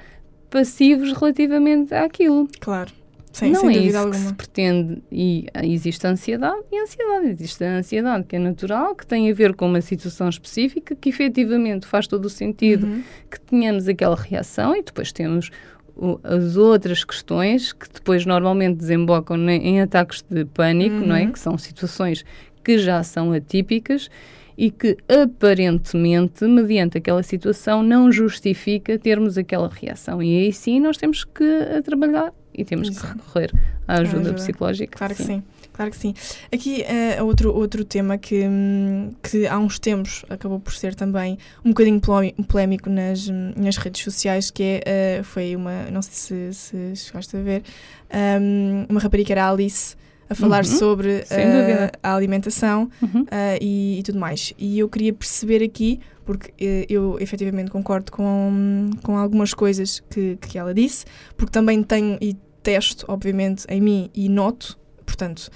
passivos 0.50 1.12
relativamente 1.12 1.94
àquilo. 1.94 2.48
Claro. 2.60 2.90
Sim, 3.32 3.50
não 3.50 3.68
é 3.68 3.76
isso 3.76 3.96
alguma. 3.96 4.14
que 4.14 4.20
se 4.20 4.34
pretende 4.34 5.02
e 5.10 5.46
ah, 5.54 5.66
existe 5.66 6.06
ansiedade 6.06 6.62
e 6.72 6.80
ansiedade. 6.80 7.26
Existe 7.28 7.64
a 7.64 7.76
ansiedade 7.76 8.24
que 8.24 8.36
é 8.36 8.38
natural, 8.38 8.94
que 8.94 9.06
tem 9.06 9.30
a 9.30 9.34
ver 9.34 9.54
com 9.54 9.66
uma 9.66 9.80
situação 9.80 10.28
específica, 10.28 10.96
que 10.96 11.08
efetivamente 11.08 11.86
faz 11.86 12.06
todo 12.06 12.24
o 12.24 12.30
sentido 12.30 12.86
uhum. 12.86 13.02
que 13.30 13.40
tenhamos 13.40 13.88
aquela 13.88 14.16
reação 14.16 14.74
e 14.74 14.82
depois 14.82 15.12
temos 15.12 15.50
o, 15.96 16.20
as 16.22 16.56
outras 16.56 17.04
questões 17.04 17.72
que 17.72 17.86
depois 17.92 18.24
normalmente 18.24 18.76
desembocam 18.76 19.36
em, 19.48 19.68
em 19.68 19.80
ataques 19.80 20.24
de 20.28 20.44
pânico, 20.44 20.96
uhum. 20.96 21.06
não 21.06 21.16
é? 21.16 21.24
Uhum. 21.24 21.32
Que 21.32 21.38
são 21.38 21.58
situações 21.58 22.24
que 22.64 22.78
já 22.78 23.02
são 23.02 23.32
atípicas 23.32 24.08
e 24.56 24.72
que 24.72 24.96
aparentemente, 25.08 26.44
mediante 26.44 26.98
aquela 26.98 27.22
situação, 27.22 27.82
não 27.82 28.10
justifica 28.10 28.98
termos 28.98 29.38
aquela 29.38 29.68
reação. 29.68 30.20
E 30.20 30.36
aí 30.36 30.52
sim 30.52 30.80
nós 30.80 30.96
temos 30.96 31.24
que 31.24 31.44
trabalhar 31.84 32.32
e 32.58 32.64
temos 32.64 32.88
Isso. 32.88 33.00
que 33.00 33.06
recorrer 33.06 33.52
à 33.86 33.94
ajuda, 33.94 34.20
ajuda. 34.20 34.34
psicológica. 34.34 34.98
Claro 34.98 35.14
sim. 35.14 35.22
que 35.22 35.26
sim. 35.26 35.42
Claro 35.78 35.92
que 35.92 35.96
sim. 35.96 36.12
Aqui 36.52 36.84
uh, 37.20 37.24
outro, 37.24 37.54
outro 37.54 37.84
tema 37.84 38.18
que, 38.18 38.44
hum, 38.48 39.12
que 39.22 39.46
há 39.46 39.56
uns 39.56 39.78
tempos 39.78 40.24
acabou 40.28 40.58
por 40.58 40.72
ser 40.72 40.92
também 40.92 41.38
um 41.64 41.68
bocadinho 41.68 42.00
polémico 42.48 42.90
nas, 42.90 43.28
nas 43.28 43.76
redes 43.76 44.02
sociais, 44.02 44.50
que 44.50 44.82
é, 44.84 45.20
uh, 45.20 45.24
foi 45.24 45.54
uma, 45.54 45.88
não 45.92 46.02
sei 46.02 46.52
se, 46.52 46.52
se 46.52 46.96
chegaste 46.96 47.36
a 47.36 47.40
ver, 47.40 47.62
um, 48.40 48.86
uma 48.88 48.98
rapariga 48.98 49.32
era 49.32 49.48
Alice, 49.48 49.94
a 50.28 50.34
falar 50.34 50.64
uhum. 50.64 50.78
sobre 50.78 51.08
uh, 51.08 51.98
a 52.02 52.12
alimentação 52.12 52.90
uhum. 53.00 53.24
e, 53.60 54.00
e, 54.00 54.02
tudo 54.02 54.18
mais. 54.18 54.52
E 54.58 54.80
eu 54.80 54.88
queria 54.88 55.12
perceber 55.12 55.62
aqui, 55.62 56.00
porque 56.24 56.52
eu 56.90 57.18
efetivamente 57.20 57.70
concordo 57.70 58.10
com, 58.10 58.90
com 59.04 59.16
algumas 59.16 59.54
coisas 59.54 60.02
que, 60.10 60.36
que 60.40 60.58
ela 60.58 60.74
disse, 60.74 61.06
porque 61.36 61.52
também 61.52 61.82
tenho 61.84 62.18
e 62.20 62.36
testo, 62.62 63.04
obviamente, 63.08 63.64
em 63.68 63.80
mim 63.80 64.10
e 64.14 64.28
noto, 64.28 64.78
portanto, 65.04 65.50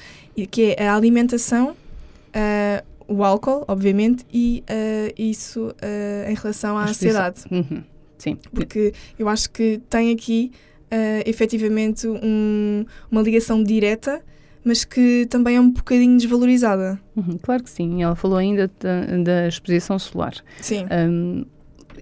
que 0.51 0.75
é 0.77 0.89
a 0.89 0.95
alimentação, 0.95 1.71
uh, 1.71 2.93
o 3.07 3.25
álcool, 3.25 3.65
obviamente, 3.69 4.25
e 4.33 4.65
uh, 4.69 5.15
isso 5.19 5.69
uh, 5.69 6.31
em 6.31 6.35
relação 6.35 6.79
à 6.79 6.85
ansiedade. 6.85 7.43
Uhum. 7.51 7.83
Sim. 8.19 8.39
Porque 8.55 8.93
eu 9.19 9.29
acho 9.29 9.51
que 9.51 9.81
tem 9.91 10.13
aqui, 10.13 10.53
uh, 10.87 11.29
efetivamente, 11.29 12.07
um, 12.07 12.85
uma 13.11 13.21
ligação 13.21 13.63
direta 13.63 14.23
mas 14.65 14.85
que 14.85 15.27
também 15.27 15.57
é 15.57 15.61
um 15.61 15.71
bocadinho 15.71 16.17
desvalorizada. 16.17 17.01
Uhum, 17.17 17.39
claro 17.43 17.65
que 17.65 17.71
sim.Ela 17.71 18.15
falou 18.15 18.39
ainda 18.39 18.71
da, 18.79 19.17
da 19.23 19.49
exposição 19.49 19.99
solar. 19.99 20.35
Sim. 20.61 20.87
Um, 20.91 21.45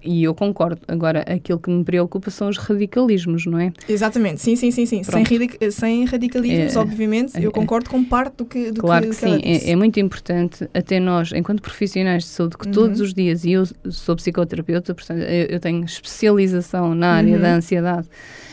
e 0.03 0.24
eu 0.24 0.34
concordo. 0.34 0.80
Agora, 0.88 1.20
aquilo 1.20 1.59
que 1.59 1.70
me 1.70 1.84
preocupa 1.84 2.30
são 2.30 2.48
os 2.48 2.57
radicalismos, 2.57 3.46
não 3.46 3.59
é? 3.59 3.72
Exatamente, 3.88 4.40
sim, 4.40 4.57
sim, 4.57 4.70
sim. 4.70 4.86
sim. 4.86 5.03
Sem, 5.03 5.22
radic 5.22 5.70
sem 5.70 6.05
radicalismos, 6.05 6.76
é, 6.76 6.78
obviamente, 6.78 7.36
é, 7.36 7.44
eu 7.44 7.53
concordo 7.53 7.90
com 7.90 8.05
parte 8.05 8.36
do 8.38 8.44
que 8.44 8.70
do 8.70 8.80
Claro 8.80 9.05
que, 9.05 9.11
que, 9.11 9.16
sim, 9.16 9.40
é, 9.42 9.70
é, 9.70 9.76
muito 9.76 9.98
importante, 10.01 10.68
até 10.72 10.98
nós, 10.98 11.32
enquanto 11.32 11.61
profissionais 11.61 12.24
de 12.24 12.28
saúde, 12.30 12.57
que 12.57 12.66
uhum. 12.66 12.72
todos 12.72 13.01
os 13.01 13.14
dias, 13.14 13.44
e 13.44 13.53
eu 13.53 13.64
sou 13.90 14.16
psicoterapeuta, 14.16 14.94
portanto, 14.94 15.20
eu, 15.20 15.46
eu 15.46 15.61
tenho 15.61 15.84
especialização 15.84 16.94
na 16.94 17.14
área 17.14 17.34
uhum. 17.34 17.42
da 17.42 17.55
ansiedade. 17.55 18.09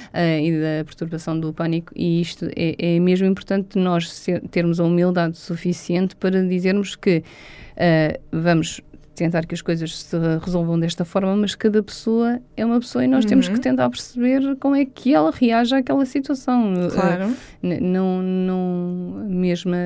Uh, 0.08 0.39
e 0.41 0.52
da 0.52 0.86
perturbação 0.86 1.39
do 1.39 1.54
pânico, 1.54 1.91
e 1.95 2.22
isto 2.22 2.50
é, 2.56 2.95
é 2.95 3.00
mesmo 3.00 3.28
importante 3.28 3.78
nós 3.78 4.10
ser, 4.10 4.41
termos 4.50 4.80
a 4.80 4.84
humildade 4.84 5.38
suficiente 5.38 6.16
para 6.16 6.41
dizermos 6.41 6.95
que 6.95 7.20
uh, 7.20 8.20
vamos 8.32 8.82
tentar 9.18 9.45
que 9.45 9.55
as 9.55 9.61
coisas 9.61 9.97
se 9.97 10.15
resolvam 10.43 10.80
desta 10.80 11.03
forma, 11.03 11.36
mas 11.36 11.55
cada 11.55 11.82
pessoa 11.82 12.39
é 12.55 12.65
uma 12.65 12.80
pessoa 12.80 13.03
e 13.03 13.07
nós 13.07 13.26
uhum. 13.26 13.30
temos 13.30 13.49
que 13.49 13.59
tentar 13.59 13.89
perceber 13.89 14.55
como 14.57 14.76
é 14.76 14.86
que 14.86 15.13
ela 15.13 15.32
reage 15.32 15.76
àquela 15.76 16.05
situação. 16.05 16.74
Claro. 16.91 17.30
Uh, 17.30 17.68
não, 17.82 18.22
não, 18.22 19.22
a, 19.22 19.24
mesma, 19.24 19.78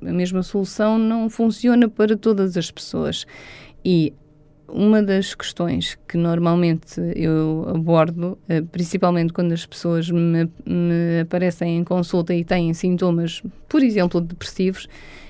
a 0.00 0.12
mesma 0.12 0.42
solução 0.42 0.96
não 0.96 1.28
funciona 1.28 1.88
para 1.88 2.16
todas 2.16 2.56
as 2.56 2.70
pessoas. 2.70 3.26
E 3.84 4.12
uma 4.68 5.02
das 5.02 5.34
questões 5.34 5.98
que 6.08 6.16
normalmente 6.16 7.00
eu 7.14 7.66
abordo, 7.74 8.38
uh, 8.48 8.64
principalmente 8.70 9.32
quando 9.32 9.52
as 9.52 9.66
pessoas 9.66 10.08
me, 10.08 10.48
me 10.64 11.20
aparecem 11.22 11.78
em 11.78 11.84
consulta 11.84 12.32
e 12.32 12.44
têm 12.44 12.72
sintomas, 12.72 13.42
por 13.68 13.82
exemplo, 13.82 14.20
depressivos, 14.20 14.88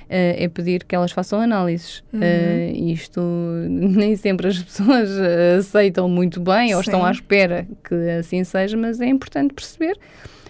é 0.09 0.49
pedir 0.49 0.85
que 0.85 0.95
elas 0.95 1.13
façam 1.13 1.41
análises. 1.41 2.03
Uhum. 2.13 2.21
Uh, 2.21 2.93
isto 2.93 3.21
nem 3.69 4.17
sempre 4.17 4.49
as 4.49 4.63
pessoas 4.63 5.11
aceitam 5.59 6.09
muito 6.09 6.41
bem 6.41 6.69
Sim. 6.69 6.75
ou 6.75 6.81
estão 6.81 7.05
à 7.05 7.11
espera 7.11 7.67
que 7.85 7.95
assim 8.19 8.45
seja, 8.45 8.77
mas 8.77 9.01
é 9.01 9.07
importante 9.07 9.53
perceber 9.53 9.99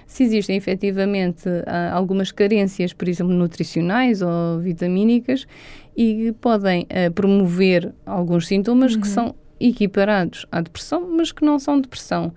se 0.06 0.22
existem 0.22 0.56
efetivamente 0.56 1.46
algumas 1.92 2.30
carências, 2.30 2.92
por 2.92 3.06
exemplo, 3.06 3.34
nutricionais 3.34 4.22
ou 4.22 4.60
vitamínicas, 4.60 5.46
e 5.96 6.32
podem 6.40 6.84
uh, 6.84 7.10
promover 7.12 7.92
alguns 8.06 8.46
sintomas 8.46 8.94
uhum. 8.94 9.00
que 9.00 9.08
são 9.08 9.34
equiparados 9.58 10.46
à 10.52 10.60
depressão, 10.60 11.08
mas 11.16 11.32
que 11.32 11.44
não 11.44 11.58
são 11.58 11.80
depressão. 11.80 12.32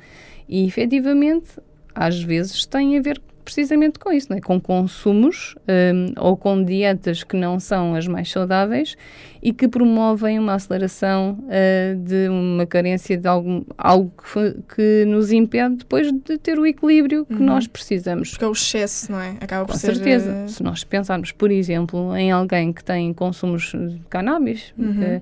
E 0.48 0.66
efetivamente, 0.66 1.50
às 1.94 2.22
vezes, 2.22 2.66
têm 2.66 2.98
a 2.98 3.02
ver 3.02 3.22
precisamente 3.50 3.98
com 3.98 4.12
isso, 4.12 4.32
é? 4.32 4.40
com 4.40 4.62
consumos 4.62 5.56
um, 5.68 6.14
ou 6.24 6.38
com 6.38 6.64
dietas 6.64 7.24
que 7.24 7.36
não 7.36 7.60
são 7.60 7.96
as 7.96 8.08
mais 8.08 8.30
saudáveis 8.32 8.96
e 9.42 9.52
que 9.52 9.68
promovem 9.68 10.38
uma 10.38 10.54
aceleração 10.54 11.40
uh, 11.46 11.96
de 11.96 12.30
uma 12.30 12.68
carência 12.68 13.18
de 13.18 13.28
algum, 13.28 13.64
algo 13.76 14.14
que, 14.22 14.76
que, 14.76 15.06
nos 15.06 15.32
impede 15.32 15.78
depois 15.78 16.12
de 16.12 16.38
ter 16.38 16.60
o 16.60 16.66
equilíbrio 16.66 17.26
que 17.26 17.34
uhum. 17.34 17.46
nós 17.46 17.66
precisamos. 17.66 18.32
Porque 18.32 18.46
é 18.46 18.48
o 18.48 18.52
excesso, 18.52 19.12
não 19.12 19.20
é? 19.20 19.36
Acaba 19.42 19.66
com 19.66 19.72
por 19.72 19.80
ser... 19.80 19.96
certeza. 19.96 20.44
Uh... 20.46 20.50
Se 20.50 20.62
nós 20.62 20.84
pensarmos, 20.84 21.32
por 21.32 21.50
exemplo, 21.50 22.16
em 22.16 22.32
alguém 22.32 22.72
que 22.72 22.84
tem 22.84 23.12
consumos 23.14 23.72
de 23.72 24.00
cannabis, 24.10 24.74
uhum. 24.78 25.18
uh, 25.18 25.22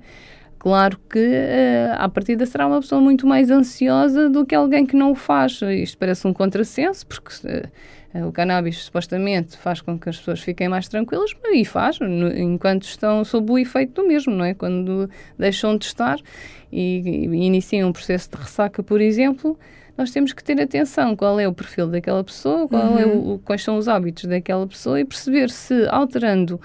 Claro 0.60 0.98
que 1.08 1.20
uh, 1.20 1.94
à 1.98 2.08
partida 2.08 2.44
será 2.44 2.66
uma 2.66 2.80
pessoa 2.80 3.00
muito 3.00 3.28
mais 3.28 3.48
ansiosa 3.48 4.28
do 4.28 4.44
que 4.44 4.56
alguém 4.56 4.84
que 4.84 4.96
não 4.96 5.12
o 5.12 5.14
faz. 5.14 5.60
Isto 5.62 5.96
parece 5.96 6.26
um 6.26 6.32
contrassenso, 6.32 7.06
porque 7.06 7.30
uh, 7.46 7.50
Eh, 7.50 7.68
O 8.26 8.32
cannabis 8.32 8.84
supostamente 8.84 9.56
faz 9.56 9.80
com 9.80 9.98
que 9.98 10.08
as 10.08 10.16
pessoas 10.18 10.40
fiquem 10.40 10.68
mais 10.68 10.88
tranquilas, 10.88 11.30
e 11.52 11.64
faz, 11.64 11.98
no- 12.00 12.36
enquanto 12.36 12.82
estão 12.84 13.24
sob 13.24 13.52
o 13.52 13.58
efeito 13.58 14.00
do 14.02 14.08
mesmo, 14.08 14.34
não 14.34 14.44
é? 14.44 14.54
Quando 14.54 15.08
deixam 15.38 15.76
de 15.76 15.84
estar 15.86 16.18
e, 16.72 17.00
e 17.00 17.46
iniciam 17.46 17.88
um 17.88 17.92
processo 17.92 18.30
de 18.30 18.36
ressaca, 18.36 18.82
por 18.82 19.00
exemplo, 19.00 19.58
nós 19.96 20.10
temos 20.10 20.32
que 20.32 20.44
ter 20.44 20.60
atenção 20.60 21.16
qual 21.16 21.40
é 21.40 21.48
o 21.48 21.52
perfil 21.52 21.88
daquela 21.88 22.22
pessoa, 22.22 22.68
qual 22.68 22.98
é 22.98 23.04
o, 23.06 23.34
o- 23.34 23.38
quais 23.40 23.62
são 23.62 23.76
os 23.76 23.88
hábitos 23.88 24.24
daquela 24.24 24.66
pessoa 24.66 25.00
e 25.00 25.04
perceber 25.04 25.50
se 25.50 25.86
alterando 25.88 26.60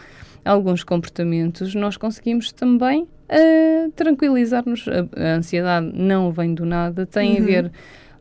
alguns 0.46 0.84
comportamentos 0.84 1.74
nós 1.74 1.96
conseguimos 1.98 2.52
também 2.52 3.08
ah, 3.30 3.90
tranquilizar-nos. 3.96 4.86
A, 4.88 5.08
a 5.20 5.36
ansiedade 5.36 5.92
não 5.94 6.32
vem 6.32 6.54
do 6.54 6.66
nada, 6.66 7.06
tem 7.06 7.38
a 7.38 7.40
Uhum. 7.40 7.46
ver 7.46 7.66
uh, 7.66 7.72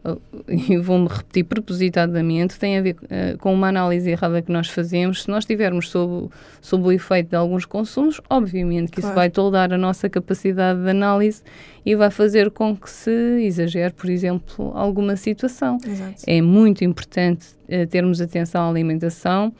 e 0.48 0.76
vou-me 0.78 1.08
repetir 1.08 1.44
propositadamente, 1.44 2.58
tem 2.58 2.78
a 2.78 2.82
ver 2.82 2.96
uh, 3.02 3.38
com 3.38 3.52
uma 3.54 3.68
análise 3.68 4.10
errada 4.10 4.42
que 4.42 4.50
nós 4.50 4.68
fazemos. 4.68 5.22
Se 5.22 5.28
nós 5.28 5.44
estivermos 5.44 5.90
sob, 5.90 6.28
sob 6.60 6.84
o 6.84 6.92
efeito 6.92 7.30
de 7.30 7.36
alguns 7.36 7.64
consumos, 7.64 8.20
obviamente 8.28 8.90
que 8.90 8.98
isso 8.98 9.08
Claro. 9.08 9.16
vai 9.16 9.30
toldar 9.30 9.72
a 9.72 9.78
nossa 9.78 10.08
capacidade 10.08 10.82
de 10.82 10.90
análise 10.90 11.42
e 11.84 11.94
vai 11.94 12.10
fazer 12.10 12.50
com 12.50 12.76
que 12.76 12.90
se 12.90 13.10
exagere, 13.44 13.92
por 13.92 14.08
exemplo, 14.10 14.72
alguma 14.74 15.16
situação. 15.16 15.78
Exato. 15.86 16.22
É 16.26 16.40
muito 16.40 16.84
importante 16.84 17.46
eh, 17.68 17.86
termos 17.86 18.20
atenção 18.20 18.62
à 18.62 18.68
alimentação, 18.70 19.52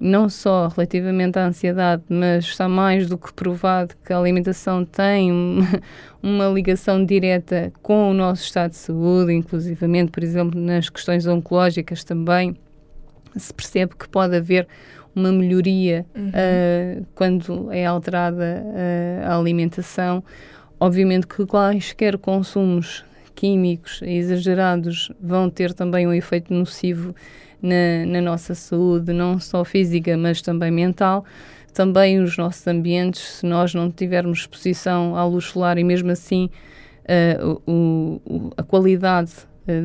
não 0.00 0.30
só 0.30 0.68
relativamente 0.68 1.38
à 1.38 1.46
ansiedade, 1.46 2.02
mas 2.08 2.46
está 2.46 2.66
mais 2.66 3.06
do 3.06 3.18
que 3.18 3.32
provado 3.34 3.94
que 4.02 4.12
a 4.12 4.18
alimentação 4.18 4.82
tem 4.82 5.30
uma, 5.30 5.66
uma 6.22 6.46
ligação 6.48 7.04
direta 7.04 7.70
com 7.82 8.10
o 8.10 8.14
nosso 8.14 8.44
estado 8.44 8.70
de 8.70 8.78
saúde, 8.78 9.34
inclusivamente, 9.34 10.10
por 10.10 10.22
exemplo, 10.24 10.58
nas 10.58 10.88
questões 10.88 11.26
oncológicas 11.26 12.02
também 12.02 12.56
se 13.36 13.52
percebe 13.52 13.94
que 13.94 14.08
pode 14.08 14.34
haver 14.34 14.66
uma 15.14 15.30
melhoria 15.30 16.06
Uhum. 16.14 16.30
ah, 16.32 17.02
quando 17.14 17.72
é 17.72 17.84
alterada 17.84 18.64
ah, 19.22 19.32
a 19.34 19.38
alimentação. 19.38 20.24
Obviamente 20.78 21.26
que 21.26 21.44
quaisquer 21.44 22.16
consumos 22.16 23.04
químicos 23.40 24.00
exagerados 24.02 25.10
vão 25.18 25.48
ter 25.48 25.72
também 25.72 26.06
um 26.06 26.12
efeito 26.12 26.52
nocivo 26.52 27.14
na, 27.62 28.04
na 28.06 28.20
nossa 28.20 28.54
saúde, 28.54 29.14
não 29.14 29.40
só 29.40 29.64
física, 29.64 30.14
mas 30.16 30.42
também 30.42 30.70
mental. 30.70 31.24
Também 31.72 32.20
os 32.20 32.36
nossos 32.36 32.66
ambientes, 32.66 33.22
se 33.22 33.46
nós 33.46 33.72
não 33.74 33.90
tivermos 33.90 34.40
exposição 34.40 35.16
à 35.16 35.24
luz 35.24 35.44
solar 35.46 35.78
e 35.78 35.84
mesmo 35.84 36.10
assim 36.10 36.50
ah, 37.08 37.58
o- 37.66 38.20
o- 38.26 38.50
a 38.56 38.62
qualidade 38.62 39.32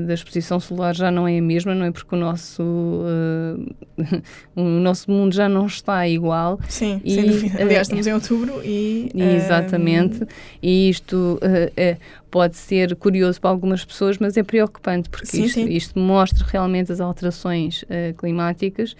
da 0.06 0.14
exposição 0.14 0.60
solar 0.60 0.96
já 0.96 1.12
não 1.12 1.28
é 1.28 1.38
a 1.38 1.42
mesma, 1.42 1.76
não 1.76 1.86
é? 1.86 1.92
Porque 1.92 2.16
o 2.16 2.18
nosso, 2.18 2.64
ah, 3.06 4.22
o 4.56 4.64
nosso 4.64 5.10
mundo 5.12 5.34
já 5.34 5.48
não 5.50 5.66
está 5.66 6.08
igual. 6.08 6.60
Sim, 6.68 7.02
E, 7.04 7.16
sem 7.16 7.26
dúvida. 7.28 7.60
eh, 7.60 7.64
Aliás, 7.64 7.88
estamos 7.88 8.08
em 8.08 8.14
outubro 8.14 8.62
e. 8.64 9.10
Exatamente, 9.16 10.24
ehm, 10.24 10.28
e 10.62 10.90
isto 10.90 11.40
eh, 11.42 11.72
eh, 11.78 11.98
pode 12.32 12.56
ser 12.58 12.96
curioso 12.96 13.40
para 13.40 13.50
algumas 13.50 13.84
pessoas, 13.86 14.18
mas 14.18 14.36
é 14.38 14.44
preocupante 14.44 15.10
porque 15.10 15.26
Sim, 15.28 15.44
isto, 15.46 15.54
sim. 15.56 15.70
isto 15.70 16.00
mostra 16.00 16.46
realmente 16.48 16.92
as 16.92 17.00
alterações 17.00 17.86
eh, 17.90 18.14
climáticas. 18.18 18.96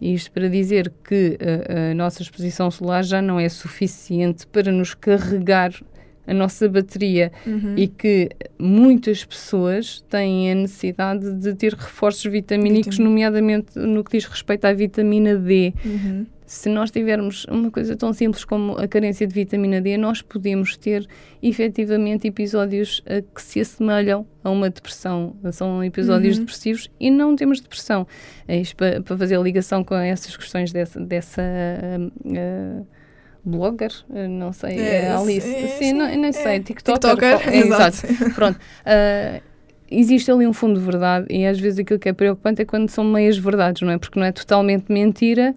Isto 0.00 0.32
para 0.32 0.48
dizer 0.48 0.92
que 1.08 1.36
eh, 1.38 1.92
a 1.92 1.94
nossa 1.94 2.22
exposição 2.22 2.68
solar 2.72 3.04
já 3.04 3.22
não 3.22 3.38
é 3.38 3.48
suficiente 3.48 4.44
para 4.48 4.72
nos 4.72 4.94
carregar 4.94 5.72
a 6.26 6.32
nossa 6.34 6.68
bateria 6.68 7.32
uhum. 7.46 7.74
e 7.76 7.88
que 7.88 8.28
muitas 8.58 9.24
pessoas 9.24 10.02
têm 10.08 10.52
a 10.52 10.54
necessidade 10.54 11.32
de 11.34 11.54
ter 11.54 11.74
reforços 11.74 12.24
vitamínicos, 12.30 12.96
Vitamina. 12.96 13.10
nomeadamente 13.10 13.78
no 13.78 14.04
que 14.04 14.16
diz 14.18 14.26
respeito 14.26 14.64
à 14.64 14.72
vitamina 14.72 15.36
D 15.36 15.74
Uhum. 15.84 16.26
se 16.46 16.68
nós 16.68 16.90
tivermos 16.90 17.44
uma 17.46 17.70
coisa 17.70 17.96
tão 17.96 18.12
simples 18.12 18.44
como 18.44 18.72
a 18.78 18.86
carência 18.86 19.26
de 19.26 19.34
vitamina 19.34 19.80
D, 19.80 19.96
nós 19.96 20.20
podemos 20.22 20.76
ter 20.76 21.06
efetivamente 21.42 22.26
episódios 22.28 23.02
eh, 23.06 23.22
que 23.34 23.40
se 23.42 23.58
assemelham 23.60 24.26
a 24.44 24.50
uma 24.50 24.68
depressão. 24.70 25.34
São 25.50 25.82
episódios 25.82 26.36
Uhum. 26.36 26.42
depressivos 26.44 26.90
e 27.00 27.10
não 27.10 27.34
temos 27.36 27.60
depressão. 27.60 28.06
É 28.46 28.60
isto 28.60 28.76
para, 28.76 29.00
para 29.00 29.16
fazer 29.16 29.36
a 29.36 29.40
ligação 29.40 29.82
com 29.82 29.94
essas 29.96 30.36
questões 30.36 30.72
dessa. 30.72 31.00
dessa 31.00 31.42
ah, 31.42 32.10
ah, 32.36 32.82
Blogger, 33.44 33.90
Eh, 34.14 34.28
não 34.28 34.52
sei, 34.52 34.78
É, 34.78 35.04
é, 35.06 35.08
Alice. 35.14 35.46
é, 35.46 35.66
sim, 35.68 35.78
sim, 35.78 35.92
não, 35.94 36.16
não 36.16 36.28
é. 36.28 36.32
sei, 36.32 36.60
TikToker. 36.60 37.14
TikToker, 37.14 37.38
qual- 37.40 37.48
é, 37.54 37.58
exato. 37.58 37.96
Pronto. 38.34 38.58
ah, 38.86 39.40
existe 39.90 40.30
ali 40.30 40.46
um 40.46 40.52
fundo 40.52 40.78
de 40.78 40.86
verdade 40.86 41.26
e 41.28 41.44
às 41.44 41.58
vezes 41.58 41.78
aquilo 41.80 41.98
que 41.98 42.08
é 42.08 42.12
preocupante 42.12 42.62
é 42.62 42.64
quando 42.64 42.88
são 42.88 43.04
meias 43.04 43.36
verdades, 43.36 43.82
não 43.82 43.90
é? 43.90 43.98
Porque 43.98 44.18
não 44.18 44.24
é 44.26 44.32
totalmente 44.32 44.84
mentira, 44.90 45.54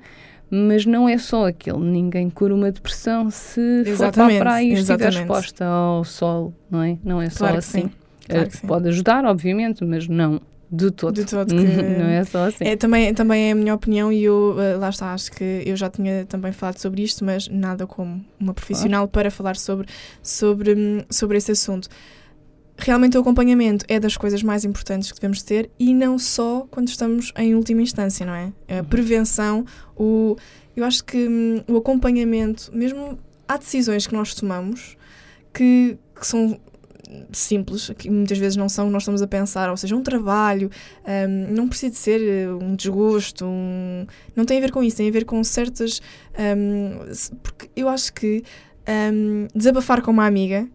mas 0.50 0.86
não 0.86 1.08
é 1.08 1.18
só 1.18 1.48
aquilo. 1.48 1.80
Ninguém 1.80 2.30
cura 2.30 2.54
uma 2.56 2.72
depressão 2.72 3.30
se 3.30 3.60
for 3.60 3.62
para 3.62 3.84
a 3.86 3.92
Exatamente, 3.92 4.40
praia 4.40 4.64
e 4.64 4.74
estiver 4.74 4.94
exatamente. 4.94 5.20
exposta 5.22 5.66
ao 5.66 6.04
sol, 6.04 6.54
não 6.70 6.82
é? 6.84 6.98
Não 7.04 7.22
é 7.22 7.30
só 7.30 7.40
Claro 7.46 7.58
assim. 7.60 7.82
sim, 7.84 7.92
claro 8.28 8.50
sim. 8.52 8.68
Pode 8.68 8.88
ajudar, 8.90 9.26
obviamente, 9.26 9.84
mas 9.86 10.08
não 10.08 10.42
de 10.76 10.91
todo. 10.91 11.13
De 11.13 11.26
todo 11.26 11.47
que- 11.47 11.53
não 11.63 12.05
é 12.05 12.23
só 12.23 12.45
assim. 12.47 12.63
É, 12.65 12.76
também, 12.76 13.13
também 13.13 13.49
é 13.49 13.51
a 13.51 13.55
minha 13.55 13.73
opinião 13.73 14.11
e 14.11 14.23
eu, 14.23 14.55
eh, 14.59 14.76
lá 14.76 14.89
está, 14.89 15.13
acho 15.13 15.32
que 15.32 15.63
eu 15.65 15.76
já 15.76 15.89
tinha 15.89 16.26
também 16.26 16.51
falado 16.51 16.78
sobre 16.80 17.01
isto, 17.03 17.23
mas 17.23 17.47
nada 17.47 17.86
como 17.88 18.23
uma 18.39 18.53
profissional 18.53 19.07
para 19.07 19.30
falar 19.32 19.55
sobre, 19.55 19.88
sobre, 20.21 20.73
hum, 20.73 21.03
sobre 21.09 21.38
esse 21.38 21.51
assunto. 21.51 21.88
Realmente 22.78 23.17
o 23.17 23.21
acompanhamento 23.21 23.86
é 23.88 23.99
das 23.99 24.17
coisas 24.17 24.43
mais 24.43 24.65
importantes 24.65 25.09
que 25.11 25.17
devemos 25.19 25.41
ter 25.41 25.69
e 25.80 25.93
não 25.93 26.19
só 26.19 26.67
quando 26.69 26.89
estamos 26.89 27.32
em 27.38 27.55
última 27.55 27.82
instância, 27.82 28.26
não 28.26 28.34
é? 28.36 28.51
A 28.80 28.84
prevenção, 28.84 29.63
o, 29.95 30.36
eu 30.76 30.84
acho 30.84 31.03
que 31.05 31.26
hum, 31.28 31.63
o 31.69 31.78
acompanhamento, 31.78 32.69
mesmo 32.73 33.17
há 33.47 33.55
decisões 33.57 34.05
que 34.07 34.13
nós 34.13 34.34
tomamos 34.34 34.97
que, 35.53 35.97
que 36.19 36.28
são 36.28 36.59
simples, 37.32 37.91
que 37.97 38.10
muitas 38.10 38.38
vezes 38.38 38.56
não 38.56 38.68
são, 38.70 38.89
nós 38.89 39.03
estamos 39.03 39.22
a 39.22 39.28
pensar, 39.28 39.70
ou 39.70 39.78
seja, 39.78 39.95
um 39.95 40.01
trabalho, 40.03 40.70
hum, 41.06 41.53
não 41.53 41.68
precisa 41.68 41.91
de 41.91 41.97
ser 41.97 42.22
eh, 42.22 42.47
um 42.53 42.76
desgosto, 42.76 43.45
um- 43.45 44.06
não 44.36 44.45
tem 44.45 44.58
a 44.58 44.62
ver 44.62 44.72
com 44.72 44.84
isso, 44.84 44.97
tem 44.97 45.08
a 45.08 45.12
ver 45.12 45.26
com 45.26 45.43
certas. 45.43 46.01
hum, 46.38 46.99
se- 47.14 47.34
porque 47.36 47.70
eu 47.76 47.88
acho 47.89 48.14
que 48.14 48.43
hum, 49.14 49.47
desabafar 49.56 50.01
com 50.01 50.12
uma 50.12 50.26
amiga, 50.26 50.68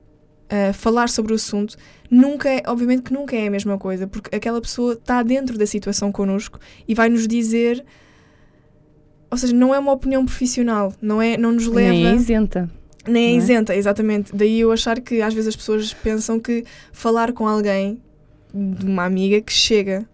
uh, 0.50 0.72
falar 0.74 1.08
sobre 1.08 1.32
o 1.32 1.36
assunto, 1.36 1.76
nunca 2.10 2.48
é, 2.48 2.62
obviamente 2.66 3.02
que 3.02 3.12
nunca 3.12 3.36
é 3.36 3.46
a 3.46 3.50
mesma 3.50 3.78
coisa, 3.78 4.06
porque 4.06 4.34
aquela 4.34 4.60
pessoa 4.60 4.94
está 4.94 5.22
dentro 5.22 5.56
da 5.56 5.64
situação 5.66 6.10
connosco 6.10 6.58
e 6.88 6.94
vai 6.94 7.08
nos 7.08 7.28
dizer. 7.28 7.84
Ou 9.30 9.36
seja, 9.38 9.54
não 9.54 9.72
é 9.74 9.78
uma 9.78 9.92
opinião 9.92 10.24
profissional, 10.24 10.92
não, 11.00 11.22
é, 11.22 11.36
não 11.36 11.52
nos 11.52 11.66
leva. 11.68 11.92
Nem 11.92 12.06
é 12.06 12.14
isenta. 12.16 12.68
Nem 13.08 13.26
é 13.26 13.32
é? 13.32 13.36
isenta, 13.36 13.74
exatamente. 13.74 14.34
Daí 14.34 14.60
eu 14.60 14.70
achar 14.72 15.00
que 15.00 15.20
às 15.22 15.32
vezes 15.34 15.48
as 15.48 15.56
pessoas 15.56 15.92
pensam 15.94 16.38
que 16.38 16.64
falar 16.92 17.32
com 17.32 17.46
alguém, 17.48 18.00
de 18.54 18.84
uma 18.86 19.04
amiga, 19.04 19.40
que 19.40 19.52
chega. 19.52 20.04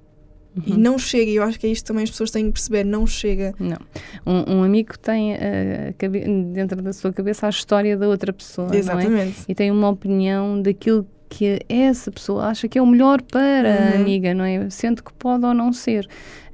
E 0.66 0.72
Uhum. 0.72 0.78
não 0.78 0.99
chega, 0.99 1.30
e 1.30 1.37
eu 1.37 1.43
acho 1.43 1.61
que 1.61 1.66
é 1.66 1.70
isto 1.70 1.84
também 1.84 2.03
as 2.05 2.11
pessoas 2.11 2.30
têm 2.30 2.47
que 2.47 2.53
perceber, 2.53 2.82
não 2.82 3.07
chega. 3.07 3.53
Não. 3.59 3.76
Um, 4.24 4.57
um 4.59 4.62
amigo 4.62 4.99
tem 4.99 5.34
cabe- 5.99 6.24
dentro 6.53 6.80
da 6.80 6.95
sua 6.95 7.12
cabeça 7.12 7.47
a 7.47 7.51
história 7.51 7.95
da 7.95 8.09
outra 8.09 8.32
pessoa, 8.32 8.70
é? 8.74 8.78
Exatamente. 8.78 9.37
E 9.47 9.55
tem 9.55 9.70
uma 9.70 9.91
opinião 9.91 10.62
daquilo 10.62 11.07
que 11.29 11.61
essa 11.68 12.11
pessoa 12.11 12.47
acha 12.47 12.68
que 12.68 12.79
é 12.79 12.83
o 12.83 12.87
melhor 12.87 13.20
para 13.22 13.68
a 13.93 13.95
Uhum. 13.97 14.01
amiga, 14.03 14.35
não 14.35 14.45
é? 14.45 14.70
Sendo 14.70 15.03
que 15.03 15.12
pode 15.12 15.45
ou 15.45 15.53
não 15.55 15.72
ser. 15.72 16.07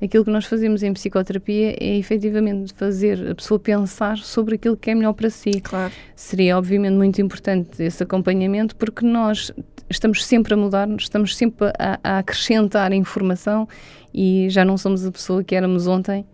Aquilo 0.02 0.24
que 0.24 0.30
nós 0.30 0.46
fazemos 0.46 0.82
em 0.82 0.92
psicoterapia 0.92 1.76
é 1.78 1.96
efetivamente 1.96 2.72
fazer 2.74 3.30
a 3.30 3.34
pessoa 3.34 3.60
pensar 3.60 4.18
sobre 4.18 4.56
aquilo 4.56 4.76
que 4.76 4.90
é 4.90 4.94
melhor 4.94 5.12
para 5.12 5.30
si. 5.30 5.60
Claro. 5.60 5.92
Seria, 6.16 6.58
obviamente, 6.58 6.94
muito 6.94 7.20
importante 7.20 7.82
esse 7.82 8.02
acompanhamento 8.02 8.74
porque 8.76 9.06
nós 9.06 9.52
estamos 9.88 10.24
sempre 10.24 10.54
a 10.54 10.56
mudar, 10.56 10.88
estamos 10.98 11.36
sempre 11.36 11.68
a, 11.78 12.00
a 12.02 12.18
acrescentar 12.18 12.92
informação 12.92 13.68
e 14.12 14.48
já 14.50 14.64
não 14.64 14.76
somos 14.76 15.06
a 15.06 15.12
pessoa 15.12 15.44
que 15.44 15.54
éramos 15.54 15.86
ontem. 15.86 16.24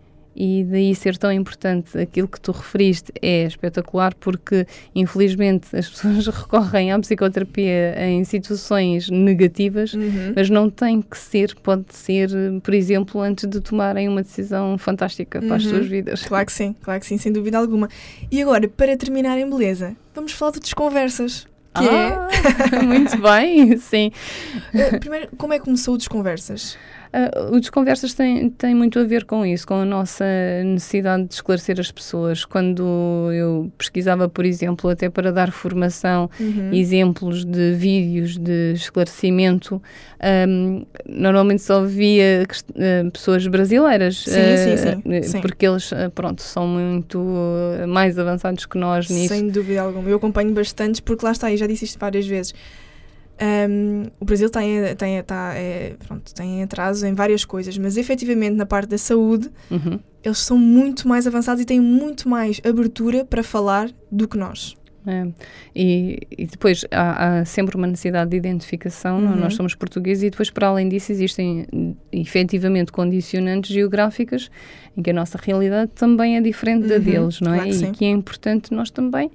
E 0.41 0.63
daí 0.63 0.95
ser 0.95 1.17
tão 1.17 1.33
importante 1.33 1.97
aquilo 1.97 2.25
que 2.25 2.39
tu 2.39 2.53
referiste 2.53 3.11
é 3.21 3.43
espetacular 3.43 4.13
porque, 4.15 4.65
infelizmente, 4.95 5.75
as 5.75 5.89
pessoas 5.89 6.25
recorrem 6.33 6.93
à 6.93 6.99
psicoterapia 6.99 7.95
em 8.07 8.23
situações 8.23 9.09
negativas, 9.09 9.93
Uhum. 9.93 10.31
mas 10.35 10.49
não 10.49 10.69
tem 10.69 11.01
que 11.01 11.17
ser, 11.17 11.53
pode 11.61 11.93
ser, 11.93 12.29
por 12.63 12.73
exemplo, 12.73 13.19
antes 13.21 13.49
de 13.49 13.59
tomarem 13.59 14.07
uma 14.07 14.21
decisão 14.21 14.77
fantástica 14.77 15.41
para 15.41 15.57
as 15.57 15.65
Uhum. 15.65 15.71
suas 15.71 15.87
vidas. 15.87 16.23
Claro 16.23 16.45
que 16.45 16.53
sim, 16.53 16.73
claro 16.81 16.99
que 17.01 17.05
sim, 17.05 17.17
sem 17.17 17.33
dúvida 17.33 17.57
alguma. 17.57 17.89
E 18.31 18.41
agora, 18.41 18.65
para 18.69 18.95
terminar 18.95 19.37
em 19.37 19.49
beleza, 19.49 19.93
vamos 20.15 20.31
falar 20.31 20.53
de 20.53 20.61
desconversas. 20.61 21.47
Que 21.75 21.85
ah, 21.87 22.29
muito 22.83 23.15
bem, 23.21 23.77
sim. 23.77 24.11
é. 24.73 24.79
eh, 24.95 24.97
Primeiro, 24.99 25.29
como 25.37 25.53
é 25.53 25.59
que 25.59 25.65
começou 25.65 25.93
o 25.95 25.97
desconversas? 25.97 26.77
Uh, 27.11 27.55
o 27.55 27.59
Desconversas 27.59 28.13
tem, 28.13 28.49
tem 28.51 28.75
muito 28.75 28.99
a 28.99 29.03
ver 29.03 29.25
com 29.25 29.43
isso, 29.43 29.65
com 29.65 29.75
a 29.75 29.85
nossa 29.85 30.23
necessidade 30.63 31.25
de 31.25 31.33
esclarecer 31.33 31.79
as 31.79 31.91
pessoas. 31.91 32.45
Quando 32.45 33.29
eu 33.33 33.71
pesquisava, 33.77 34.29
por 34.29 34.45
exemplo, 34.45 34.89
até 34.89 35.09
para 35.09 35.31
dar 35.31 35.51
formação, 35.51 36.29
Uhum. 36.39 36.71
exemplos 36.73 37.43
de 37.43 37.73
vídeos 37.73 38.37
de 38.37 38.73
esclarecimento, 38.73 39.81
um, 40.47 40.85
normalmente 41.07 41.61
só 41.61 41.83
via 41.83 42.45
uh, 42.45 43.11
pessoas 43.11 43.45
brasileiras. 43.47 44.23
Sim, 44.23 44.31
uh, 44.31 44.57
sim, 44.57 44.77
sim, 44.77 45.19
uh, 45.19 45.23
sim. 45.23 45.41
Porque 45.41 45.65
eles, 45.65 45.89
pronto, 46.13 46.41
são 46.41 46.67
muito 46.67 47.19
mais 47.87 48.19
avançados 48.19 48.65
que 48.65 48.77
nós 48.77 49.09
nisso. 49.09 49.33
Sem 49.33 49.47
dúvida 49.47 49.81
alguma. 49.81 50.09
Eu 50.09 50.17
acompanho 50.17 50.53
bastantes 50.53 50.99
porque 50.99 51.25
lá 51.25 51.31
está, 51.31 51.51
e 51.51 51.57
já 51.57 51.65
disse 51.65 51.85
isto 51.85 51.99
várias 51.99 52.27
vezes. 52.27 52.53
Um, 53.41 54.03
o 54.19 54.25
Brasil 54.25 54.49
tem, 54.49 54.95
tem, 54.97 55.23
tá, 55.23 55.53
é, 55.55 55.95
pronto, 56.05 56.33
tem 56.33 56.61
atraso 56.63 57.05
em 57.07 57.13
várias 57.13 57.45
coisas, 57.45 57.77
mas 57.77 57.95
efetivamente 57.95 58.55
na 58.55 58.65
parte 58.65 58.89
da 58.89 58.97
saúde 58.97 59.49
Uhum. 59.71 59.97
eles 60.23 60.39
são 60.39 60.57
muito 60.57 61.07
mais 61.07 61.25
avançados 61.25 61.61
e 61.61 61.65
têm 61.65 61.79
muito 61.79 62.27
mais 62.27 62.59
abertura 62.65 63.23
para 63.23 63.41
falar 63.41 63.89
do 64.11 64.27
que 64.27 64.37
nós. 64.37 64.75
É. 65.07 65.25
E, 65.73 66.19
e 66.37 66.45
depois 66.45 66.83
há, 66.91 67.39
há 67.39 67.45
sempre 67.45 67.77
uma 67.77 67.87
necessidade 67.87 68.29
de 68.31 68.35
identificação, 68.37 69.19
é? 69.19 69.21
Uhum. 69.29 69.35
nós 69.37 69.55
somos 69.55 69.73
portugueses 69.73 70.23
e 70.23 70.29
depois 70.29 70.49
para 70.49 70.67
além 70.67 70.89
disso 70.89 71.11
existem 71.13 71.65
hum, 71.73 71.95
efetivamente 72.11 72.91
condicionantes 72.91 73.71
geográficas 73.71 74.51
em 74.97 75.01
que 75.01 75.09
a 75.09 75.13
nossa 75.13 75.39
realidade 75.41 75.91
também 75.95 76.35
é 76.35 76.41
diferente 76.41 76.87
da 76.87 76.95
Uhum, 76.95 77.01
deles, 77.01 77.39
não 77.39 77.53
é? 77.53 77.63
claro 77.63 77.85
e 77.85 77.91
que 77.91 78.03
é 78.03 78.09
importante 78.09 78.73
nós 78.73 78.91
também 78.91 79.31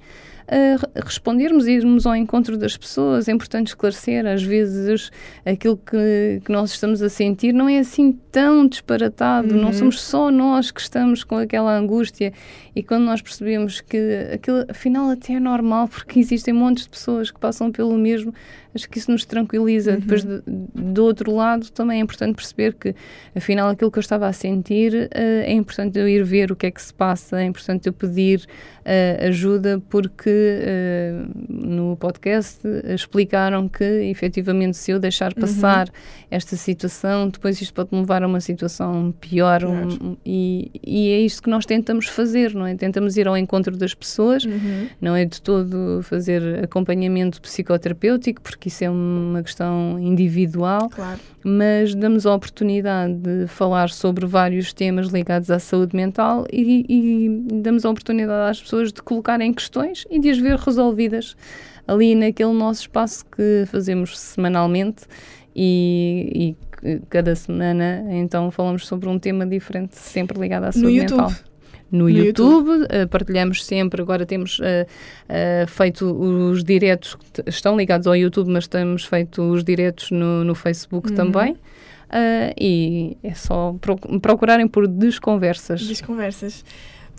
re- 0.49 1.01
respondermos, 1.03 1.67
irmos 1.67 2.05
ao 2.05 2.15
encontro 2.15 2.57
das 2.57 2.77
pessoas, 2.77 3.27
é 3.27 3.31
importante 3.31 3.67
esclarecer, 3.67 4.25
às 4.25 4.43
vezes 4.43 5.09
aquilo 5.45 5.77
que, 5.77 6.41
que 6.45 6.51
nós 6.51 6.71
estamos 6.71 7.01
a 7.01 7.09
sentir. 7.09 7.53
Não 7.53 7.67
é 7.67 7.79
assim 7.79 8.11
tão 8.31 8.67
disparatado, 8.67 9.55
não 9.55 9.67
Uhum. 9.67 9.73
somos 9.73 10.01
só 10.01 10.29
nós 10.29 10.69
que 10.71 10.79
estamos 10.81 11.23
com 11.23 11.37
aquela 11.37 11.75
angústia. 11.75 12.31
E 12.75 12.83
quando 12.83 13.03
nós 13.05 13.21
percebemos 13.21 13.81
que 13.81 13.97
aquilo 14.33 14.65
afinal 14.69 15.09
até 15.09 15.33
é 15.33 15.39
normal, 15.39 15.87
porque 15.87 16.19
existem 16.19 16.53
montes 16.53 16.83
de 16.83 16.89
pessoas 16.89 17.31
que 17.31 17.39
passam 17.39 17.71
pelo 17.71 17.97
mesmo, 17.97 18.33
acho 18.75 18.89
que 18.89 18.97
isso 18.99 19.09
nos 19.09 19.25
tranquiliza. 19.25 19.91
Uhum. 19.93 19.99
Depois, 19.99 20.23
de- 20.23 20.41
do 20.45 21.03
outro 21.05 21.33
lado, 21.33 21.69
também 21.71 21.99
é 21.99 22.03
importante 22.03 22.35
perceber 22.35 22.73
que 22.73 22.93
afinal 23.33 23.69
aquilo 23.69 23.89
que 23.89 23.97
eu 23.97 24.01
estava 24.01 24.27
a 24.27 24.33
sentir 24.33 25.09
eh, 25.13 25.45
é 25.47 25.53
importante 25.53 25.97
eu 25.97 26.07
ir 26.07 26.23
ver 26.23 26.51
o 26.51 26.55
que 26.55 26.67
é 26.67 26.71
que 26.71 26.81
se 26.81 26.93
passa, 26.93 27.41
é 27.41 27.45
importante 27.45 27.87
eu 27.87 27.93
pedir 27.93 28.45
eh, 28.83 29.25
ajuda, 29.29 29.81
porque 29.89 30.29
eh, 30.29 31.23
no 31.49 31.95
podcast 31.97 32.59
explicaram 32.93 33.67
que 33.67 33.83
efetivamente 33.83 34.77
se 34.77 34.91
eu 34.91 34.99
deixar 34.99 35.31
Uhum. 35.35 35.41
passar 35.41 35.89
esta 36.29 36.55
situação, 36.55 37.29
depois 37.29 37.59
isto 37.61 37.73
pode 37.73 37.89
me 37.91 37.99
levar 37.99 38.21
a 38.23 38.27
uma 38.27 38.39
situação 38.41 39.13
pior 39.19 39.63
um- 39.63 39.87
Pior. 39.87 40.17
e, 40.25 40.71
e 40.85 41.09
é 41.11 41.19
isto 41.21 41.41
que 41.41 41.49
nós 41.49 41.65
tentamos 41.65 42.07
fazer, 42.07 42.53
não 42.53 42.65
é? 42.67 42.75
Tentamos 42.75 43.15
ir 43.17 43.27
ao 43.27 43.37
encontro 43.37 43.75
das 43.77 43.93
pessoas, 43.93 44.43
Uhum. 44.45 44.87
não 45.01 45.15
é 45.15 45.25
de 45.25 45.41
todo 45.41 46.01
fazer 46.03 46.63
acompanhamento 46.63 47.41
psicoterapêutico, 47.41 48.41
porque 48.41 48.64
isso 48.67 48.83
é 48.83 48.89
uma 48.89 49.41
questão 49.43 49.99
individual, 49.99 50.89
Claro. 50.89 51.19
mas 51.43 51.93
damos 51.95 52.25
a 52.25 52.33
oportunidade 52.33 53.13
de 53.15 53.47
falar 53.47 53.89
sobre 53.89 54.25
vários 54.25 54.73
temas 54.73 55.07
ligados 55.07 55.49
à 55.51 55.59
saúde 55.59 55.95
mental 55.95 56.45
e, 56.51 56.85
e 56.87 57.61
damos 57.61 57.85
a 57.85 57.89
oportunidade 57.89 58.51
às 58.51 58.61
pessoas 58.61 58.91
de 58.91 59.01
colocarem 59.01 59.53
questões 59.53 60.05
e 60.09 60.19
de 60.19 60.29
as 60.29 60.37
ver 60.37 60.57
resolvidas 60.57 61.35
ali 61.87 62.15
naquele 62.15 62.53
nosso 62.53 62.81
espaço 62.81 63.25
que 63.25 63.65
fazemos 63.67 64.17
semanalmente 64.17 65.03
e, 65.55 66.55
e 66.83 66.99
cada 67.09 67.35
semana 67.35 68.05
então 68.09 68.51
falamos 68.51 68.85
sobre 68.85 69.07
um 69.09 69.17
tema 69.17 69.45
diferente, 69.45 69.95
sempre 69.95 70.39
ligado 70.39 70.65
à 70.65 70.71
saúde 70.71 70.85
No 70.85 70.91
YouTube. 70.91 71.35
No, 71.91 72.03
No 72.05 72.09
YouTube, 72.09 72.85
eh, 72.89 73.05
partilhamos 73.05 73.63
sempre, 73.63 74.01
agora 74.01 74.25
temos 74.25 74.59
eh, 74.61 74.85
eh, 75.29 75.65
feito 75.67 76.05
os 76.11 76.63
diretos, 76.63 77.15
estão 77.45 77.77
ligados 77.77 78.07
ao 78.07 78.15
YouTube, 78.15 78.49
mas 78.51 78.67
temos 78.67 79.05
feito 79.05 79.41
os 79.41 79.63
diretos 79.63 80.11
no, 80.11 80.43
no 80.43 80.55
Facebook 80.55 81.09
Uhum. 81.09 81.15
também. 81.15 81.55
Eh, 82.11 82.53
e 82.59 83.17
é 83.23 83.33
só 83.33 83.75
proc- 83.79 84.19
procurarem 84.21 84.67
por 84.67 84.87
Desconversas. 84.87 85.87
Das 85.87 86.01
conversas. 86.01 86.63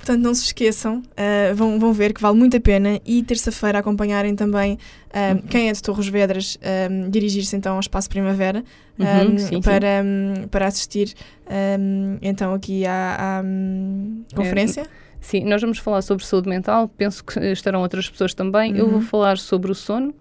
Portanto, 0.07 0.23
não 0.23 0.33
se 0.37 0.45
esqueçam, 0.45 1.03
ah, 1.17 1.53
vão, 1.53 1.81
vão 1.81 1.93
ver 1.93 2.13
que 2.15 2.23
vale 2.23 2.39
muito 2.39 2.57
a 2.57 2.61
pena 2.61 3.01
e 3.05 3.25
terça-feira 3.25 3.81
acompanharem 3.81 4.37
também 4.37 4.79
ah, 5.13 5.33
Uhum. 5.33 5.43
quem 5.49 5.69
é 5.69 5.73
de 5.73 5.83
Torres 5.83 6.07
Vedras 6.07 6.57
ah, 6.63 7.09
dirigir-se 7.11 7.57
então 7.57 7.75
ao 7.75 7.81
Espaço 7.81 8.09
Primavera 8.09 8.63
Uhum, 8.97 9.37
sim, 9.37 9.47
sim. 9.49 9.61
para, 9.61 9.87
ah, 10.05 10.47
para 10.49 10.67
assistir 10.69 11.13
ah, 11.49 11.77
então 12.23 12.55
aqui 12.55 12.87
à, 12.87 13.39
à, 13.41 13.43
hum, 13.45 14.23
conferência. 14.33 14.87
Sim, 15.21 15.45
nós 15.45 15.61
vamos 15.61 15.79
falar 15.79 16.03
sobre 16.03 16.25
saúde 16.25 16.49
mental, 16.49 16.87
penso 16.97 17.25
que 17.25 17.41
estarão 17.47 17.81
outras 17.83 18.09
pessoas 18.09 18.33
também. 18.33 18.77
Eu 18.77 18.85
Uhum. 18.85 18.93
vou 18.93 19.01
falar 19.01 19.39
sobre 19.39 19.73
o 19.73 19.75
sono 19.75 20.15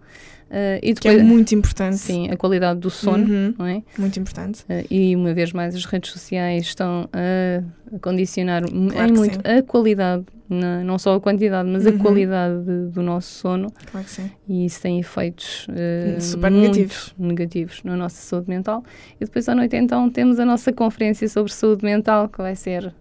eh, 0.50 0.80
e 0.84 0.94
que 0.94 1.08
é 1.08 1.12
depois 1.14 1.28
muito 1.28 1.54
importante. 1.56 1.98
sim, 1.98 2.30
a 2.30 2.38
qualidade 2.38 2.80
do 2.80 2.90
sono, 2.90 3.26
Uhum, 3.26 3.54
não 3.58 3.66
é? 3.66 3.82
muito 3.98 4.20
importante. 4.20 4.62
Uh, 4.70 4.86
e 4.90 5.16
uma 5.16 5.34
vez 5.34 5.52
mais 5.54 5.76
as 5.76 5.86
redes 5.86 6.12
sociais 6.12 6.66
estão 6.66 7.10
a, 7.14 7.98
condicionar 8.00 8.64
Claro 8.64 9.14
muito 9.14 9.40
a 9.48 9.62
qualidade, 9.64 10.24
na- 10.50 10.84
não 10.84 10.98
só 11.00 11.16
a 11.16 11.20
quantidade, 11.22 11.68
mas 11.70 11.86
Uhum. 11.86 11.96
a 11.96 12.00
qualidade 12.00 12.64
de- 12.64 12.88
do 12.92 13.02
nosso 13.02 13.28
sono 13.40 13.72
Claro 13.92 14.06
que 14.06 14.12
sim. 14.12 14.30
e 14.48 14.66
isso 14.66 14.82
tem 14.82 15.00
efeitos 15.00 15.68
uh, 15.70 16.22
Super 16.22 16.52
negativos. 16.52 17.14
negativos 17.18 17.82
na 17.84 17.96
nossa 17.96 18.22
saúde 18.22 18.50
mental. 18.50 18.84
E 19.20 19.26
depois 19.26 19.48
à 19.50 19.56
noite 19.56 19.76
então 19.76 20.10
temos 20.10 20.40
a 20.40 20.46
nossa 20.46 20.72
conferência 20.74 21.28
sobre 21.28 21.52
saúde 21.52 21.84
mental 21.84 22.28
que 22.30 22.38
vai 22.38 22.56
ser 22.56 22.94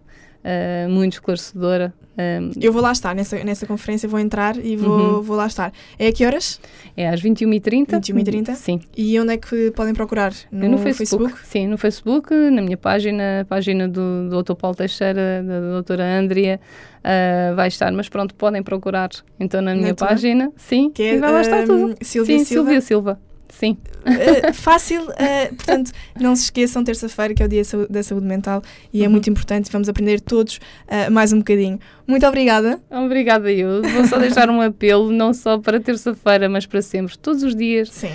uh, 0.45 0.89
muito 0.89 1.13
esclarecedora. 1.13 1.93
Um, 2.17 2.51
Eu 2.61 2.71
vou 2.71 2.81
lá 2.81 2.93
estar, 2.93 3.13
nessa, 3.13 3.43
nessa 3.43 3.65
conferência 3.65 4.07
vou 4.07 4.17
entrar 4.21 4.55
e 4.63 4.77
vou, 4.77 4.97
Uhum. 5.17 5.21
vou 5.21 5.35
lá 5.35 5.47
estar. 5.47 5.73
É 5.99 6.07
a 6.07 6.13
que 6.13 6.25
horas? 6.25 6.61
é 6.95 7.09
às 7.09 7.21
21h30. 7.21 7.87
21h30? 7.99 8.55
Sim. 8.55 8.79
E 8.95 9.19
onde 9.19 9.33
é 9.33 9.37
que 9.37 9.71
podem 9.71 9.93
procurar? 9.93 10.31
No, 10.49 10.69
no 10.69 10.77
Facebook. 10.77 11.33
Sim, 11.43 11.67
no 11.67 11.77
Facebook, 11.77 12.33
na 12.33 12.61
minha 12.61 12.77
página, 12.77 13.41
a 13.41 13.45
página 13.45 13.85
do, 13.89 14.29
do 14.29 14.41
Dr. 14.43 14.53
Paulo 14.55 14.77
Teixeira, 14.77 15.43
da 15.43 15.59
doutora 15.59 16.05
Andrea, 16.17 16.57
ah, 17.03 17.53
vai 17.53 17.67
estar, 17.67 17.91
mas 17.91 18.07
pronto, 18.07 18.33
podem 18.35 18.63
procurar 18.63 19.09
então 19.37 19.61
na 19.61 19.75
minha 19.75 19.93
tua? 19.93 20.07
página, 20.07 20.53
sim, 20.55 20.89
Que 20.91 21.03
é, 21.03 21.15
e 21.15 21.19
vai 21.19 21.31
lá 21.33 21.41
estar 21.41 21.63
hum, 21.63 21.65
tudo. 21.65 21.95
Silvia 22.01 22.37
sim, 22.39 22.45
Silva. 22.45 22.63
Silvia 22.69 22.81
Silva, 22.81 23.19
sim. 23.59 23.77
Uh, 24.05 24.53
fácil, 24.53 25.03
uh, 25.03 25.55
portanto, 25.55 25.91
não 26.19 26.35
se 26.35 26.43
esqueçam, 26.43 26.83
terça-feira, 26.83 27.33
que 27.33 27.41
é 27.41 27.45
o 27.45 27.49
Dia 27.49 27.63
da 27.89 28.03
Saúde 28.03 28.25
Mental 28.27 28.61
e 28.93 29.01
é 29.03 29.05
Uhum. 29.05 29.11
muito 29.13 29.29
importante, 29.29 29.71
vamos 29.71 29.89
aprender 29.89 30.19
todos 30.21 30.57
uh, 30.87 31.11
mais 31.11 31.33
um 31.33 31.39
bocadinho. 31.39 31.79
Muito 32.07 32.25
obrigada. 32.27 32.79
Obrigada 32.91 33.51
eu. 33.51 33.81
Vou 33.81 34.05
só 34.05 34.17
deixar 34.19 34.49
um 34.49 34.61
apelo, 34.61 35.11
não 35.11 35.33
só 35.33 35.57
para 35.57 35.79
terça-feira, 35.79 36.47
mas 36.47 36.65
para 36.65 36.81
sempre, 36.81 37.17
todos 37.17 37.41
os 37.43 37.55
dias. 37.55 37.89
Sim. 37.91 38.11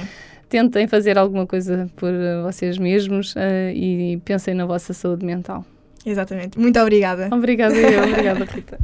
Tentem 0.49 0.87
fazer 0.89 1.17
alguma 1.17 1.47
coisa 1.47 1.89
por 1.97 2.11
vocês 2.45 2.77
mesmos 2.77 3.35
e 3.73 4.21
pensem 4.25 4.53
na 4.53 4.67
vossa 4.67 4.93
saúde 4.93 5.25
mental. 5.25 5.65
Exatamente. 6.05 6.59
Muito 6.59 6.79
obrigada. 6.81 7.29
Obrigada 7.33 7.77
eu, 7.77 8.03
obrigada 8.03 8.45
Rita. 8.45 8.79